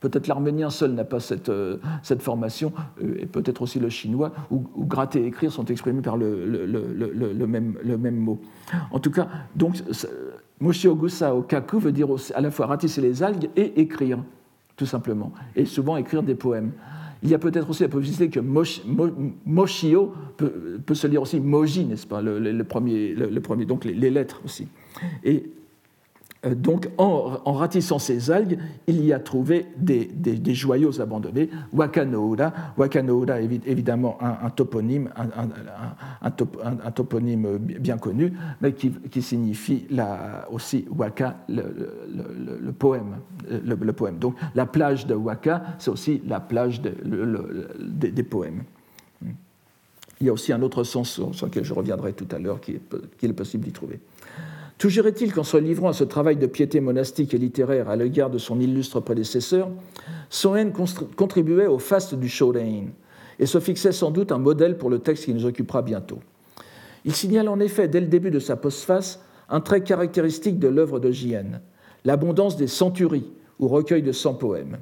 peut-être 0.00 0.26
l'arménien 0.26 0.70
seul 0.70 0.92
n'a 0.92 1.04
pas 1.04 1.20
cette, 1.20 1.48
euh, 1.48 1.78
cette 2.02 2.22
formation, 2.22 2.72
et 3.00 3.26
peut-être 3.26 3.62
aussi 3.62 3.80
le 3.80 3.88
chinois, 3.88 4.32
où, 4.50 4.64
gratter 4.78 5.22
et 5.22 5.26
écrire 5.26 5.52
sont 5.52 5.64
exprimés 5.66 6.02
par 6.02 6.16
le, 6.16 6.44
le, 6.46 7.46
même, 7.46 7.76
le 7.82 7.98
même 7.98 8.16
mot. 8.16 8.40
En 8.90 8.98
tout 8.98 9.10
cas, 9.10 9.28
donc, 9.56 9.76
Moshiogusa 10.60 11.34
au 11.34 11.42
kaku 11.42 11.78
veut 11.78 11.92
dire 11.92 12.08
à 12.34 12.40
la 12.40 12.50
fois 12.50 12.66
ratisser 12.66 13.00
les 13.00 13.22
algues 13.22 13.50
et 13.56 13.80
écrire 13.80 14.18
tout 14.76 14.86
simplement, 14.86 15.32
et 15.56 15.64
souvent 15.64 15.96
écrire 15.96 16.22
des 16.22 16.34
poèmes. 16.34 16.72
Il 17.22 17.30
y 17.30 17.34
a 17.34 17.38
peut-être 17.38 17.70
aussi 17.70 17.82
la 17.82 17.88
possibilité 17.88 18.28
que 18.28 18.40
Moshio 19.46 20.12
peut, 20.36 20.94
se 20.94 21.06
lire 21.06 21.22
aussi 21.22 21.40
Moji, 21.40 21.86
n'est-ce 21.86 22.06
pas 22.06 22.20
le, 22.20 22.62
premier, 22.64 23.14
le, 23.14 23.40
premier, 23.40 23.64
donc 23.64 23.86
les, 23.86 24.10
lettres 24.10 24.42
aussi. 24.44 24.68
Donc, 26.52 26.88
en, 26.98 27.52
ratissant 27.52 27.98
ces 27.98 28.30
algues, 28.30 28.58
il 28.86 29.04
y 29.04 29.12
a 29.12 29.18
trouvé 29.18 29.66
des, 29.76 30.10
joyaux 30.54 31.00
abandonnés. 31.00 31.48
Wakanouda, 31.72 32.52
Wakanouda 32.76 33.40
évidemment 33.40 34.18
un, 34.20 34.50
toponyme, 34.50 35.10
un, 35.16 36.90
toponyme 36.90 37.58
bien 37.58 37.98
connu, 37.98 38.32
mais 38.60 38.72
qui, 38.72 39.22
signifie 39.22 39.86
aussi 40.50 40.84
Waka, 40.90 41.38
le, 41.48 42.72
poème, 42.72 43.16
le, 43.48 43.92
poème. 43.92 44.18
Donc, 44.18 44.36
la 44.54 44.66
plage 44.66 45.06
de 45.06 45.14
Waka, 45.14 45.62
c'est 45.78 45.90
aussi 45.90 46.22
la 46.26 46.40
plage 46.40 46.82
des 46.82 48.22
poèmes. 48.22 48.64
Il 50.20 50.26
y 50.26 50.30
a 50.30 50.32
aussi 50.32 50.52
un 50.52 50.62
autre 50.62 50.84
sens 50.84 51.20
sur 51.32 51.46
lequel 51.46 51.64
je 51.64 51.74
reviendrai 51.74 52.12
tout 52.12 52.28
à 52.30 52.38
l'heure 52.38 52.60
qu'il 52.60 52.80
est 53.22 53.32
possible 53.32 53.64
d'y 53.64 53.72
trouver. 53.72 54.00
Toujours 54.78 55.06
est-il 55.06 55.32
qu'en 55.32 55.44
se 55.44 55.56
livrant 55.56 55.88
à 55.88 55.92
ce 55.92 56.04
travail 56.04 56.36
de 56.36 56.46
piété 56.46 56.80
monastique 56.80 57.32
et 57.32 57.38
littéraire 57.38 57.88
à 57.88 57.96
l'égard 57.96 58.30
de 58.30 58.38
son 58.38 58.58
illustre 58.60 59.00
prédécesseur, 59.00 59.70
Soen 60.30 60.72
contribuait 61.16 61.68
au 61.68 61.78
faste 61.78 62.14
du 62.14 62.28
Shorein 62.28 62.86
et 63.38 63.46
se 63.46 63.60
fixait 63.60 63.92
sans 63.92 64.10
doute 64.10 64.32
un 64.32 64.38
modèle 64.38 64.76
pour 64.76 64.90
le 64.90 64.98
texte 64.98 65.24
qui 65.26 65.34
nous 65.34 65.46
occupera 65.46 65.82
bientôt. 65.82 66.18
Il 67.04 67.14
signale 67.14 67.48
en 67.48 67.60
effet, 67.60 67.88
dès 67.88 68.00
le 68.00 68.06
début 68.06 68.30
de 68.30 68.38
sa 68.38 68.56
postface, 68.56 69.20
un 69.48 69.60
trait 69.60 69.82
caractéristique 69.82 70.58
de 70.58 70.68
l'œuvre 70.68 70.98
de 70.98 71.10
Jien, 71.10 71.60
l'abondance 72.04 72.56
des 72.56 72.66
centuries, 72.66 73.30
ou 73.60 73.68
recueils 73.68 74.02
de 74.02 74.12
cent 74.12 74.34
poèmes. 74.34 74.78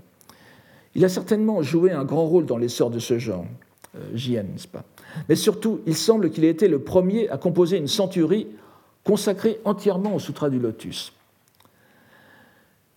Il 0.94 1.04
a 1.04 1.08
certainement 1.08 1.62
joué 1.62 1.90
un 1.90 2.04
grand 2.04 2.26
rôle 2.26 2.46
dans 2.46 2.56
l'essor 2.56 2.90
de 2.90 2.98
ce 2.98 3.18
genre, 3.18 3.44
euh, 3.96 4.00
Jien, 4.14 4.44
n'est-ce 4.44 4.68
pas? 4.68 4.84
Mais 5.28 5.36
surtout, 5.36 5.80
il 5.86 5.94
semble 5.94 6.30
qu'il 6.30 6.44
ait 6.44 6.50
été 6.50 6.68
le 6.68 6.78
premier 6.78 7.28
à 7.28 7.36
composer 7.36 7.76
une 7.76 7.88
centurie 7.88 8.46
consacré 9.04 9.60
entièrement 9.64 10.14
au 10.14 10.18
Sutra 10.18 10.50
du 10.50 10.58
Lotus. 10.58 11.12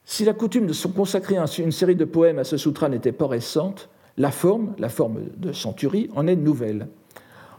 Si 0.03 0.23
la 0.23 0.33
coutume 0.33 0.67
de 0.67 0.87
consacrer 0.87 1.35
une 1.57 1.71
série 1.71 1.95
de 1.95 2.05
poèmes 2.05 2.37
à 2.37 2.43
ce 2.43 2.57
sutra 2.57 2.89
n'était 2.89 3.11
pas 3.11 3.27
récente, 3.27 3.89
la 4.17 4.31
forme, 4.31 4.73
la 4.77 4.89
forme 4.89 5.21
de 5.37 5.51
centurie, 5.51 6.09
en 6.15 6.27
est 6.27 6.35
nouvelle. 6.35 6.87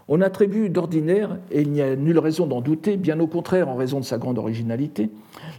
On 0.08 0.20
attribue 0.20 0.70
d'ordinaire, 0.70 1.38
et 1.50 1.62
il 1.62 1.72
n'y 1.72 1.82
a 1.82 1.96
nulle 1.96 2.20
raison 2.20 2.46
d'en 2.46 2.60
douter, 2.60 2.96
bien 2.96 3.18
au 3.18 3.26
contraire 3.26 3.68
en 3.68 3.74
raison 3.74 3.98
de 3.98 4.04
sa 4.04 4.18
grande 4.18 4.38
originalité, 4.38 5.10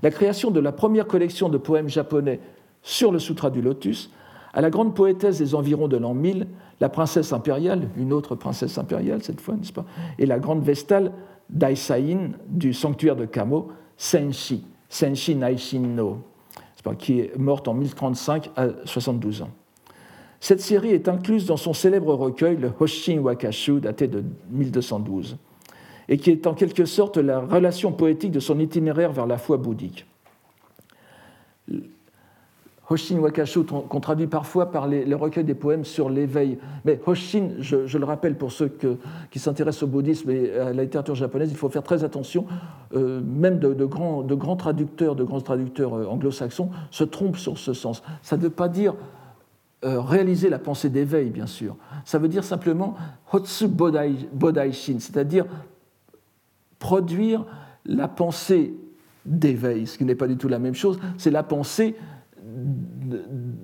la 0.02 0.12
création 0.12 0.50
de 0.50 0.62
la 0.62 0.72
première 0.72 1.08
collection 1.08 1.50
de 1.50 1.58
poèmes 1.58 1.90
japonais 1.90 2.40
sur 2.82 3.12
le 3.12 3.20
Sutra 3.20 3.50
du 3.50 3.62
Lotus 3.62 4.10
à 4.54 4.62
la 4.62 4.70
grande 4.70 4.96
poétesse 4.96 5.38
des 5.38 5.54
environs 5.54 5.88
de 5.88 5.98
l'an 5.98 6.14
1000, 6.14 6.48
la 6.80 6.90
princesse 6.90 7.34
impériale, 7.34 7.90
une 7.98 8.14
autre 8.14 8.36
princesse 8.36 8.78
impériale 8.78 9.22
cette 9.22 9.42
fois, 9.42 9.56
n'est-ce 9.56 9.74
pas, 9.74 9.86
et 10.18 10.26
la 10.26 10.40
grande 10.40 10.64
Vestale 10.64 11.12
Daisain 11.50 12.32
du 12.48 12.74
sanctuaire 12.74 13.16
de 13.16 13.26
Kamo, 13.26 13.70
Senshi, 13.96 14.66
Senshi 14.90 15.36
Naishin 15.36 15.82
no, 15.82 16.24
qui 16.98 17.20
est 17.20 17.38
morte 17.38 17.68
en 17.68 17.74
1035 17.74 18.52
à 18.56 18.68
72 18.86 19.42
ans. 19.42 19.50
Cette 20.40 20.62
série 20.62 20.92
est 20.92 21.08
incluse 21.08 21.46
dans 21.46 21.58
son 21.58 21.74
célèbre 21.74 22.14
recueil, 22.14 22.58
le 22.58 22.72
Hoshin 22.80 23.20
Wakashu, 23.20 23.82
daté 23.82 24.08
de 24.08 24.24
1212, 24.52 25.38
et 26.10 26.18
qui 26.18 26.30
est 26.30 26.46
en 26.46 26.54
quelque 26.54 26.86
sorte 26.86 27.18
la 27.18 27.40
relation 27.40 27.92
poétique 27.92 28.32
de 28.32 28.40
son 28.40 28.60
itinéraire 28.60 29.12
vers 29.12 29.26
la 29.26 29.38
foi 29.38 29.58
bouddhique. 29.58 30.06
Hoshin 32.90 33.18
Wakashu, 33.20 33.64
qu'on 33.64 34.00
traduit 34.00 34.28
parfois 34.28 34.72
par 34.72 34.88
les, 34.88 35.14
recueils 35.14 35.44
des 35.44 35.56
poèmes 35.56 35.84
sur 35.84 36.10
l'éveil. 36.10 36.58
Mais 36.86 37.00
Hoshin, 37.06 37.50
je, 37.60 37.98
le 37.98 38.06
rappelle 38.06 38.36
pour 38.36 38.52
ceux 38.52 38.72
qui 39.30 39.40
s'intéressent 39.40 39.84
au 39.84 39.88
bouddhisme 39.88 40.30
et 40.30 40.54
à 40.54 40.72
la 40.74 40.84
littérature 40.84 41.16
japonaise, 41.16 41.52
il 41.52 41.58
faut 41.58 41.70
faire 41.70 41.84
très 41.84 42.04
attention. 42.06 42.46
Euh, 42.96 43.22
même 43.22 43.60
de, 43.60 43.86
grands, 43.86 44.56
traducteurs, 44.56 45.16
de 45.16 45.24
grands 45.24 45.42
traducteurs 45.42 45.94
euh, 45.96 46.06
anglo-saxons 46.06 46.70
se 46.90 47.04
trompent 47.04 47.38
sur 47.38 47.58
ce 47.58 47.74
sens. 47.74 48.04
Ça 48.22 48.38
ne 48.38 48.44
veut 48.44 48.50
pas 48.50 48.70
dire 48.70 48.96
euh, 49.84 50.00
réaliser 50.00 50.50
la 50.50 50.60
pensée 50.60 50.90
d'éveil, 50.90 51.30
bien 51.30 51.48
sûr. 51.48 51.76
Ça 52.06 52.20
veut 52.20 52.30
dire 52.30 52.46
simplement 52.46 52.96
Hotsu 53.34 53.68
Bodai, 53.68 54.16
Bodaishin, 54.32 55.00
c'est-à-dire 55.00 55.46
produire 56.80 57.46
la 57.86 58.08
pensée 58.08 58.74
d'éveil, 59.26 59.88
ce 59.88 59.98
qui 59.98 60.06
n'est 60.06 60.16
pas 60.16 60.28
du 60.28 60.38
tout 60.38 60.48
la 60.48 60.60
même 60.60 60.74
chose, 60.74 61.00
c'est 61.18 61.32
la 61.32 61.44
pensée 61.44 61.96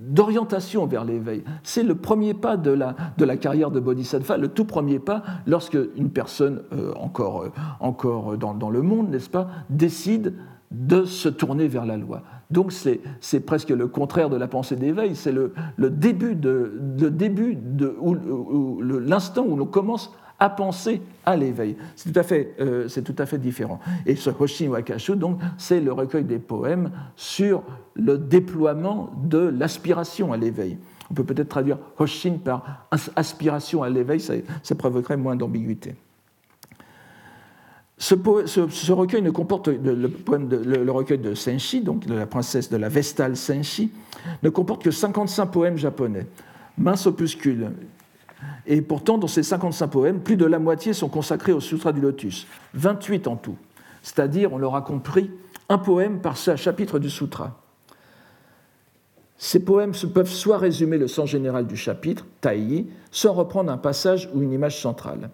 d'orientation 0.10 0.86
vers 0.86 1.06
l'éveil. 1.06 1.44
C'est 1.64 1.84
le 1.84 1.96
premier 1.96 2.34
pas 2.34 2.58
de 2.58 2.72
la, 2.72 2.96
de 3.18 3.26
la 3.26 3.38
carrière 3.38 3.72
de 3.72 3.80
Bodhisattva, 3.80 4.38
le 4.38 4.48
tout 4.48 4.66
premier 4.66 5.00
pas 5.00 5.24
lorsque 5.48 5.78
une 5.96 6.10
personne 6.10 6.62
euh, 6.74 6.94
encore, 6.96 7.44
euh, 7.44 7.52
encore 7.80 8.38
dans, 8.38 8.54
dans, 8.54 8.70
le 8.70 8.82
monde, 8.82 9.10
n'est-ce 9.10 9.30
pas, 9.30 9.48
décide 9.70 10.34
de 10.72 11.06
se 11.06 11.30
tourner 11.30 11.68
vers 11.68 11.86
la 11.86 11.98
loi. 11.98 12.24
Donc 12.52 12.72
c'est 12.72 13.40
presque 13.40 13.70
le 13.70 13.88
contraire 13.88 14.30
de 14.30 14.36
la 14.36 14.48
pensée 14.48 14.76
d'éveil, 14.76 15.16
c'est 15.16 15.32
le, 15.32 15.54
le, 15.76 15.90
début 15.90 16.36
de, 16.36 16.80
le 17.00 17.10
début 17.10 17.56
de, 17.56 17.96
l'instant 19.00 19.46
où 19.48 19.56
l'on 19.56 19.66
commence 19.66 20.14
à 20.40 20.50
penser 20.50 21.02
à 21.26 21.36
l'éveil. 21.36 21.76
C'est 21.96 22.12
tout, 22.12 22.20
à 22.20 22.24
fait, 22.24 22.56
euh, 22.60 22.88
tout 22.88 23.16
à 23.18 23.26
fait 23.26 23.38
différent. 23.38 23.80
Et 24.06 24.16
ce 24.16 24.30
Hoshin 24.30 24.68
Wakashu, 24.68 25.16
donc, 25.16 25.40
c'est 25.58 25.80
le 25.80 25.94
recueil 25.94 26.24
des 26.24 26.40
poèmes 26.40 26.92
sur 27.16 27.64
le 27.96 28.18
déploiement 28.18 29.12
de 29.24 29.38
l'aspiration 29.38 30.34
à 30.34 30.38
l'éveil. 30.38 30.78
On 31.12 31.14
peut 31.14 31.24
peut-être 31.24 31.50
traduire 31.50 31.78
Hoshin 31.98 32.38
par 32.44 32.88
aspiration 33.16 33.84
à 33.84 33.90
l'éveil, 33.90 34.20
ça, 34.20 34.76
provoquerait 34.76 35.18
moins 35.18 35.36
d'ambiguïté. 35.36 35.96
Ce, 37.98 38.92
recueil 38.92 39.22
ne 39.22 39.30
comporte 39.30 39.68
le, 39.68 39.94
le, 39.94 40.92
recueil 40.92 41.20
de 41.20 41.36
Senshi, 41.36 41.82
donc 41.82 42.06
de 42.06 42.16
la 42.16 42.26
princesse 42.26 42.70
de 42.70 42.76
la 42.76 42.90
Vestale 42.90 43.38
Senshi, 43.38 43.92
ne 44.42 44.50
comporte 44.50 44.84
que 44.84 44.92
55 44.92 45.46
poèmes 45.46 45.78
japonais. 45.78 46.26
Mince 46.78 47.06
opuscule, 47.06 47.72
et 48.66 48.82
pourtant, 48.82 49.18
dans 49.18 49.28
ces 49.28 49.44
55 49.44 49.88
poèmes, 49.88 50.20
plus 50.22 50.38
de 50.38 50.46
la 50.46 50.60
moitié 50.60 50.94
sont 50.94 51.10
consacrés 51.10 51.52
au 51.52 51.60
Sutra 51.60 51.92
du 51.92 52.00
Lotus, 52.00 52.48
28 52.76 53.28
en 53.28 53.36
tout. 53.36 53.58
C'est-à-dire, 54.02 54.54
on 54.54 54.58
leur 54.58 54.76
a 54.76 54.82
compris 54.82 55.32
un 55.70 55.78
poème 55.78 56.20
par 56.20 56.38
chapitre 56.38 57.00
du 57.00 57.10
Sutra. 57.10 57.60
Ces 59.38 59.64
poèmes 59.66 59.94
peuvent 60.14 60.30
soit 60.30 60.58
résumer 60.58 60.98
le 60.98 61.08
sens 61.08 61.30
général 61.30 61.68
du 61.68 61.76
chapitre, 61.76 62.26
taï, 62.40 62.88
soit 63.12 63.32
reprendre 63.32 63.72
un 63.72 63.78
passage 63.78 64.30
ou 64.34 64.42
une 64.42 64.54
image 64.54 64.82
centrale. 64.82 65.30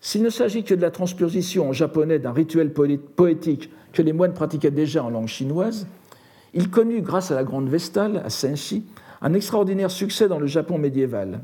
S'il 0.00 0.22
ne 0.22 0.28
s'agit 0.28 0.64
que 0.64 0.74
de 0.74 0.82
la 0.82 0.90
transposition 0.90 1.70
en 1.70 1.72
japonais 1.72 2.18
d'un 2.18 2.32
rituel 2.32 2.72
poétique 2.72 3.70
que 3.92 4.02
les 4.02 4.12
moines 4.12 4.34
pratiquaient 4.34 4.70
déjà 4.70 5.02
en 5.02 5.10
langue 5.10 5.28
chinoise, 5.28 5.86
il 6.52 6.70
connut, 6.70 7.00
grâce 7.00 7.30
à 7.30 7.34
la 7.34 7.44
grande 7.44 7.68
Vestale, 7.68 8.22
à 8.24 8.30
Senshi, 8.30 8.84
un 9.22 9.32
extraordinaire 9.32 9.90
succès 9.90 10.28
dans 10.28 10.38
le 10.38 10.46
Japon 10.46 10.76
médiéval 10.76 11.40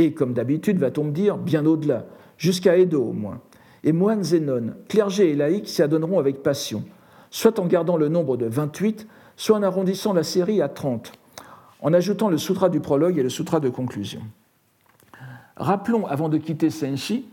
et, 0.00 0.12
comme 0.12 0.32
d'habitude, 0.32 0.78
va-t-on 0.78 1.04
me 1.04 1.10
dire, 1.10 1.36
bien 1.36 1.66
au-delà, 1.66 2.06
jusqu'à 2.38 2.78
Edo 2.78 3.02
au 3.02 3.12
moins. 3.12 3.40
Et 3.84 3.92
moines 3.92 4.24
et 4.32 4.40
nonnes, 4.40 4.74
clergés 4.88 5.30
et 5.30 5.34
laïcs 5.34 5.68
s'y 5.68 5.82
adonneront 5.82 6.18
avec 6.18 6.42
passion, 6.42 6.84
soit 7.30 7.58
en 7.58 7.66
gardant 7.66 7.98
le 7.98 8.08
nombre 8.08 8.38
de 8.38 8.46
28, 8.46 9.06
soit 9.36 9.58
en 9.58 9.62
arrondissant 9.62 10.14
la 10.14 10.22
série 10.22 10.62
à 10.62 10.68
30, 10.68 11.12
en 11.82 11.92
ajoutant 11.92 12.30
le 12.30 12.38
sutra 12.38 12.70
du 12.70 12.80
prologue 12.80 13.18
et 13.18 13.22
le 13.22 13.28
sutra 13.28 13.60
de 13.60 13.68
conclusion. 13.68 14.20
Rappelons, 15.56 16.06
avant 16.06 16.30
de 16.30 16.38
quitter 16.38 16.70
Senshi, 16.70 17.26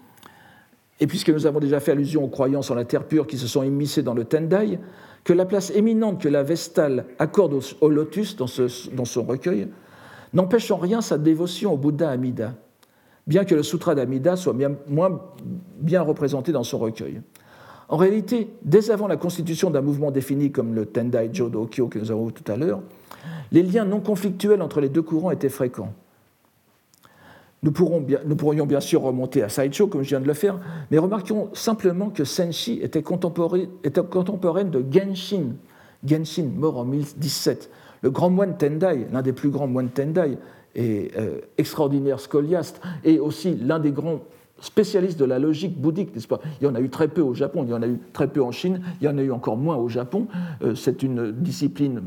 et 0.99 1.07
puisque 1.07 1.29
nous 1.29 1.45
avons 1.45 1.59
déjà 1.59 1.79
fait 1.79 1.91
allusion 1.91 2.23
aux 2.23 2.29
croyances 2.29 2.69
en 2.69 2.75
la 2.75 2.83
terre 2.83 3.05
pure 3.05 3.27
qui 3.27 3.37
se 3.37 3.47
sont 3.47 3.63
immiscées 3.63 4.03
dans 4.03 4.13
le 4.13 4.25
Tendai, 4.25 4.79
que 5.23 5.31
la 5.31 5.45
place 5.45 5.71
éminente 5.71 6.21
que 6.21 6.27
la 6.27 6.43
Vestale 6.43 7.05
accorde 7.19 7.57
au 7.79 7.89
lotus 7.89 8.35
dans, 8.35 8.47
dans 8.93 9.05
son 9.05 9.23
recueil 9.23 9.67
n'empêche 10.33 10.71
en 10.71 10.77
rien 10.77 11.01
sa 11.01 11.17
dévotion 11.17 11.73
au 11.73 11.77
Bouddha 11.77 12.09
Amida, 12.09 12.53
bien 13.25 13.45
que 13.45 13.55
le 13.55 13.63
Sutra 13.63 13.95
d'Amida 13.95 14.35
soit 14.35 14.53
bien, 14.53 14.71
moins 14.87 15.21
bien 15.79 16.01
représenté 16.01 16.51
dans 16.51 16.63
son 16.63 16.77
recueil. 16.77 17.21
En 17.89 17.97
réalité, 17.97 18.49
dès 18.63 18.91
avant 18.91 19.07
la 19.07 19.15
constitution 19.15 19.69
d'un 19.69 19.81
mouvement 19.81 20.11
défini 20.11 20.51
comme 20.51 20.75
le 20.75 20.85
Tendai 20.85 21.29
Jodo 21.31 21.67
Kyo 21.67 21.87
que 21.87 21.99
nous 21.99 22.11
avons 22.11 22.25
vu 22.25 22.33
tout 22.33 22.51
à 22.51 22.57
l'heure, 22.57 22.81
les 23.51 23.63
liens 23.63 23.85
non 23.85 24.01
conflictuels 24.01 24.61
entre 24.61 24.81
les 24.81 24.89
deux 24.89 25.01
courants 25.01 25.31
étaient 25.31 25.49
fréquents. 25.49 25.93
Nous, 27.63 27.71
pourrions 27.71 28.65
bien 28.65 28.79
sûr 28.79 29.01
remonter 29.01 29.41
à 29.41 29.49
Saicho, 29.49 29.87
comme 29.87 30.03
je 30.03 30.09
viens 30.09 30.19
de 30.19 30.27
le 30.27 30.33
faire, 30.33 30.59
mais 30.91 30.99
remarquons 30.99 31.49
simplement 31.53 32.09
que 32.09 32.23
Senshi 32.23 32.79
était 32.83 33.01
contemporaine, 33.01 33.67
était 33.83 34.03
contemporaine 34.03 34.69
de 34.69 34.85
Genshin, 34.91 35.55
Genshin, 36.05 36.49
mort 36.55 36.77
en 36.77 36.85
1017, 36.85 37.69
le 38.01 38.11
grand 38.11 38.29
moine 38.29 38.57
Tendai, 38.57 39.07
l'un 39.11 39.21
des 39.21 39.33
plus 39.33 39.49
grands 39.49 39.67
moines 39.67 39.89
Tendai, 39.89 40.37
et 40.75 41.11
euh, 41.17 41.39
extraordinaire 41.57 42.19
scoliaste, 42.19 42.81
et 43.03 43.19
aussi 43.19 43.55
l'un 43.55 43.79
des 43.79 43.91
grands 43.91 44.21
spécialistes 44.59 45.19
de 45.19 45.25
la 45.25 45.39
logique 45.39 45.79
bouddhique, 45.79 46.13
n'est-ce 46.13 46.27
pas? 46.27 46.39
Il 46.61 46.65
y 46.65 46.67
en 46.67 46.75
a 46.75 46.81
eu 46.81 46.89
très 46.89 47.07
peu 47.07 47.21
au 47.21 47.33
Japon, 47.33 47.63
il 47.63 47.69
y 47.69 47.73
en 47.73 47.81
a 47.81 47.87
eu 47.87 47.99
très 48.13 48.27
peu 48.27 48.41
en 48.41 48.51
Chine, 48.51 48.81
il 49.01 49.05
y 49.05 49.07
en 49.07 49.17
a 49.17 49.21
eu 49.21 49.31
encore 49.31 49.57
moins 49.57 49.75
au 49.75 49.89
Japon. 49.89 50.27
Euh, 50.63 50.75
c'est 50.75 51.03
une 51.03 51.31
discipline, 51.31 52.01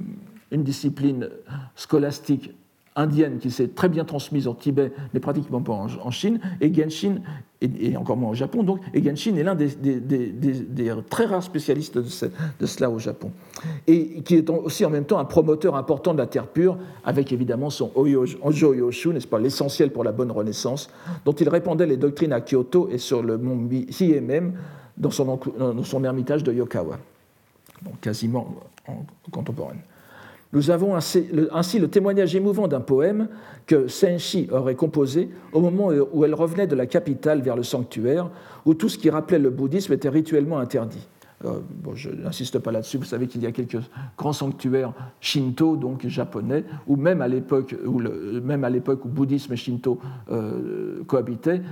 une 0.50 0.62
discipline 0.62 1.28
scolastique 1.76 2.52
indienne 2.96 3.38
qui 3.38 3.50
s'est 3.50 3.68
très 3.68 3.88
bien 3.88 4.04
transmise 4.04 4.46
au 4.46 4.54
Tibet, 4.54 4.92
mais 5.14 5.20
pratiquement 5.20 5.60
pas 5.60 5.72
en, 5.72 6.10
Chine, 6.10 6.40
et 6.60 6.72
Genshin, 6.72 7.20
et, 7.62 7.96
encore 7.96 8.16
moins 8.16 8.30
au 8.30 8.34
Japon, 8.34 8.62
donc, 8.62 8.80
et 8.94 9.02
Genshin 9.02 9.36
est 9.36 9.42
l'un 9.42 9.54
des, 9.54 9.68
très 11.10 11.26
rares 11.26 11.42
spécialistes 11.42 11.98
de, 11.98 12.66
cela 12.66 12.90
au 12.90 12.98
Japon, 12.98 13.30
et 13.86 14.22
qui 14.22 14.36
est 14.36 14.48
aussi 14.48 14.84
en 14.84 14.90
même 14.90 15.04
temps 15.04 15.18
un 15.18 15.24
promoteur 15.24 15.76
important 15.76 16.12
de 16.12 16.18
la 16.18 16.26
terre 16.26 16.46
pure, 16.46 16.78
avec 17.04 17.32
évidemment 17.32 17.70
son 17.70 17.90
Ojo 17.94 18.74
Yoshu, 18.74 19.10
n'est-ce 19.10 19.26
pas, 19.26 19.38
l'essentiel 19.38 19.90
pour 19.90 20.04
la 20.04 20.12
bonne 20.12 20.30
renaissance, 20.30 20.90
dont 21.24 21.32
il 21.32 21.48
répandait 21.48 21.86
les 21.86 21.98
doctrines 21.98 22.32
à 22.32 22.40
Kyoto 22.40 22.88
et 22.90 22.98
sur 22.98 23.22
le 23.22 23.36
mont 23.36 23.68
Hiei 23.70 24.22
dans 24.96 25.10
son, 25.10 25.38
dans 25.58 25.82
son 25.84 26.04
ermitage 26.04 26.42
de 26.42 26.52
Yokawa, 26.52 26.98
quasiment 28.00 28.54
contemporaine. 29.30 29.80
Nous 30.52 30.70
avons 30.70 30.96
ainsi 30.96 31.78
le, 31.78 31.88
témoignage 31.88 32.34
émouvant 32.34 32.66
d'un 32.66 32.80
poème 32.80 33.28
que 33.66 33.86
Senshi 33.86 34.48
aurait 34.50 34.74
composé 34.74 35.30
au 35.52 35.60
moment 35.60 35.90
où 36.12 36.24
elle 36.24 36.34
revenait 36.34 36.66
de 36.66 36.74
la 36.74 36.86
capitale 36.86 37.40
vers 37.40 37.54
le 37.54 37.62
sanctuaire, 37.62 38.30
où 38.66 38.74
tout 38.74 38.88
ce 38.88 38.98
qui 38.98 39.10
rappelait 39.10 39.38
le 39.38 39.50
bouddhisme 39.50 39.92
était 39.92 40.08
rituellement 40.08 40.58
interdit. 40.58 41.06
Euh, 41.44 41.60
je 41.94 42.10
n'insiste 42.10 42.58
pas 42.58 42.70
là-dessus, 42.70 42.98
vous 42.98 43.04
savez 43.04 43.26
qu'il 43.26 43.42
y 43.42 43.46
a 43.46 43.52
quelques 43.52 43.78
grands 44.18 44.34
sanctuaires 44.34 44.92
shinto, 45.20 45.76
donc 45.76 46.06
japonais, 46.06 46.64
ou 46.86 46.96
même 46.96 47.22
à 47.22 47.28
l'époque 47.28 47.74
où, 47.86 48.00
même 48.00 48.64
à 48.64 48.68
l'époque 48.70 49.04
où 49.06 49.08
bouddhisme 49.08 49.52
et 49.54 49.56
shinto 49.56 49.98
euh, 50.30 51.02
cohabitaient, 51.06 51.62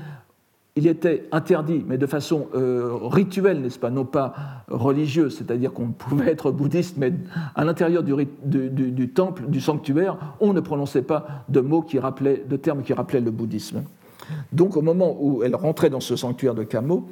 il 0.79 0.87
était 0.87 1.25
interdit, 1.33 1.85
mais 1.85 1.99
de 1.99 2.07
façon 2.07 2.47
euh, 2.55 2.91
rituelle, 3.03 3.61
n'est-ce 3.61 3.81
pas, 3.81 3.91
non 3.91 4.05
pas 4.05 4.33
religieuse, 4.69 5.37
c'est-à-dire 5.37 5.73
qu'on 5.73 5.89
pouvait 5.89 6.31
être 6.31 6.53
bouddhiste, 6.53 6.99
mais 6.99 7.13
à 7.57 7.65
l'intérieur 7.65 8.05
du, 8.05 9.09
temple, 9.09 9.47
du 9.49 9.61
sanctuaire, 9.61 10.37
on 10.39 10.53
ne 10.53 10.61
prononçait 10.61 11.03
pas 11.03 11.45
de 11.49 11.61
mots 11.61 11.83
qui 11.83 11.99
rappelaient, 11.99 12.45
de 12.49 12.57
termes 12.57 12.83
qui 12.83 12.93
rappelaient 12.93 13.21
le 13.21 13.33
bouddhisme. 13.33 13.83
Donc 14.53 14.77
au 14.77 14.83
moment 14.83 15.17
où 15.21 15.43
elle 15.43 15.57
rentrait 15.57 15.91
dans 15.91 15.99
ce 15.99 16.15
sanctuaire 16.15 16.55
de 16.55 16.63
Kamo, 16.63 17.09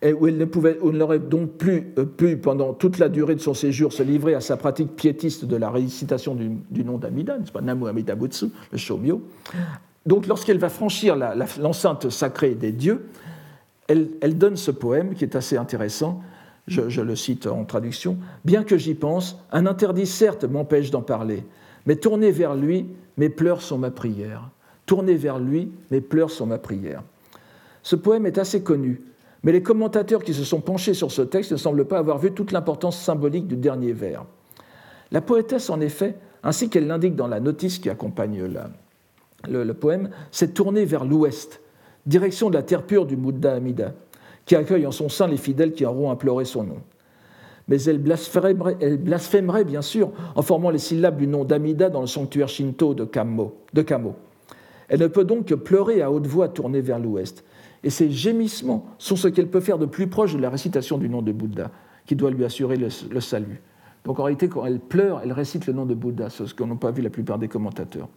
et 0.00 0.14
où 0.14 0.26
elle 0.26 0.38
ne 0.38 0.46
pouvait, 0.46 0.78
n'aurait 0.82 1.18
donc 1.18 1.58
plus, 1.58 1.92
euh, 1.98 2.06
plus, 2.06 2.38
pendant 2.38 2.72
toute 2.72 2.98
la 2.98 3.10
durée 3.10 3.34
de 3.34 3.40
son 3.40 3.52
séjour, 3.52 3.92
se 3.92 4.02
livrer 4.02 4.34
à 4.34 4.40
sa 4.40 4.56
pratique 4.56 4.96
piétiste 4.96 5.44
de 5.44 5.56
la 5.56 5.68
récitation 5.68 6.34
du, 6.34 6.84
nom 6.84 6.96
d'Amida, 6.96 7.36
n'est-ce 7.36 7.52
pas, 7.52 7.60
Namu 7.60 7.86
Amida 7.86 8.14
Butsu, 8.14 8.46
le 8.72 8.78
Shomyo, 8.78 9.20
donc 10.06 10.26
lorsqu'elle 10.26 10.58
va 10.58 10.68
franchir 10.68 11.16
l'enceinte 11.58 12.10
sacrée 12.10 12.54
des 12.54 12.72
dieux, 12.72 13.06
elle, 13.88 14.38
donne 14.38 14.56
ce 14.56 14.70
poème 14.70 15.14
qui 15.14 15.24
est 15.24 15.36
assez 15.36 15.56
intéressant, 15.56 16.22
je, 16.66 17.00
le 17.00 17.16
cite 17.16 17.46
en 17.46 17.64
traduction, 17.64 18.16
Bien 18.44 18.64
que 18.64 18.78
j'y 18.78 18.94
pense, 18.94 19.38
un 19.52 19.66
interdit 19.66 20.06
certes 20.06 20.44
m'empêche 20.44 20.90
d'en 20.90 21.02
parler, 21.02 21.44
mais 21.86 21.96
tourner 21.96 22.30
vers 22.30 22.54
lui, 22.54 22.86
mes 23.16 23.28
pleurs 23.28 23.62
sont 23.62 23.78
ma 23.78 23.90
prière. 23.90 24.50
Tourner 24.86 25.14
vers 25.14 25.38
lui, 25.38 25.70
mes 25.90 26.00
pleurs 26.00 26.30
sont 26.30 26.46
ma 26.46 26.58
prière. 26.58 27.02
Ce 27.82 27.96
poème 27.96 28.26
est 28.26 28.38
assez 28.38 28.62
connu, 28.62 29.02
mais 29.42 29.52
les 29.52 29.62
commentateurs 29.62 30.22
qui 30.22 30.34
se 30.34 30.44
sont 30.44 30.60
penchés 30.60 30.94
sur 30.94 31.12
ce 31.12 31.22
texte 31.22 31.52
ne 31.52 31.56
semblent 31.56 31.86
pas 31.86 31.98
avoir 31.98 32.18
vu 32.18 32.32
toute 32.32 32.52
l'importance 32.52 32.98
symbolique 32.98 33.46
du 33.46 33.56
dernier 33.56 33.92
vers. 33.92 34.24
La 35.12 35.20
poétesse, 35.20 35.68
en 35.68 35.80
effet, 35.80 36.16
ainsi 36.42 36.70
qu'elle 36.70 36.86
l'indique 36.86 37.14
dans 37.14 37.26
la 37.26 37.40
notice 37.40 37.78
qui 37.78 37.90
accompagne 37.90 38.44
la, 38.46 38.70
le, 39.48 39.74
poème, 39.74 40.10
s'est 40.30 40.48
tourné 40.48 40.84
vers 40.84 41.04
l'ouest, 41.04 41.60
direction 42.06 42.50
de 42.50 42.54
la 42.54 42.62
terre 42.62 42.82
pure 42.82 43.06
du 43.06 43.16
Bouddha 43.16 43.54
Amida, 43.54 43.94
qui 44.46 44.56
accueille 44.56 44.86
en 44.86 44.92
son 44.92 45.08
sein 45.08 45.26
les 45.26 45.36
fidèles 45.36 45.72
qui 45.72 45.84
auront 45.84 46.10
imploré 46.10 46.44
son 46.44 46.64
nom. 46.64 46.78
Mais 47.68 47.82
elle 47.84 47.98
blasphémerait, 47.98 49.64
bien 49.64 49.82
sûr 49.82 50.10
en 50.34 50.42
formant 50.42 50.70
les 50.70 50.78
syllabes 50.78 51.16
du 51.16 51.26
nom 51.26 51.44
d'Amida 51.44 51.88
dans 51.88 52.02
le 52.02 52.06
sanctuaire 52.06 52.48
shinto 52.48 52.92
de 52.92 53.04
Kamo, 53.04 53.56
de 53.72 53.82
Kamo. 53.82 54.16
Elle 54.88 55.00
ne 55.00 55.06
peut 55.06 55.24
donc 55.24 55.46
que 55.46 55.54
pleurer 55.54 56.02
à 56.02 56.10
haute 56.10 56.26
voix 56.26 56.48
tournée 56.48 56.82
vers 56.82 56.98
l'ouest. 56.98 57.42
Et 57.82 57.90
ces 57.90 58.10
gémissements 58.10 58.86
sont 58.98 59.16
ce 59.16 59.28
qu'elle 59.28 59.48
peut 59.48 59.60
faire 59.60 59.78
de 59.78 59.86
plus 59.86 60.08
proche 60.08 60.34
de 60.34 60.40
la 60.40 60.50
récitation 60.50 60.98
du 60.98 61.08
nom 61.08 61.22
de 61.22 61.32
Bouddha, 61.32 61.70
qui 62.06 62.16
doit 62.16 62.30
lui 62.30 62.44
assurer 62.44 62.76
le, 62.76 62.88
le 63.10 63.20
salut. 63.20 63.62
Donc 64.04 64.18
en 64.18 64.24
réalité, 64.24 64.48
quand 64.48 64.66
elle 64.66 64.80
pleure, 64.80 65.20
elle 65.24 65.32
récite 65.32 65.66
le 65.66 65.72
nom 65.72 65.86
de 65.86 65.94
Bouddha, 65.94 66.28
ce 66.28 66.52
qu'on 66.54 66.66
n'a 66.66 66.74
pas 66.76 66.90
vu 66.90 67.00
la 67.00 67.10
plupart 67.10 67.38
des 67.38 67.48
commentateurs. 67.48 68.08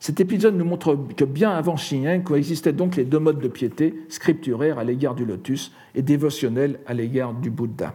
Cet 0.00 0.18
épisode 0.18 0.56
nous 0.56 0.64
montre 0.64 0.98
que 1.14 1.24
bien 1.24 1.50
avant 1.50 1.74
Xinyan 1.74 2.22
coexistaient 2.22 2.72
donc 2.72 2.96
les 2.96 3.04
deux 3.04 3.18
modes 3.18 3.38
de 3.38 3.48
piété, 3.48 3.94
scripturaire 4.08 4.78
à 4.78 4.84
l'égard 4.84 5.14
du 5.14 5.26
lotus 5.26 5.72
et 5.94 6.00
dévotionnel 6.00 6.80
à 6.86 6.94
l'égard 6.94 7.34
du 7.34 7.50
Bouddha. 7.50 7.94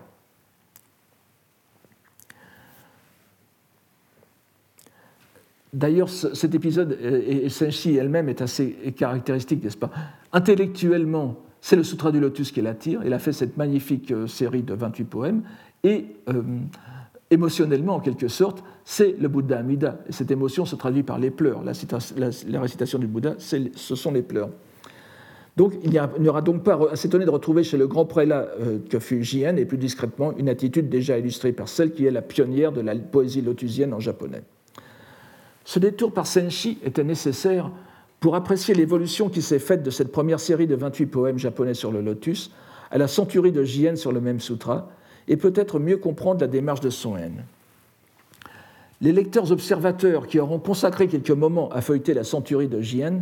D'ailleurs, 5.73 6.07
cet 6.07 6.55
épisode, 6.55 6.97
et 7.01 7.49
Senshi 7.49 7.95
elle-même 7.95 8.29
est 8.29 8.41
assez 8.41 8.93
caractéristique, 8.95 9.61
n'est-ce 9.63 9.75
pas? 9.75 9.91
Intellectuellement, 10.31 11.35
c'est 11.59 11.75
le 11.75 11.83
Sutra 11.83 12.11
du 12.11 12.19
Lotus 12.19 12.51
qui 12.51 12.61
l'attire. 12.61 13.01
Elle 13.03 13.13
a 13.13 13.19
fait 13.19 13.33
cette 13.33 13.57
magnifique 13.57 14.11
euh, 14.11 14.27
série 14.27 14.61
de 14.61 14.75
28 14.75 15.03
poèmes. 15.05 15.41
Et 15.83 16.05
euh, 16.29 16.43
émotionnellement, 17.31 17.95
en 17.95 17.99
quelque 17.99 18.27
sorte, 18.27 18.63
c'est 18.83 19.15
le 19.19 19.27
Bouddha 19.27 19.59
Amida. 19.59 19.99
Et 20.07 20.11
cette 20.11 20.31
émotion 20.31 20.65
se 20.65 20.75
traduit 20.75 21.03
par 21.03 21.19
les 21.19 21.31
pleurs. 21.31 21.63
La, 21.63 22.61
récitation 22.61 22.99
du 22.99 23.07
Bouddha, 23.07 23.35
ce 23.39 23.95
sont 23.95 24.11
les 24.11 24.21
pleurs. 24.21 24.49
Donc 25.57 25.73
il 25.83 25.89
n'y 25.89 26.29
aura 26.29 26.41
donc 26.41 26.63
pas 26.63 26.77
à 26.91 26.95
s'étonner 26.97 27.23
de 27.23 27.29
retrouver 27.29 27.63
chez 27.63 27.77
le 27.77 27.87
grand 27.87 28.05
prélat 28.05 28.47
euh, 28.59 28.79
que 28.89 28.99
fut 28.99 29.23
Jien, 29.23 29.55
et 29.55 29.63
plus 29.63 29.77
discrètement, 29.77 30.35
une 30.37 30.49
attitude 30.49 30.89
déjà 30.89 31.17
illustrée 31.17 31.53
par 31.53 31.69
celle 31.69 31.93
qui 31.93 32.05
est 32.05 32.11
la 32.11 32.21
pionnière 32.21 32.73
de 32.73 32.81
la 32.81 32.93
poésie 32.93 33.41
lotusienne 33.41 33.93
en 33.93 34.01
japonais. 34.01 34.43
Ce 35.63 35.79
détour 35.79 36.13
par 36.13 36.27
Senshi 36.27 36.77
était 36.83 37.05
nécessaire 37.05 37.71
pour 38.19 38.35
apprécier 38.35 38.73
l'évolution 38.73 39.29
qui 39.29 39.41
s'est 39.41 39.59
faite 39.59 39.81
de 39.81 39.89
cette 39.91 40.11
première 40.11 40.41
série 40.41 40.67
de 40.67 40.75
28 40.75 41.05
poèmes 41.05 41.39
japonais 41.39 41.73
sur 41.73 41.91
le 41.91 42.01
lotus 42.01 42.51
à 42.91 42.97
la 42.97 43.07
centurie 43.07 43.51
de 43.51 43.63
Jien 43.63 43.95
sur 43.95 44.11
le 44.11 44.19
même 44.19 44.39
sutra, 44.39 44.89
et 45.27 45.37
peut-être 45.37 45.79
mieux 45.79 45.97
comprendre 45.97 46.41
la 46.41 46.47
démarche 46.47 46.81
de 46.81 46.89
Son 46.89 47.15
Les 49.01 49.11
lecteurs 49.11 49.51
observateurs 49.51 50.27
qui 50.27 50.39
auront 50.39 50.59
consacré 50.59 51.07
quelques 51.07 51.31
moments 51.31 51.69
à 51.69 51.81
feuilleter 51.81 52.13
la 52.13 52.23
centurie 52.23 52.67
de 52.67 52.81
Jien 52.81 53.21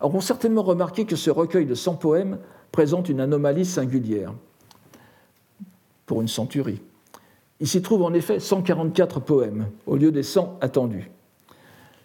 auront 0.00 0.20
certainement 0.20 0.62
remarqué 0.62 1.04
que 1.04 1.16
ce 1.16 1.30
recueil 1.30 1.66
de 1.66 1.74
100 1.74 1.96
poèmes 1.96 2.38
présente 2.72 3.08
une 3.08 3.20
anomalie 3.20 3.64
singulière 3.64 4.32
pour 6.06 6.20
une 6.20 6.28
centurie. 6.28 6.80
Il 7.60 7.68
s'y 7.68 7.82
trouve 7.82 8.02
en 8.02 8.14
effet 8.14 8.40
144 8.40 9.20
poèmes 9.20 9.68
au 9.86 9.96
lieu 9.96 10.10
des 10.10 10.22
100 10.22 10.58
attendus. 10.60 11.10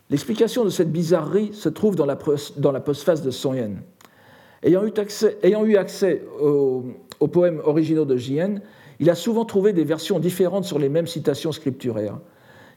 L'explication 0.10 0.64
de 0.64 0.70
cette 0.70 0.92
bizarrerie 0.92 1.54
se 1.54 1.70
trouve 1.70 1.96
dans 1.96 2.06
la, 2.06 2.16
postface 2.16 3.24
de 3.24 3.32
Son 3.32 3.56
Ayant 4.62 4.86
eu 4.86 4.94
accès, 4.98 5.38
ayant 5.42 5.66
eu 5.66 5.78
accès 5.78 6.24
aux, 6.40 6.84
aux, 7.20 7.28
poèmes 7.28 7.62
originaux 7.64 8.06
de 8.06 8.18
Jien, 8.18 8.62
il 9.00 9.10
a 9.10 9.16
souvent 9.16 9.46
trouvé 9.46 9.74
des 9.74 9.84
versions 9.84 10.20
différentes 10.20 10.66
sur 10.66 10.80
les 10.80 10.90
mêmes 10.90 11.08
citations 11.08 11.52
scripturaires, 11.52 12.20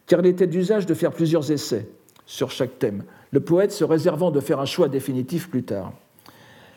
car 0.07 0.21
il 0.21 0.27
était 0.27 0.47
d'usage 0.47 0.87
de 0.87 0.95
faire 0.95 1.13
plusieurs 1.13 1.51
essais 1.51 1.89
sur 2.27 2.51
chaque 2.51 2.79
thème, 2.79 3.05
le 3.31 3.41
poète 3.41 3.73
se 3.73 3.85
réservant 3.85 4.31
de 4.31 4.41
faire 4.41 4.61
un 4.61 4.67
choix 4.67 4.89
définitif 4.89 5.49
plus 5.49 5.63
tard. 5.63 5.93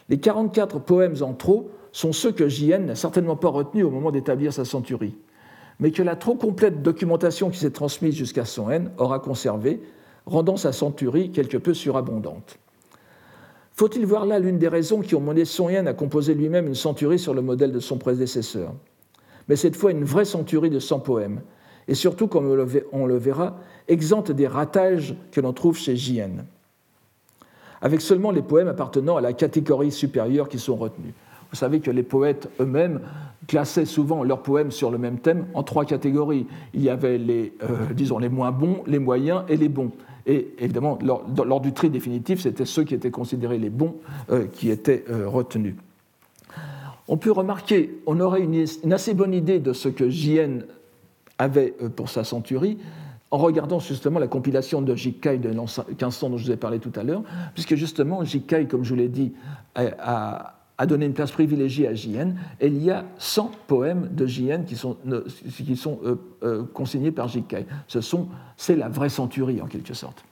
Les 0.10 0.20
44 0.20 0.80
poèmes 0.80 1.16
en 1.22 1.34
trop 1.34 1.70
sont 1.92 2.14
ceux 2.14 2.32
que 2.32 2.48
J.N. 2.48 2.86
n'a 2.86 2.96
certainement 2.96 3.36
pas 3.36 3.50
retenus 3.50 3.86
au 3.86 3.90
moment 3.90 4.12
d'établir 4.12 4.54
sa 4.54 4.66
centurie, 4.66 5.16
mais 5.80 5.92
que 5.92 6.04
la 6.04 6.16
trop 6.16 6.36
complète 6.36 6.82
documentation 6.82 7.50
qui 7.50 7.60
s'est 7.60 7.72
transmise 7.72 8.16
jusqu'à 8.16 8.46
son 8.46 8.70
N 8.70 8.92
aura 8.98 9.20
conservé, 9.20 9.82
rendant 10.26 10.58
sa 10.58 10.72
centurie 10.72 11.32
quelque 11.32 11.58
peu 11.58 11.74
surabondante. 11.74 12.60
Faut-il 13.74 14.06
voir 14.06 14.26
là 14.26 14.40
l'une 14.40 14.60
des 14.60 14.68
raisons 14.68 15.02
qui 15.02 15.16
ont 15.16 15.22
mené 15.22 15.46
Son 15.46 15.70
Yen 15.70 15.88
à 15.88 15.94
composer 15.94 16.34
lui-même 16.34 16.68
une 16.68 16.76
centurie 16.76 17.20
sur 17.20 17.34
le 17.34 17.42
modèle 17.42 17.72
de 17.72 17.80
son 17.80 17.98
prédécesseur? 17.98 18.74
Mais 19.52 19.58
cette 19.58 19.76
fois 19.76 19.92
une 19.92 20.06
vraie 20.06 20.24
centurie 20.24 20.70
de 20.70 20.80
100 20.80 21.02
poèmes, 21.02 21.42
et 21.90 21.94
surtout, 21.94 22.28
comme 22.28 22.58
on 22.94 23.06
le 23.06 23.18
verra, 23.18 23.58
exempte 23.90 24.32
des 24.32 24.48
ratages 24.48 25.14
que 25.34 25.42
l'on 25.42 25.52
trouve 25.52 25.78
chez 25.78 25.98
J.N., 25.98 26.46
avec 27.82 28.00
seulement 28.00 28.32
les 28.32 28.44
poèmes 28.44 28.70
appartenant 28.70 29.18
à 29.18 29.22
la 29.22 29.34
catégorie 29.34 29.92
supérieure 29.92 30.48
qui 30.48 30.58
sont 30.58 30.78
retenus. 30.78 31.12
Vous 31.50 31.58
savez 31.58 31.82
que 31.82 31.92
les 31.92 32.02
poètes 32.02 32.50
eux-mêmes 32.62 33.02
classaient 33.46 33.84
souvent 33.84 34.24
leurs 34.24 34.42
poèmes 34.42 34.72
sur 34.72 34.90
le 34.90 34.98
même 34.98 35.20
thème 35.20 35.48
en 35.54 35.64
trois 35.64 35.84
catégories. 35.84 36.48
Il 36.74 36.82
y 36.82 36.90
avait 36.90 37.18
les, 37.18 37.52
euh, 37.64 37.94
disons, 37.94 38.20
les 38.20 38.30
moins 38.30 38.52
bons, 38.52 38.84
les 38.88 39.00
moyens 39.00 39.44
et 39.50 39.58
les 39.58 39.68
bons. 39.68 39.92
Et 40.28 40.54
évidemment, 40.60 40.98
lors, 41.04 41.60
du 41.60 41.74
tri 41.74 41.90
définitif, 41.90 42.40
c'était 42.40 42.64
ceux 42.64 42.86
qui 42.86 42.94
étaient 42.94 43.12
considérés 43.12 43.58
les 43.58 43.70
bons 43.70 43.98
euh, 44.30 44.46
qui 44.46 44.72
étaient 44.72 45.04
euh, 45.10 45.28
retenus 45.28 45.76
on 47.12 47.18
peut 47.18 47.32
remarquer, 47.32 48.00
on 48.06 48.22
aurait 48.22 48.40
une, 48.42 48.94
assez 48.94 49.14
bonne 49.14 49.34
idée 49.34 49.60
de 49.60 49.74
ce 49.74 49.90
que 49.90 50.10
Jien 50.10 50.60
avait 51.38 51.76
euh, 51.82 51.90
pour 51.90 52.10
sa 52.10 52.24
centurie 52.24 52.78
en 53.32 53.38
regardant 53.38 53.80
justement 53.80 54.18
la 54.18 54.28
compilation 54.28 54.82
de 54.82 54.96
Jikai 54.96 55.38
de 55.38 55.50
1500 55.50 56.30
dont 56.30 56.38
je 56.38 56.46
vous 56.46 56.52
ai 56.52 56.58
parlé 56.58 56.80
tout 56.80 56.92
à 56.96 57.04
l'heure, 57.04 57.24
puisque 57.54 57.76
justement 57.76 58.24
Jikai, 58.24 58.66
comme 58.66 58.84
je 58.84 58.90
vous 58.90 58.96
l'ai 58.96 59.10
dit, 59.10 59.34
a, 59.76 60.56
donné 60.88 61.06
une 61.06 61.14
place 61.14 61.32
privilégiée 61.32 61.88
à 61.88 61.94
Jien, 61.94 62.34
et 62.60 62.68
il 62.68 62.82
y 62.82 62.90
a 62.90 63.06
100 63.20 63.52
poèmes 63.68 64.10
de 64.12 64.26
Jien 64.26 64.64
qui 64.64 64.76
sont, 64.76 64.98
sont 65.76 66.00
euh, 66.04 66.16
euh, 66.44 66.64
consignés 66.74 67.12
par 67.12 67.28
Jikai. 67.28 67.66
C'est 68.58 68.76
la 68.76 68.90
vraie 68.90 69.10
centurie 69.10 69.62
en 69.62 69.68
quelque 69.68 69.94
sorte. 69.94 70.24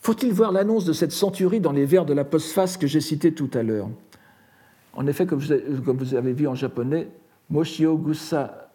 Faut-il 0.00 0.32
voir 0.32 0.50
l'annonce 0.50 0.84
de 0.84 0.92
cette 0.92 1.12
centurie 1.12 1.60
dans 1.60 1.72
les 1.72 1.86
vers 1.86 2.04
de 2.04 2.12
la 2.12 2.24
postface 2.24 2.76
que 2.76 2.88
j'ai 2.88 3.00
cités 3.00 3.32
tout 3.32 3.50
à 3.54 3.62
l'heure? 3.62 3.88
En 4.94 5.06
effet, 5.06 5.26
comme 5.26 5.38
vous 5.38 6.14
avez 6.14 6.32
vu 6.32 6.46
en 6.46 6.54
japonais, 6.54 7.08
Moshio 7.50 7.96
Gusa 7.96 8.70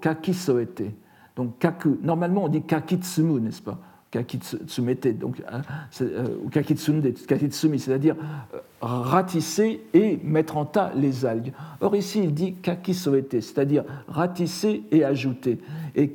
Kakisoete. 0.00 0.92
Donc, 1.36 1.58
kaku, 1.58 1.98
normalement 2.02 2.44
on 2.44 2.48
dit 2.48 2.62
kakitsumu, 2.62 3.40
n'est-ce 3.40 3.62
pas? 3.62 3.78
Kakitsumete, 4.10 5.16
donc, 5.16 5.40
hein, 5.48 5.62
euh, 6.00 6.36
ou 6.44 6.48
kakitsumi, 6.48 7.78
c'est-à-dire 7.78 8.16
euh, 8.52 8.58
ratisser 8.80 9.82
et 9.94 10.18
mettre 10.24 10.56
en 10.56 10.64
tas 10.64 10.90
les 10.96 11.24
algues. 11.24 11.52
Or 11.80 11.94
ici, 11.94 12.20
il 12.24 12.34
dit 12.34 12.54
kakisoete, 12.54 13.40
c'est-à-dire 13.40 13.84
ratisser 14.08 14.82
et 14.90 15.04
ajouter. 15.04 15.60
Et 15.94 16.12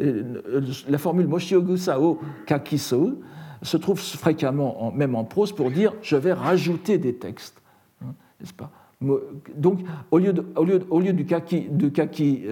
euh, 0.00 0.40
la 0.88 0.98
formule 0.98 1.26
moshiogusa 1.26 2.00
o 2.00 2.18
kakiso 2.46 3.20
se 3.60 3.76
trouve 3.76 4.00
fréquemment, 4.00 4.92
même 4.94 5.14
en 5.14 5.24
prose, 5.24 5.52
pour 5.52 5.70
dire 5.70 5.92
je 6.00 6.16
vais 6.16 6.32
rajouter 6.32 6.96
des 6.96 7.14
textes. 7.14 7.60
Hein, 8.02 8.14
n'est-ce 8.40 8.54
pas? 8.54 8.70
Donc, 9.00 9.80
au 10.10 10.18
lieu, 10.18 11.12
du 11.12 11.26
kaki, 11.26 11.66
du 11.70 11.90
kaki 11.90 12.44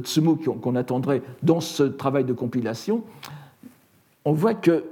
tsumu 0.00 0.36
qu'on 0.36 0.74
attendrait 0.74 1.22
dans 1.42 1.60
ce 1.60 1.82
travail 1.84 2.24
de 2.24 2.32
compilation, 2.32 3.04
on 4.24 4.32
voit 4.32 4.54
que 4.54 4.84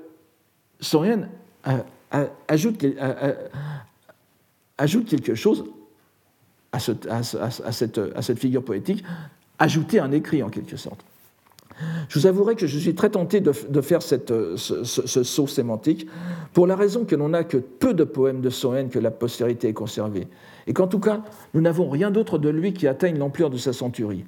Soren 0.80 1.28
ajoute, 2.38 2.78
quelque 5.08 5.34
chose 5.34 5.64
à, 6.72 6.78
cette, 6.78 8.38
figure 8.38 8.64
poétique, 8.64 9.04
ajouter 9.58 10.00
un 10.00 10.12
écrit 10.12 10.42
en 10.42 10.50
quelque 10.50 10.76
sorte. 10.76 11.04
Je 12.08 12.18
vous 12.18 12.26
avouerai 12.26 12.54
que 12.54 12.66
je 12.66 12.78
suis 12.78 12.94
très 12.94 13.10
tenté 13.10 13.40
de, 13.40 13.52
faire 13.80 14.02
ce, 14.02 14.16
saut 14.56 15.46
sémantique 15.46 16.06
pour 16.52 16.66
la 16.66 16.76
raison 16.76 17.04
que 17.04 17.16
l'on 17.16 17.30
n'a 17.30 17.44
que 17.44 17.56
peu 17.56 17.94
de 17.94 18.04
poèmes 18.04 18.40
de 18.40 18.50
Soren 18.50 18.88
que 18.88 18.98
la 18.98 19.10
postérité 19.10 19.68
ait 19.68 19.72
conservé, 19.72 20.28
et 20.66 20.72
qu'en 20.72 20.86
tout 20.86 21.00
cas, 21.00 21.22
nous 21.52 21.60
n'avons 21.60 21.88
rien 21.88 22.10
d'autre 22.10 22.38
de 22.38 22.48
lui 22.48 22.72
qui 22.72 22.86
atteigne 22.86 23.18
l'ampleur 23.18 23.50
de 23.50 23.56
sa 23.56 23.72
centurie. 23.72 24.24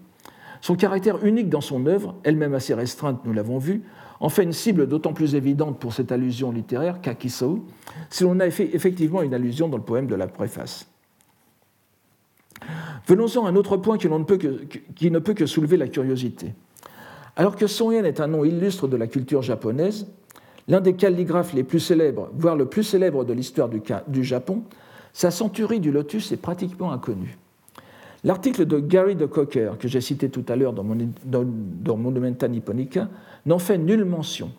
Son 0.61 0.75
caractère 0.75 1.25
unique 1.25 1.49
dans 1.49 1.61
son 1.61 1.87
œuvre, 1.87 2.17
elle-même 2.25 2.55
assez 2.55 2.75
restreinte, 2.75 3.21
nous 3.25 3.33
l'avons 3.33 3.59
vu, 3.59 3.83
en 4.19 4.29
fait 4.29 4.43
une 4.43 4.53
cible 4.53 4.89
d'autant 4.89 5.13
plus 5.13 5.35
évidente 5.35 5.79
pour 5.79 5.93
cette 5.93 6.11
allusion 6.11 6.51
littéraire, 6.51 7.01
Kakiso, 7.01 7.65
si 8.11 8.25
l'on 8.25 8.41
a 8.41 8.51
fait 8.51 8.75
effectivement 8.75 9.23
une 9.23 9.35
allusion 9.35 9.69
dans 9.69 9.77
le 9.77 9.83
poème 9.83 10.07
de 10.07 10.15
la 10.15 10.27
préface. 10.27 10.89
Venons-en 13.07 13.47
à 13.47 13.51
un 13.51 13.57
autre 13.57 13.77
point 13.77 13.99
qui 13.99 14.09
ne 14.09 15.19
peut 15.19 15.35
que 15.35 15.47
soulever 15.47 15.77
la 15.77 15.87
curiosité. 15.87 16.55
Alors 17.37 17.55
que 17.55 17.67
Son 17.67 17.93
Yen 17.93 18.07
est 18.07 18.21
un 18.21 18.29
nom 18.29 18.45
illustre 18.45 18.89
de 18.89 18.97
la 18.97 19.07
culture 19.07 19.43
japonaise, 19.43 20.07
l'un 20.69 20.81
des 20.81 20.95
calligraphes 20.95 21.53
les 21.53 21.65
plus 21.65 21.81
célèbres, 21.81 22.31
voire 22.35 22.57
le 22.57 22.67
plus 22.67 22.83
célèbre 22.83 23.25
de 23.25 23.35
l'histoire 23.35 23.69
du, 23.69 24.25
Japon, 24.25 24.63
sa 25.13 25.31
centurie 25.31 25.81
du 25.81 25.93
lotus 25.93 26.33
est 26.33 26.39
pratiquement 26.39 26.93
inconnue. 26.93 27.39
L'article 28.25 28.65
de 28.65 28.81
Gary 28.81 29.15
de 29.15 29.27
Cocker, 29.27 29.73
que 29.79 29.87
j'ai 29.87 30.01
cité 30.01 30.31
tout 30.31 30.45
à 30.49 30.57
l'heure 30.57 30.73
dans, 30.73 30.85
dans, 31.25 31.97
Monumenta 31.97 32.49
Nipponica, 32.49 33.09
n'en 33.45 33.59
fait 33.59 33.79
nulle 33.79 34.05
mention. 34.05 34.51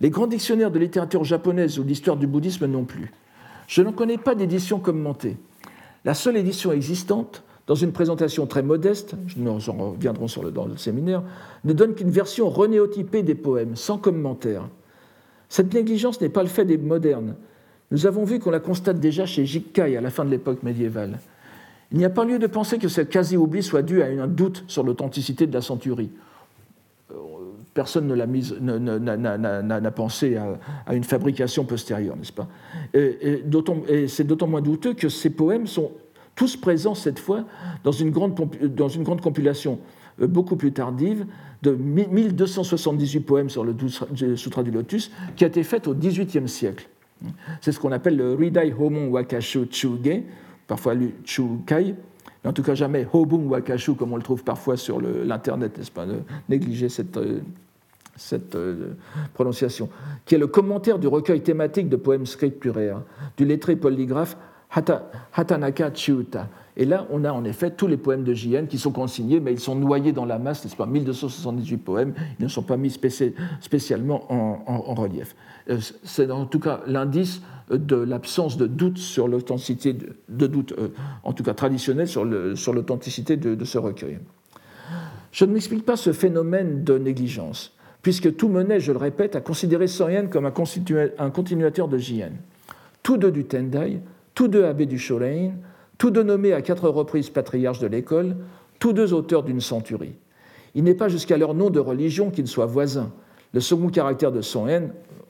Les 0.00 0.10
grands 0.10 0.26
dictionnaires 0.26 0.70
de 0.70 0.78
littérature 0.78 1.24
japonaise 1.24 1.78
ou 1.78 1.84
d'histoire 1.84 2.16
du 2.16 2.26
bouddhisme 2.26 2.66
non 2.66 2.84
plus. 2.84 3.12
Je 3.66 3.82
n'en 3.82 3.92
connais 3.92 4.18
pas 4.18 4.34
d'édition 4.34 4.78
commentée. 4.78 5.36
La 6.04 6.14
seule 6.14 6.36
édition 6.36 6.72
existante, 6.72 7.42
dans 7.66 7.74
une 7.74 7.92
présentation 7.92 8.46
très 8.46 8.62
modeste, 8.62 9.14
nous 9.36 9.70
en 9.70 9.92
reviendrons 9.92 10.28
sur 10.28 10.42
le, 10.42 10.50
dans 10.50 10.66
le 10.66 10.76
séminaire, 10.76 11.22
ne 11.64 11.72
donne 11.72 11.94
qu'une 11.94 12.10
version 12.10 12.50
renéotypée 12.50 13.22
des 13.22 13.34
poèmes, 13.34 13.74
sans 13.74 13.96
commentaire. 13.96 14.68
Cette 15.48 15.72
négligence 15.72 16.20
n'est 16.20 16.28
pas 16.28 16.42
le 16.42 16.48
fait 16.48 16.64
des 16.64 16.76
modernes. 16.76 17.36
Nous 17.90 18.06
avons 18.06 18.24
vu 18.24 18.38
qu'on 18.38 18.50
la 18.50 18.60
constate 18.60 19.00
déjà 19.00 19.24
chez 19.24 19.46
Jikkai 19.46 19.96
à 19.96 20.00
la 20.00 20.10
fin 20.10 20.24
de 20.24 20.30
l'époque 20.30 20.62
médiévale. 20.62 21.18
Il 21.92 21.98
n'y 21.98 22.04
a 22.04 22.10
pas 22.10 22.24
lieu 22.24 22.38
de 22.38 22.46
penser 22.46 22.78
que 22.78 22.88
ce 22.88 23.00
quasi-oubli 23.00 23.62
soit 23.62 23.82
dû 23.82 24.02
à 24.02 24.06
un 24.06 24.26
doute 24.26 24.64
sur 24.66 24.82
l'authenticité 24.82 25.46
de 25.46 25.54
la 25.54 25.60
centurie. 25.60 26.10
Euh, 27.12 27.14
personne 27.72 28.12
n'a 28.12 29.90
pensé 29.90 30.36
à, 30.36 30.94
une 30.94 31.04
fabrication 31.04 31.64
postérieure, 31.64 32.16
n'est-ce 32.16 32.32
pas? 32.32 32.48
Et 32.94 33.44
c'est 34.08 34.24
d'autant 34.24 34.48
moins 34.48 34.60
douteux 34.60 34.94
que 34.94 35.08
ces 35.08 35.30
poèmes 35.30 35.66
sont 35.66 35.92
tous 36.34 36.56
présents 36.56 36.94
cette 36.94 37.18
fois 37.18 37.44
dans 37.84 37.92
une 37.92 38.10
grande, 38.10 38.34
dans 38.74 38.88
une 38.88 39.02
grande 39.02 39.20
compilation 39.20 39.78
euh, 40.20 40.26
beaucoup 40.26 40.56
plus 40.56 40.72
tardive 40.72 41.26
de 41.62 41.72
1278 41.72 43.20
poèmes 43.20 43.50
sur 43.50 43.64
le 43.64 43.74
Sutra 44.36 44.62
du 44.62 44.70
Lotus 44.70 45.10
qui 45.36 45.44
a 45.44 45.46
été 45.46 45.62
faite 45.62 45.88
au 45.88 45.94
XVIIIe 45.94 46.48
siècle. 46.48 46.88
C'est 47.60 47.72
ce 47.72 47.80
qu'on 47.80 47.92
appelle 47.92 48.16
le 48.16 48.34
Ridai 48.34 48.74
Homon 48.78 49.08
Wakashu 49.08 49.66
Chuge, 49.70 50.22
parfois 50.66 50.94
lu 50.94 51.14
Chukai, 51.24 51.94
mais 52.42 52.50
en 52.50 52.52
tout 52.52 52.62
cas 52.62 52.74
jamais 52.74 53.06
Hobung 53.12 53.48
Wakashu 53.48 53.94
comme 53.94 54.12
on 54.12 54.16
le 54.16 54.22
trouve 54.22 54.44
parfois 54.44 54.76
sur 54.76 55.00
l'Internet, 55.00 55.78
n'est-ce 55.78 55.90
pas 55.90 56.06
Négliger 56.48 56.88
cette, 56.88 57.16
euh, 57.16 57.40
cette 58.16 58.54
euh, 58.54 58.94
prononciation, 59.32 59.88
qui 60.26 60.34
est 60.34 60.38
le 60.38 60.46
commentaire 60.46 60.98
du 60.98 61.06
recueil 61.06 61.40
thématique 61.40 61.88
de 61.88 61.96
poèmes 61.96 62.26
scripturaires 62.26 63.00
du 63.36 63.44
lettré 63.44 63.76
polygraphe 63.76 64.36
Hatanaka 64.74 65.90
Chiuta. 65.92 66.48
Et 66.76 66.84
là, 66.84 67.06
on 67.10 67.24
a 67.24 67.32
en 67.32 67.44
effet 67.44 67.70
tous 67.70 67.86
les 67.86 67.96
poèmes 67.96 68.24
de 68.24 68.34
JN 68.34 68.66
qui 68.66 68.78
sont 68.78 68.90
consignés, 68.90 69.38
mais 69.38 69.52
ils 69.52 69.60
sont 69.60 69.76
noyés 69.76 70.12
dans 70.12 70.24
la 70.24 70.40
masse, 70.40 70.64
n'est-ce 70.64 70.74
pas? 70.74 70.86
1278 70.86 71.76
poèmes, 71.76 72.14
ils 72.40 72.42
ne 72.42 72.48
sont 72.48 72.64
pas 72.64 72.76
mis 72.76 72.90
spécialement 73.60 74.32
en 74.32 74.94
relief. 74.94 75.36
Euh, 75.70 75.78
c'est 76.02 76.30
en 76.30 76.46
tout 76.46 76.58
cas 76.58 76.80
l'indice 76.86 77.40
de 77.70 77.96
l'absence 77.96 78.56
de 78.56 78.66
doute 78.66 78.98
sur 78.98 79.28
l'authenticité, 79.28 79.96
de 80.28 80.46
doute 80.46 80.74
euh, 80.78 80.88
en 81.22 81.32
tout 81.32 81.42
cas 81.42 81.54
traditionnel 81.54 82.06
sur 82.06 82.24
l'authenticité 82.24 83.36
de, 83.36 83.64
ce 83.64 83.78
recueil. 83.78 84.18
Je 85.32 85.44
ne 85.44 85.52
m'explique 85.52 85.84
pas 85.84 85.96
ce 85.96 86.12
phénomène 86.12 86.84
de 86.84 86.98
négligence, 86.98 87.74
puisque 88.02 88.36
tout 88.36 88.48
menait, 88.48 88.80
je 88.80 88.92
le 88.92 88.98
répète, 88.98 89.34
à 89.36 89.40
considérer 89.40 89.86
Sorien 89.86 90.26
comme 90.26 90.44
un, 90.44 90.50
continuateur 91.30 91.88
de 91.88 91.98
Jien. 91.98 92.32
Tous 93.02 93.16
deux 93.16 93.32
du 93.32 93.44
Tendai, 93.44 94.00
tous 94.34 94.48
deux 94.48 94.64
abbés 94.64 94.86
du 94.86 94.98
Shorein, 94.98 95.52
tous 95.98 96.10
deux 96.10 96.22
nommés 96.22 96.52
à 96.52 96.62
quatre 96.62 96.88
reprises 96.88 97.30
patriarches 97.30 97.78
de 97.78 97.86
l'école, 97.86 98.36
tous 98.78 98.92
deux 98.92 99.12
auteurs 99.12 99.42
d'une 99.42 99.60
centurie. 99.60 100.16
Il 100.74 100.84
n'est 100.84 100.94
pas 100.94 101.08
jusqu'à 101.08 101.36
leur 101.36 101.54
nom 101.54 101.70
de 101.70 101.78
religion 101.78 102.30
qu'ils 102.30 102.48
soient 102.48 102.66
voisins. 102.66 103.12
Le 103.52 103.60
second 103.60 103.88
caractère 103.88 104.32
de 104.32 104.40
Son 104.40 104.66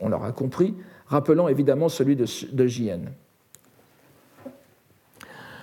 on 0.00 0.08
l'aura 0.08 0.32
compris, 0.32 0.74
rappelant 1.06 1.48
évidemment 1.48 1.90
celui 1.90 2.16
de, 2.16 2.24
de. 2.52 2.66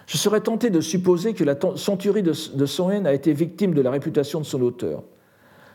Je 0.05 0.17
serais 0.17 0.41
tenté 0.41 0.69
de 0.69 0.81
supposer 0.81 1.33
que 1.33 1.43
la 1.43 1.55
centurie 1.75 2.21
de, 2.21 2.33
de 2.55 3.07
a 3.07 3.13
été 3.13 3.33
victime 3.33 3.73
de 3.73 3.81
la 3.81 3.89
réputation 3.89 4.39
de 4.39 4.45
son 4.45 4.61
auteur. 4.61 5.03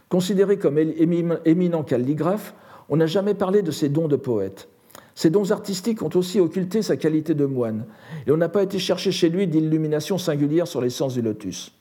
Considéré 0.09 0.59
comme 0.59 0.79
éminent 0.79 1.83
calligraphe, 1.83 2.55
on 2.89 2.99
n'a 2.99 3.07
jamais 3.07 3.35
parlé 3.35 3.63
de 3.63 3.73
ses 3.73 3.89
dons 3.89 4.07
de 4.07 4.17
poète. 4.17 4.69
Ses 5.17 5.31
dons 5.31 5.51
artistiques 5.51 6.03
ont 6.03 6.11
aussi 6.15 6.39
occulté 6.41 6.83
sa 6.83 6.97
qualité 6.97 7.33
de 7.35 7.47
moine, 7.47 7.87
et 8.27 8.31
on 8.31 8.37
n'a 8.37 8.51
pas 8.51 8.63
été 8.63 8.79
chercher 8.79 9.11
chez 9.11 9.31
lui 9.31 9.47
d'illumination 9.47 10.19
singulière 10.19 10.69
sur 10.69 10.83
l'essence 10.83 11.15
du 11.15 11.23
lotus. 11.23 11.73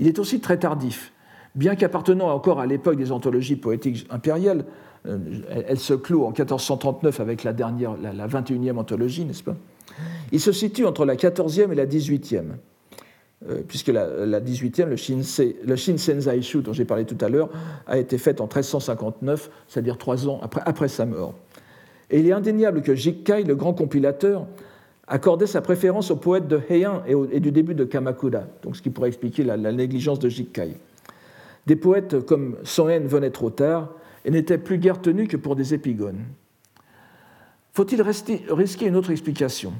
Il 0.00 0.08
est 0.08 0.18
aussi 0.18 0.40
très 0.40 0.58
tardif. 0.58 1.12
Bien 1.54 1.76
qu'appartenant 1.76 2.28
encore 2.28 2.58
à 2.58 2.66
l'époque 2.66 2.96
des 2.96 3.12
anthologies 3.12 3.54
poétiques 3.54 4.06
impériales, 4.10 4.64
euh, 5.06 5.18
elle 5.66 5.78
se 5.78 5.94
clôt 5.94 6.24
en 6.24 6.30
1439 6.30 7.20
avec 7.20 7.44
la 7.44 7.52
dernière, 7.52 7.96
la, 7.96 8.26
21e 8.26 8.76
anthologie, 8.76 9.24
n'est-ce 9.24 9.44
pas? 9.44 9.56
Il 10.32 10.40
se 10.40 10.50
situe 10.50 10.84
entre 10.84 11.04
la 11.04 11.14
14e 11.14 11.70
et 11.70 11.76
la 11.76 11.86
18e, 11.86 12.42
euh, 13.48 13.62
puisque 13.66 13.88
la, 13.88 14.40
18e, 14.40 14.86
le, 14.86 14.96
Shinsei, 14.96 15.56
le 15.64 16.62
dont 16.62 16.72
j'ai 16.72 16.84
parlé 16.84 17.04
tout 17.04 17.24
à 17.24 17.28
l'heure, 17.28 17.48
a 17.86 17.96
été 17.96 18.18
faite 18.18 18.40
en 18.40 18.46
1359, 18.46 19.50
c'est-à-dire 19.68 19.98
trois 19.98 20.28
ans 20.28 20.40
après, 20.42 20.88
sa 20.88 21.06
mort. 21.06 21.34
Et 22.10 22.20
il 22.20 22.28
est 22.28 22.32
indéniable 22.32 22.82
que 22.82 22.94
Jikkai, 22.94 23.42
le 23.44 23.54
grand 23.54 23.74
compilateur, 23.74 24.46
accordait 25.08 25.46
sa 25.46 25.60
préférence 25.60 26.10
aux 26.10 26.16
poètes 26.16 26.48
de 26.48 26.60
Heian 26.68 27.02
et, 27.06 27.40
du 27.40 27.52
début 27.52 27.74
de 27.74 27.84
Kamakura, 27.84 28.42
donc 28.62 28.76
ce 28.76 28.82
qui 28.82 28.90
pourrait 28.90 29.08
expliquer 29.08 29.44
la, 29.44 29.56
négligence 29.56 30.18
de 30.18 30.28
Jikkai. 30.28 30.76
Des 31.66 31.76
poètes 31.76 32.24
comme 32.24 32.56
Soen 32.64 33.06
venaient 33.06 33.30
trop 33.30 33.50
tard, 33.50 33.90
et 34.24 34.30
n'était 34.30 34.58
plus 34.58 34.78
guère 34.78 35.00
tenu 35.00 35.28
que 35.28 35.36
pour 35.36 35.54
des 35.54 35.72
épigones. 35.72 36.24
Faut-il 37.72 38.02
risquer 38.02 38.86
une 38.86 38.96
autre 38.96 39.12
explication? 39.12 39.72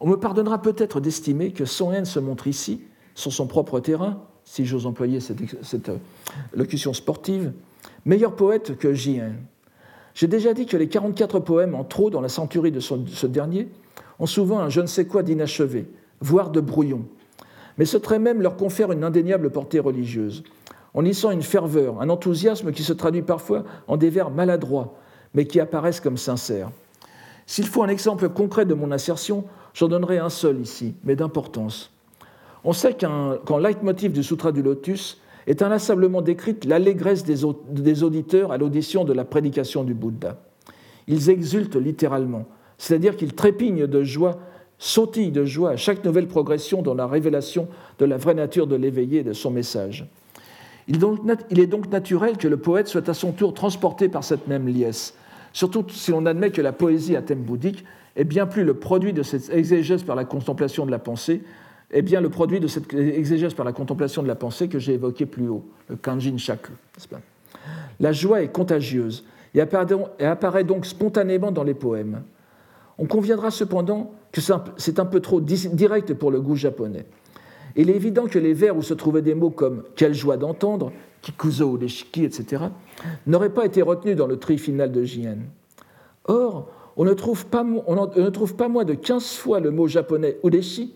On 0.00 0.08
me 0.08 0.16
pardonnera 0.16 0.62
peut-être 0.62 0.98
d'estimer 0.98 1.52
que 1.52 1.64
Haine 1.92 2.06
se 2.06 2.18
montre 2.18 2.46
ici, 2.46 2.82
sur 3.14 3.32
son 3.32 3.46
propre 3.46 3.80
terrain, 3.80 4.22
si 4.44 4.64
j'ose 4.64 4.86
employer 4.86 5.20
cette, 5.20 5.90
euh, 5.90 5.98
locution 6.54 6.94
sportive, 6.94 7.52
meilleur 8.04 8.34
poète 8.34 8.76
que 8.78 8.92
J.N. 8.92 9.36
J'ai 10.14 10.26
déjà 10.26 10.54
dit 10.54 10.66
que 10.66 10.76
les 10.76 10.88
44 10.88 11.40
poèmes 11.40 11.74
en 11.74 11.84
trop 11.84 12.10
dans 12.10 12.20
la 12.20 12.28
centurie 12.28 12.72
de 12.72 12.80
ce 12.80 13.26
dernier 13.26 13.68
ont 14.18 14.26
souvent 14.26 14.58
un 14.60 14.68
je 14.68 14.80
ne 14.80 14.86
sais 14.86 15.06
quoi 15.06 15.22
d'inachevé, 15.22 15.88
voire 16.20 16.50
de 16.50 16.60
brouillon, 16.60 17.04
mais 17.78 17.84
ce 17.84 17.96
trait 17.96 18.18
même 18.18 18.42
leur 18.42 18.56
confère 18.56 18.92
une 18.92 19.04
indéniable 19.04 19.50
portée 19.50 19.80
religieuse 19.80 20.42
On 20.92 21.04
y 21.04 21.14
sent 21.14 21.32
une 21.32 21.42
ferveur, 21.42 22.00
un 22.00 22.10
enthousiasme 22.10 22.72
qui 22.72 22.82
se 22.82 22.92
traduit 22.92 23.22
parfois 23.22 23.64
en 23.88 23.96
des 23.96 24.10
vers 24.10 24.30
maladroits, 24.30 24.98
mais 25.34 25.46
qui 25.46 25.60
apparaissent 25.60 26.00
comme 26.00 26.16
sincères. 26.16 26.70
S'il 27.46 27.66
faut 27.66 27.82
un 27.82 27.88
exemple 27.88 28.28
concret 28.28 28.66
de 28.66 28.74
mon 28.74 28.90
assertion, 28.90 29.44
j'en 29.74 29.88
donnerai 29.88 30.18
un 30.18 30.28
seul 30.28 30.60
ici, 30.60 30.94
mais 31.04 31.16
d'importance. 31.16 31.92
On 32.64 32.72
sait 32.72 32.94
qu'en 32.94 33.58
leitmotiv 33.58 34.12
du 34.12 34.22
Sutra 34.22 34.52
du 34.52 34.62
Lotus 34.62 35.20
est 35.46 35.62
inlassablement 35.62 36.22
décrite 36.22 36.64
l'allégresse 36.64 37.24
des 37.24 38.02
auditeurs 38.02 38.52
à 38.52 38.58
l'audition 38.58 39.04
de 39.04 39.12
la 39.12 39.24
prédication 39.24 39.84
du 39.84 39.94
Bouddha. 39.94 40.38
Ils 41.06 41.30
exultent 41.30 41.76
littéralement, 41.76 42.46
c'est-à-dire 42.78 43.16
qu'ils 43.16 43.34
trépignent 43.34 43.86
de 43.86 44.02
joie, 44.02 44.38
sautillent 44.78 45.32
de 45.32 45.44
joie 45.44 45.70
à 45.70 45.76
chaque 45.76 46.04
nouvelle 46.04 46.28
progression 46.28 46.82
dans 46.82 46.94
la 46.94 47.06
révélation 47.06 47.68
de 47.98 48.04
la 48.04 48.16
vraie 48.16 48.34
nature 48.34 48.66
de 48.66 48.76
l'éveillé 48.76 49.20
et 49.20 49.24
de 49.24 49.32
son 49.32 49.50
message. 49.50 50.06
Il 50.88 50.96
est 51.60 51.66
donc 51.66 51.90
naturel 51.90 52.36
que 52.36 52.48
le 52.48 52.56
poète 52.56 52.88
soit 52.88 53.08
à 53.08 53.14
son 53.14 53.32
tour 53.32 53.54
transporté 53.54 54.08
par 54.08 54.24
cette 54.24 54.48
même 54.48 54.66
liesse, 54.66 55.14
surtout 55.52 55.84
si 55.88 56.10
l'on 56.10 56.26
admet 56.26 56.50
que 56.50 56.62
la 56.62 56.72
poésie 56.72 57.16
à 57.16 57.22
thème 57.22 57.42
bouddhique 57.42 57.84
est 58.16 58.24
bien 58.24 58.46
plus 58.46 58.64
le 58.64 58.74
produit 58.74 59.12
de 59.12 59.22
cette 59.22 59.50
exégèse 59.50 60.02
par 60.02 60.16
la 60.16 60.24
contemplation 60.24 60.86
de 60.86 60.90
la 60.90 60.98
pensée, 60.98 61.42
est 61.90 62.02
bien 62.02 62.20
le 62.20 62.28
produit 62.28 62.60
de 62.60 62.66
cette 62.66 62.92
exégèse 62.94 63.54
par 63.54 63.64
la 63.64 63.72
contemplation 63.72 64.22
de 64.22 64.28
la 64.28 64.34
pensée 64.34 64.68
que 64.68 64.78
j'ai 64.78 64.94
évoqué 64.94 65.26
plus 65.26 65.48
haut, 65.48 65.64
le 65.88 65.96
kanjin 65.96 66.36
shaku. 66.38 66.72
La 67.98 68.12
joie 68.12 68.42
est 68.42 68.52
contagieuse 68.52 69.24
et 69.54 69.60
apparaît 69.60 70.64
donc 70.64 70.86
spontanément 70.86 71.50
dans 71.50 71.64
les 71.64 71.74
poèmes. 71.74 72.22
On 72.98 73.06
conviendra 73.06 73.50
cependant 73.50 74.12
que 74.30 74.40
c'est 74.76 75.00
un 75.00 75.06
peu 75.06 75.20
trop 75.20 75.40
direct 75.40 76.14
pour 76.14 76.30
le 76.30 76.40
goût 76.40 76.56
japonais. 76.56 77.06
Il 77.76 77.90
est 77.90 77.94
évident 77.94 78.26
que 78.26 78.38
les 78.38 78.52
vers 78.52 78.76
où 78.76 78.82
se 78.82 78.94
trouvaient 78.94 79.22
des 79.22 79.34
mots 79.34 79.50
comme 79.50 79.84
quelle 79.96 80.14
joie 80.14 80.36
d'entendre, 80.36 80.92
kikuzo 81.22 81.70
ou 81.70 81.88
shiki, 81.88 82.24
etc., 82.24 82.64
n'auraient 83.26 83.50
pas 83.50 83.64
été 83.64 83.82
retenus 83.82 84.16
dans 84.16 84.26
le 84.26 84.38
tri 84.38 84.58
final 84.58 84.92
de 84.92 85.04
Jien. 85.04 85.38
Or, 86.24 86.68
on 86.96 87.04
ne, 87.04 87.14
trouve 87.14 87.46
pas, 87.46 87.64
on 87.86 88.06
ne 88.06 88.30
trouve 88.30 88.56
pas 88.56 88.68
moins 88.68 88.84
de 88.84 88.94
15 88.94 89.34
fois 89.36 89.60
le 89.60 89.70
mot 89.70 89.86
japonais 89.86 90.38
udeshi, 90.44 90.94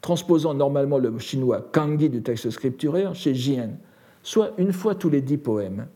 transposant 0.00 0.54
normalement 0.54 0.98
le 0.98 1.18
chinois 1.18 1.68
kangi 1.72 2.08
du 2.08 2.22
texte 2.22 2.50
scripturaire, 2.50 3.14
chez 3.14 3.34
Jien, 3.34 3.70
soit 4.22 4.52
une 4.58 4.72
fois 4.72 4.94
tous 4.94 5.10
les 5.10 5.20
dix 5.20 5.38
poèmes. 5.38 5.86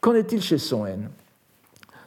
Qu'en 0.00 0.14
est-il 0.14 0.42
chez 0.42 0.58
Son 0.58 0.86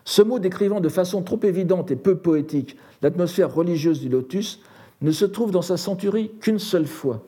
Ce 0.06 0.22
mot 0.22 0.40
décrivant 0.40 0.82
de 0.82 0.90
façon 0.90 1.22
trop 1.22 1.40
évidente 1.44 1.92
et 1.92 1.96
peu 1.96 2.16
poétique 2.18 2.78
l'atmosphère 3.02 3.54
religieuse 3.54 4.00
du 4.00 4.10
lotus 4.10 4.62
ne 5.02 5.12
se 5.12 5.26
trouve 5.26 5.52
dans 5.52 5.62
sa 5.62 5.78
centurie 5.78 6.32
qu'une 6.40 6.60
seule 6.60 6.88
fois. 6.88 7.24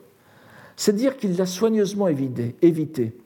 C'est 0.78 0.96
dire 0.96 1.18
qu'il 1.18 1.38
l'a 1.38 1.46
soigneusement 1.46 2.08
évité. 2.08 3.18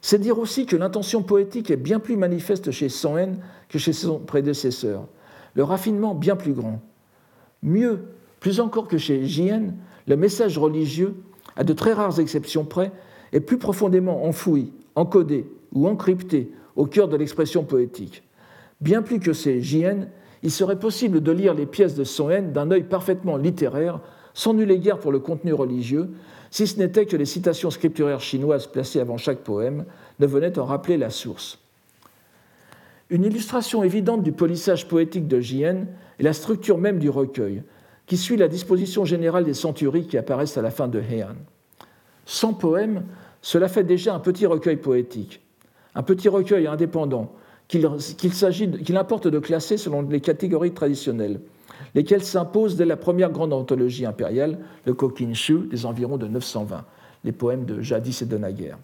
C'est 0.00 0.18
dire 0.18 0.38
aussi 0.38 0.66
que 0.66 0.76
l'intention 0.76 1.22
poétique 1.22 1.70
est 1.70 1.76
bien 1.76 2.00
plus 2.00 2.16
manifeste 2.16 2.72
chez 2.72 2.88
Son 2.88 3.36
que 3.68 3.78
chez 3.78 3.92
son 3.92 4.18
prédécesseur, 4.18 5.06
le 5.54 5.62
raffinement 5.62 6.14
bien 6.14 6.36
plus 6.36 6.52
grand. 6.52 6.80
Mieux, 7.62 8.00
plus 8.42 8.58
encore 8.58 8.88
que 8.88 8.98
chez 8.98 9.24
Jien, 9.24 9.72
le 10.08 10.16
message 10.16 10.58
religieux, 10.58 11.14
à 11.54 11.62
de 11.62 11.72
très 11.72 11.92
rares 11.92 12.18
exceptions 12.18 12.64
près, 12.64 12.90
est 13.32 13.38
plus 13.38 13.56
profondément 13.56 14.24
enfoui, 14.24 14.72
encodé 14.96 15.46
ou 15.72 15.86
encrypté 15.86 16.50
au 16.74 16.86
cœur 16.86 17.06
de 17.06 17.16
l'expression 17.16 17.62
poétique. 17.62 18.24
Bien 18.80 19.00
plus 19.00 19.20
que 19.20 19.32
chez 19.32 19.60
Jien, 19.62 20.08
il 20.42 20.50
serait 20.50 20.80
possible 20.80 21.20
de 21.20 21.30
lire 21.30 21.54
les 21.54 21.66
pièces 21.66 21.94
de 21.94 22.02
Sohen 22.02 22.50
d'un 22.52 22.72
œil 22.72 22.82
parfaitement 22.82 23.36
littéraire, 23.36 24.00
sans 24.34 24.54
nul 24.54 24.72
égard 24.72 24.98
pour 24.98 25.12
le 25.12 25.20
contenu 25.20 25.52
religieux, 25.52 26.10
si 26.50 26.66
ce 26.66 26.80
n'était 26.80 27.06
que 27.06 27.16
les 27.16 27.26
citations 27.26 27.70
scripturaires 27.70 28.20
chinoises 28.20 28.66
placées 28.66 28.98
avant 28.98 29.18
chaque 29.18 29.44
poème 29.44 29.84
ne 30.18 30.26
venaient 30.26 30.58
en 30.58 30.64
rappeler 30.64 30.96
la 30.96 31.10
source. 31.10 31.60
Une 33.08 33.22
illustration 33.22 33.84
évidente 33.84 34.24
du 34.24 34.32
polissage 34.32 34.88
poétique 34.88 35.28
de 35.28 35.38
Jien 35.38 35.86
est 36.18 36.24
la 36.24 36.32
structure 36.32 36.78
même 36.78 36.98
du 36.98 37.08
recueil, 37.08 37.62
qui 38.06 38.16
suit 38.16 38.36
la 38.36 38.48
disposition 38.48 39.04
générale 39.04 39.44
des 39.44 39.54
centuries 39.54 40.06
qui 40.06 40.18
apparaissent 40.18 40.58
à 40.58 40.62
la 40.62 40.70
fin 40.70 40.88
de 40.88 41.00
Heian. 41.00 41.36
Sans 42.26 42.52
poème, 42.52 43.04
cela 43.40 43.68
fait 43.68 43.84
déjà 43.84 44.14
un 44.14 44.20
petit 44.20 44.46
recueil 44.46 44.76
poétique, 44.76 45.40
un 45.94 46.02
petit 46.02 46.28
recueil 46.28 46.66
indépendant, 46.66 47.32
qu'il 47.68 48.96
importe 48.96 49.28
de 49.28 49.38
classer 49.38 49.76
selon 49.76 50.02
les 50.02 50.20
catégories 50.20 50.74
traditionnelles, 50.74 51.40
lesquelles 51.94 52.22
s'imposent 52.22 52.76
dès 52.76 52.84
la 52.84 52.96
première 52.96 53.30
grande 53.30 53.52
anthologie 53.52 54.04
impériale, 54.04 54.58
le 54.84 54.94
Kokinshu, 54.94 55.68
des 55.70 55.86
environs 55.86 56.18
de 56.18 56.26
920, 56.26 56.84
les 57.24 57.32
poèmes 57.32 57.64
de 57.64 57.80
jadis 57.80 58.22
et 58.22 58.26
de 58.26 58.36
naguère. 58.36 58.78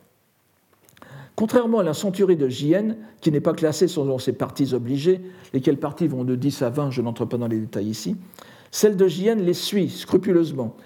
Contrairement 1.36 1.78
à 1.78 1.84
la 1.84 1.94
centurie 1.94 2.36
de 2.36 2.48
Jien, 2.48 2.96
qui 3.20 3.30
n'est 3.30 3.40
pas 3.40 3.52
classée 3.52 3.86
selon 3.86 4.18
ses 4.18 4.32
parties 4.32 4.74
obligées, 4.74 5.20
lesquelles 5.52 5.76
parties 5.76 6.08
vont 6.08 6.24
de 6.24 6.34
10 6.34 6.62
à 6.62 6.70
20, 6.70 6.90
je 6.90 7.00
n'entre 7.02 7.26
pas 7.26 7.36
dans 7.36 7.46
les 7.46 7.60
détails 7.60 7.86
ici, 7.86 8.16
celle 8.70 8.96
de 8.96 9.06
Jien 9.06 9.34
les 9.34 9.54
suit 9.54 9.90
scrupuleusement. 9.90 10.76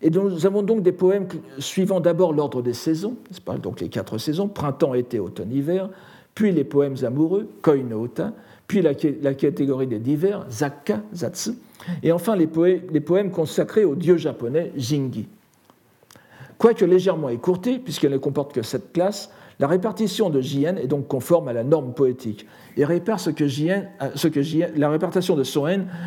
Et 0.00 0.10
nous 0.10 0.46
avons 0.46 0.62
donc 0.62 0.82
des 0.82 0.92
poèmes 0.92 1.26
suivant 1.58 2.00
d'abord 2.00 2.32
l'ordre 2.32 2.62
des 2.62 2.74
saisons, 2.74 3.16
donc 3.60 3.80
les 3.80 3.88
quatre 3.88 4.18
saisons, 4.18 4.46
printemps, 4.46 4.94
été, 4.94 5.18
automne, 5.18 5.52
hiver, 5.52 5.90
puis 6.34 6.52
les 6.52 6.64
poèmes 6.64 6.96
amoureux, 7.02 7.48
koi 7.62 7.76
puis 8.68 8.82
la, 8.82 8.94
catégorie 9.34 9.86
des 9.86 9.98
divers, 9.98 10.44
zakka, 10.50 11.02
zatsu, 11.12 11.52
et 12.02 12.12
enfin 12.12 12.36
les, 12.36 12.46
poèmes 12.46 13.30
consacrés 13.30 13.84
au 13.84 13.94
dieu 13.94 14.18
japonais, 14.18 14.72
jingi. 14.76 15.26
Quoique 16.58 16.84
légèrement 16.84 17.30
écourtée, 17.30 17.78
puisqu'elle 17.78 18.12
ne 18.12 18.18
comporte 18.18 18.52
que 18.52 18.62
sept 18.62 18.92
classes, 18.92 19.30
la 19.60 19.66
répartition 19.66 20.30
de 20.30 20.40
Jien 20.40 20.76
est 20.76 20.86
donc 20.86 21.08
conforme 21.08 21.48
à 21.48 21.52
la 21.52 21.64
norme 21.64 21.92
poétique. 21.92 22.46
Et 22.76 22.84
répare 22.84 23.18
ce 23.18 23.30
que, 23.30 23.48
Jien, 23.48 23.86
ce 24.14 24.28
que 24.28 24.40
la 24.78 24.88
répartition 24.88 25.34
de 25.34 25.44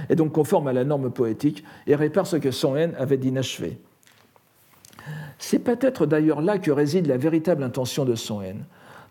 est 0.09 0.15
donc 0.15 0.31
conforme 0.31 0.67
à 0.67 0.73
la 0.73 0.85
norme 0.85 1.11
poétique 1.11 1.63
et 1.85 1.95
répare 1.95 2.27
ce 2.27 2.37
que 2.37 2.51
Soen 2.51 2.93
avait 2.97 3.17
d'inachevé. 3.17 3.77
C'est 5.37 5.59
peut-être 5.59 6.05
d'ailleurs 6.05 6.41
là 6.41 6.59
que 6.59 6.71
réside 6.71 7.07
la 7.07 7.17
véritable 7.17 7.63
intention 7.63 8.05
de 8.05 8.15
Soen. 8.15 8.63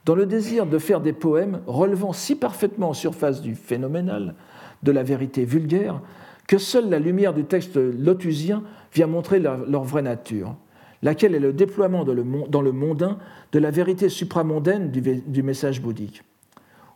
Dans 0.06 0.14
le 0.14 0.24
désir 0.24 0.64
de 0.64 0.78
faire 0.78 1.00
des 1.00 1.12
poèmes 1.12 1.60
relevant 1.66 2.12
si 2.12 2.34
parfaitement 2.34 2.90
en 2.90 2.94
surface 2.94 3.42
du 3.42 3.54
phénoménal, 3.54 4.34
de 4.82 4.92
la 4.92 5.02
vérité 5.02 5.44
vulgaire, 5.44 6.00
que 6.46 6.56
seule 6.56 6.88
la 6.88 6.98
lumière 6.98 7.34
du 7.34 7.44
texte 7.44 7.76
lotusien 7.76 8.62
vient 8.94 9.06
montrer 9.06 9.38
leur, 9.38 9.84
vraie 9.84 10.02
nature, 10.02 10.56
laquelle 11.02 11.34
est 11.34 11.40
le 11.40 11.52
déploiement 11.52 12.04
dans 12.04 12.62
le 12.62 12.72
mondain 12.72 13.18
de 13.52 13.58
la 13.58 13.70
vérité 13.70 14.08
supramondaine 14.08 14.90
du, 14.90 15.42
message 15.42 15.80
bouddhique? 15.80 16.22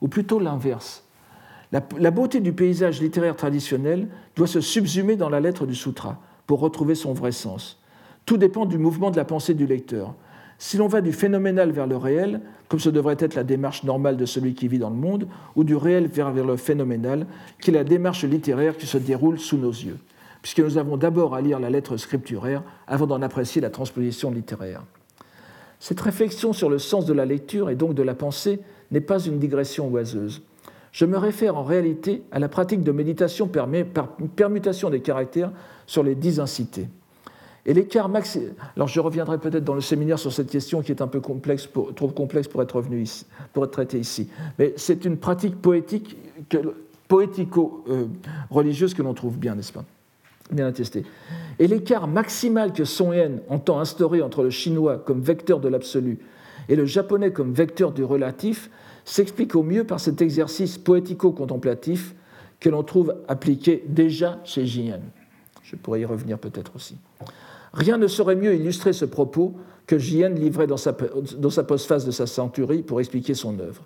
Ou 0.01 0.09
plutôt 0.09 0.39
l'inverse. 0.39 1.05
La, 1.73 2.11
beauté 2.11 2.41
du 2.41 2.53
paysage 2.53 3.01
littéraire 3.01 3.35
traditionnel 3.35 4.09
doit 4.37 4.47
se 4.47 4.61
subsumer 4.61 5.17
dans 5.17 5.29
la 5.29 5.41
lettre 5.41 5.67
du 5.67 5.75
sutra 5.75 6.21
pour 6.47 6.61
retrouver 6.61 6.95
son 6.95 7.13
vrai 7.13 7.33
sens. 7.33 7.81
Tout 8.27 8.37
dépend 8.37 8.65
du 8.65 8.79
mouvement 8.79 9.11
de 9.11 9.17
la 9.17 9.25
pensée 9.25 9.55
du 9.55 9.67
lecteur. 9.67 10.15
Si 10.59 10.77
l'on 10.77 10.87
va 10.87 11.01
du 11.01 11.13
phénoménal 11.13 11.73
vers 11.73 11.89
le 11.89 11.97
réel, 11.97 12.41
comme 12.69 12.79
ce 12.79 12.91
devrait 12.91 13.17
être 13.19 13.35
la 13.35 13.43
démarche 13.43 13.83
normale 13.83 14.17
de 14.17 14.25
celui 14.25 14.55
qui 14.55 14.69
vit 14.69 14.79
dans 14.79 14.91
le 14.91 14.97
monde, 14.97 15.27
ou 15.57 15.65
du 15.65 15.75
réel 15.75 16.07
vers, 16.07 16.33
le 16.33 16.57
phénoménal, 16.57 17.27
qui 17.61 17.71
est 17.71 17.75
la 17.75 17.85
démarche 17.85 18.25
littéraire 18.25 18.77
qui 18.77 18.87
se 18.87 18.99
déroule 18.99 19.39
sous 19.39 19.59
nos 19.59 19.73
yeux, 19.73 19.99
puisque 20.45 20.61
nous 20.61 20.77
avons 20.77 20.99
d'abord 20.99 21.35
à 21.35 21.41
lire 21.41 21.59
la 21.59 21.71
lettre 21.71 21.97
scripturaire 21.97 22.63
avant 22.87 23.07
d'en 23.07 23.23
apprécier 23.23 23.63
la 23.63 23.71
transposition 23.71 24.31
littéraire. 24.31 24.83
Cette 25.81 26.03
réflexion 26.03 26.53
sur 26.53 26.69
le 26.69 26.79
sens 26.79 27.07
de 27.07 27.15
la 27.15 27.25
lecture 27.25 27.71
et 27.71 27.77
donc 27.77 27.95
de 27.95 28.03
la 28.03 28.15
pensée 28.15 28.61
n'est 28.91 29.01
pas 29.01 29.19
une 29.19 29.39
digression 29.39 29.89
oiseuse. 29.89 30.43
Je 30.93 31.07
me 31.07 31.17
réfère 31.17 31.57
en 31.57 31.63
réalité 31.63 32.25
à 32.31 32.41
la 32.41 32.51
pratique 32.51 32.83
de 32.83 32.93
méditation 32.93 33.49
par 33.49 33.67
permutation 34.37 34.91
des 34.91 35.01
caractères 35.01 35.51
sur 35.87 36.03
les 36.03 36.15
dix 36.15 36.39
incités. 36.41 36.89
Et 37.65 37.73
l'écart. 37.73 38.11
Alors 38.77 38.89
je 38.89 39.01
reviendrai 39.01 39.39
peut-être 39.39 39.65
dans 39.65 39.73
le 39.75 39.81
séminaire 39.81 40.19
sur 40.19 40.31
cette 40.31 40.51
question 40.51 40.83
qui 40.83 40.93
est 40.93 41.01
un 41.01 41.09
peu 41.09 41.21
complexe, 41.21 41.71
trop 41.97 42.09
complexe 42.09 42.49
pour 42.49 42.61
être, 42.61 42.77
revenu 42.77 43.01
ici, 43.01 43.25
pour 43.55 43.65
être 43.65 43.71
traitée 43.71 43.99
ici. 43.99 44.29
Mais 44.59 44.75
c'est 44.77 45.07
une 45.07 45.17
pratique 45.17 45.57
poétique, 45.57 46.19
poético-religieuse 47.09 48.93
que 48.93 49.01
l'on 49.01 49.15
trouve 49.15 49.39
bien, 49.39 49.55
n'est-ce 49.55 49.73
pas? 49.73 49.87
Bien 50.51 50.67
attesté. 50.67 51.05
Et 51.59 51.67
l'écart 51.67 52.07
maximal 52.07 52.73
que 52.73 52.85
Son 52.85 53.13
Yen 53.13 53.41
entend 53.49 53.81
instaurer 53.81 54.23
entre 54.23 54.43
le 54.43 54.51
chinois 54.51 54.99
comme 54.99 55.21
vecteur 55.21 55.61
de 55.61 55.69
l'absolu 55.69 56.19
et 56.69 56.77
le 56.77 56.85
japonais 56.85 57.33
comme 57.33 57.53
vecteur 57.53 57.93
du 57.93 58.05
relatif 58.05 58.71
s'explique 59.05 59.55
au 59.55 59.63
mieux 59.63 59.85
par 59.85 60.01
cet 60.01 60.23
exercice 60.23 60.79
poético-contemplatif 60.79 62.15
que 62.61 62.69
l'on 62.69 62.83
trouve 62.83 63.15
appliqué 63.29 63.85
déjà 63.89 64.41
chez 64.45 64.67
Jian. 64.67 65.01
Je 65.63 65.77
pourrais 65.77 66.01
y 66.01 66.05
revenir 66.05 66.39
peut-être 66.39 66.73
aussi. 66.77 66.97
Rien 67.73 67.99
ne 67.99 68.07
saurait 68.07 68.37
mieux 68.37 68.55
illustrer 68.55 68.93
ce 68.93 69.05
propos 69.05 69.55
que 69.87 69.99
Jien 69.99 70.31
livrait 70.31 70.67
dans 70.67 70.77
sa, 70.77 70.97
dans 71.39 71.51
sa 71.51 71.65
postface 71.65 72.07
de 72.07 72.11
sa 72.11 72.27
centurie 72.27 72.83
pour 72.83 73.01
expliquer 73.01 73.35
son 73.35 73.59
œuvre. 73.59 73.85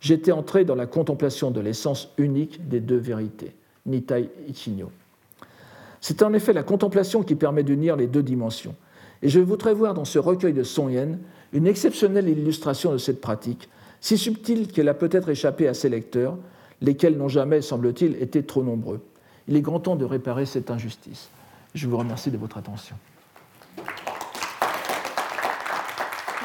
J'étais 0.00 0.32
entré 0.32 0.64
dans 0.64 0.74
la 0.74 0.86
contemplation 0.86 1.50
de 1.50 1.60
l'essence 1.60 2.12
unique 2.18 2.68
des 2.68 2.80
deux 2.80 2.96
vérités, 2.96 3.54
Nitai 3.86 4.30
Ichinyo. 4.48 4.90
C'est 6.08 6.22
en 6.22 6.32
effet 6.34 6.52
la 6.52 6.62
contemplation 6.62 7.24
qui 7.24 7.34
permet 7.34 7.64
d'unir 7.64 7.96
les 7.96 8.06
deux 8.06 8.22
dimensions. 8.22 8.76
Et 9.22 9.28
je 9.28 9.40
voudrais 9.40 9.74
voir 9.74 9.92
dans 9.92 10.04
ce 10.04 10.20
recueil 10.20 10.52
de 10.52 10.62
Song 10.62 10.92
Yen 10.92 11.18
une 11.52 11.66
exceptionnelle 11.66 12.28
illustration 12.28 12.92
de 12.92 12.98
cette 12.98 13.20
pratique, 13.20 13.68
si 14.00 14.16
subtile 14.16 14.68
qu'elle 14.68 14.88
a 14.88 14.94
peut-être 14.94 15.30
échappé 15.30 15.66
à 15.66 15.74
ses 15.74 15.88
lecteurs, 15.88 16.38
lesquels 16.80 17.18
n'ont 17.18 17.26
jamais, 17.26 17.60
semble-t-il, 17.60 18.22
été 18.22 18.44
trop 18.44 18.62
nombreux. 18.62 19.00
Il 19.48 19.56
est 19.56 19.62
grand 19.62 19.80
temps 19.80 19.96
de 19.96 20.04
réparer 20.04 20.46
cette 20.46 20.70
injustice. 20.70 21.28
Je 21.74 21.88
vous 21.88 21.96
remercie 21.96 22.30
de 22.30 22.38
votre 22.38 22.56
attention. 22.56 22.94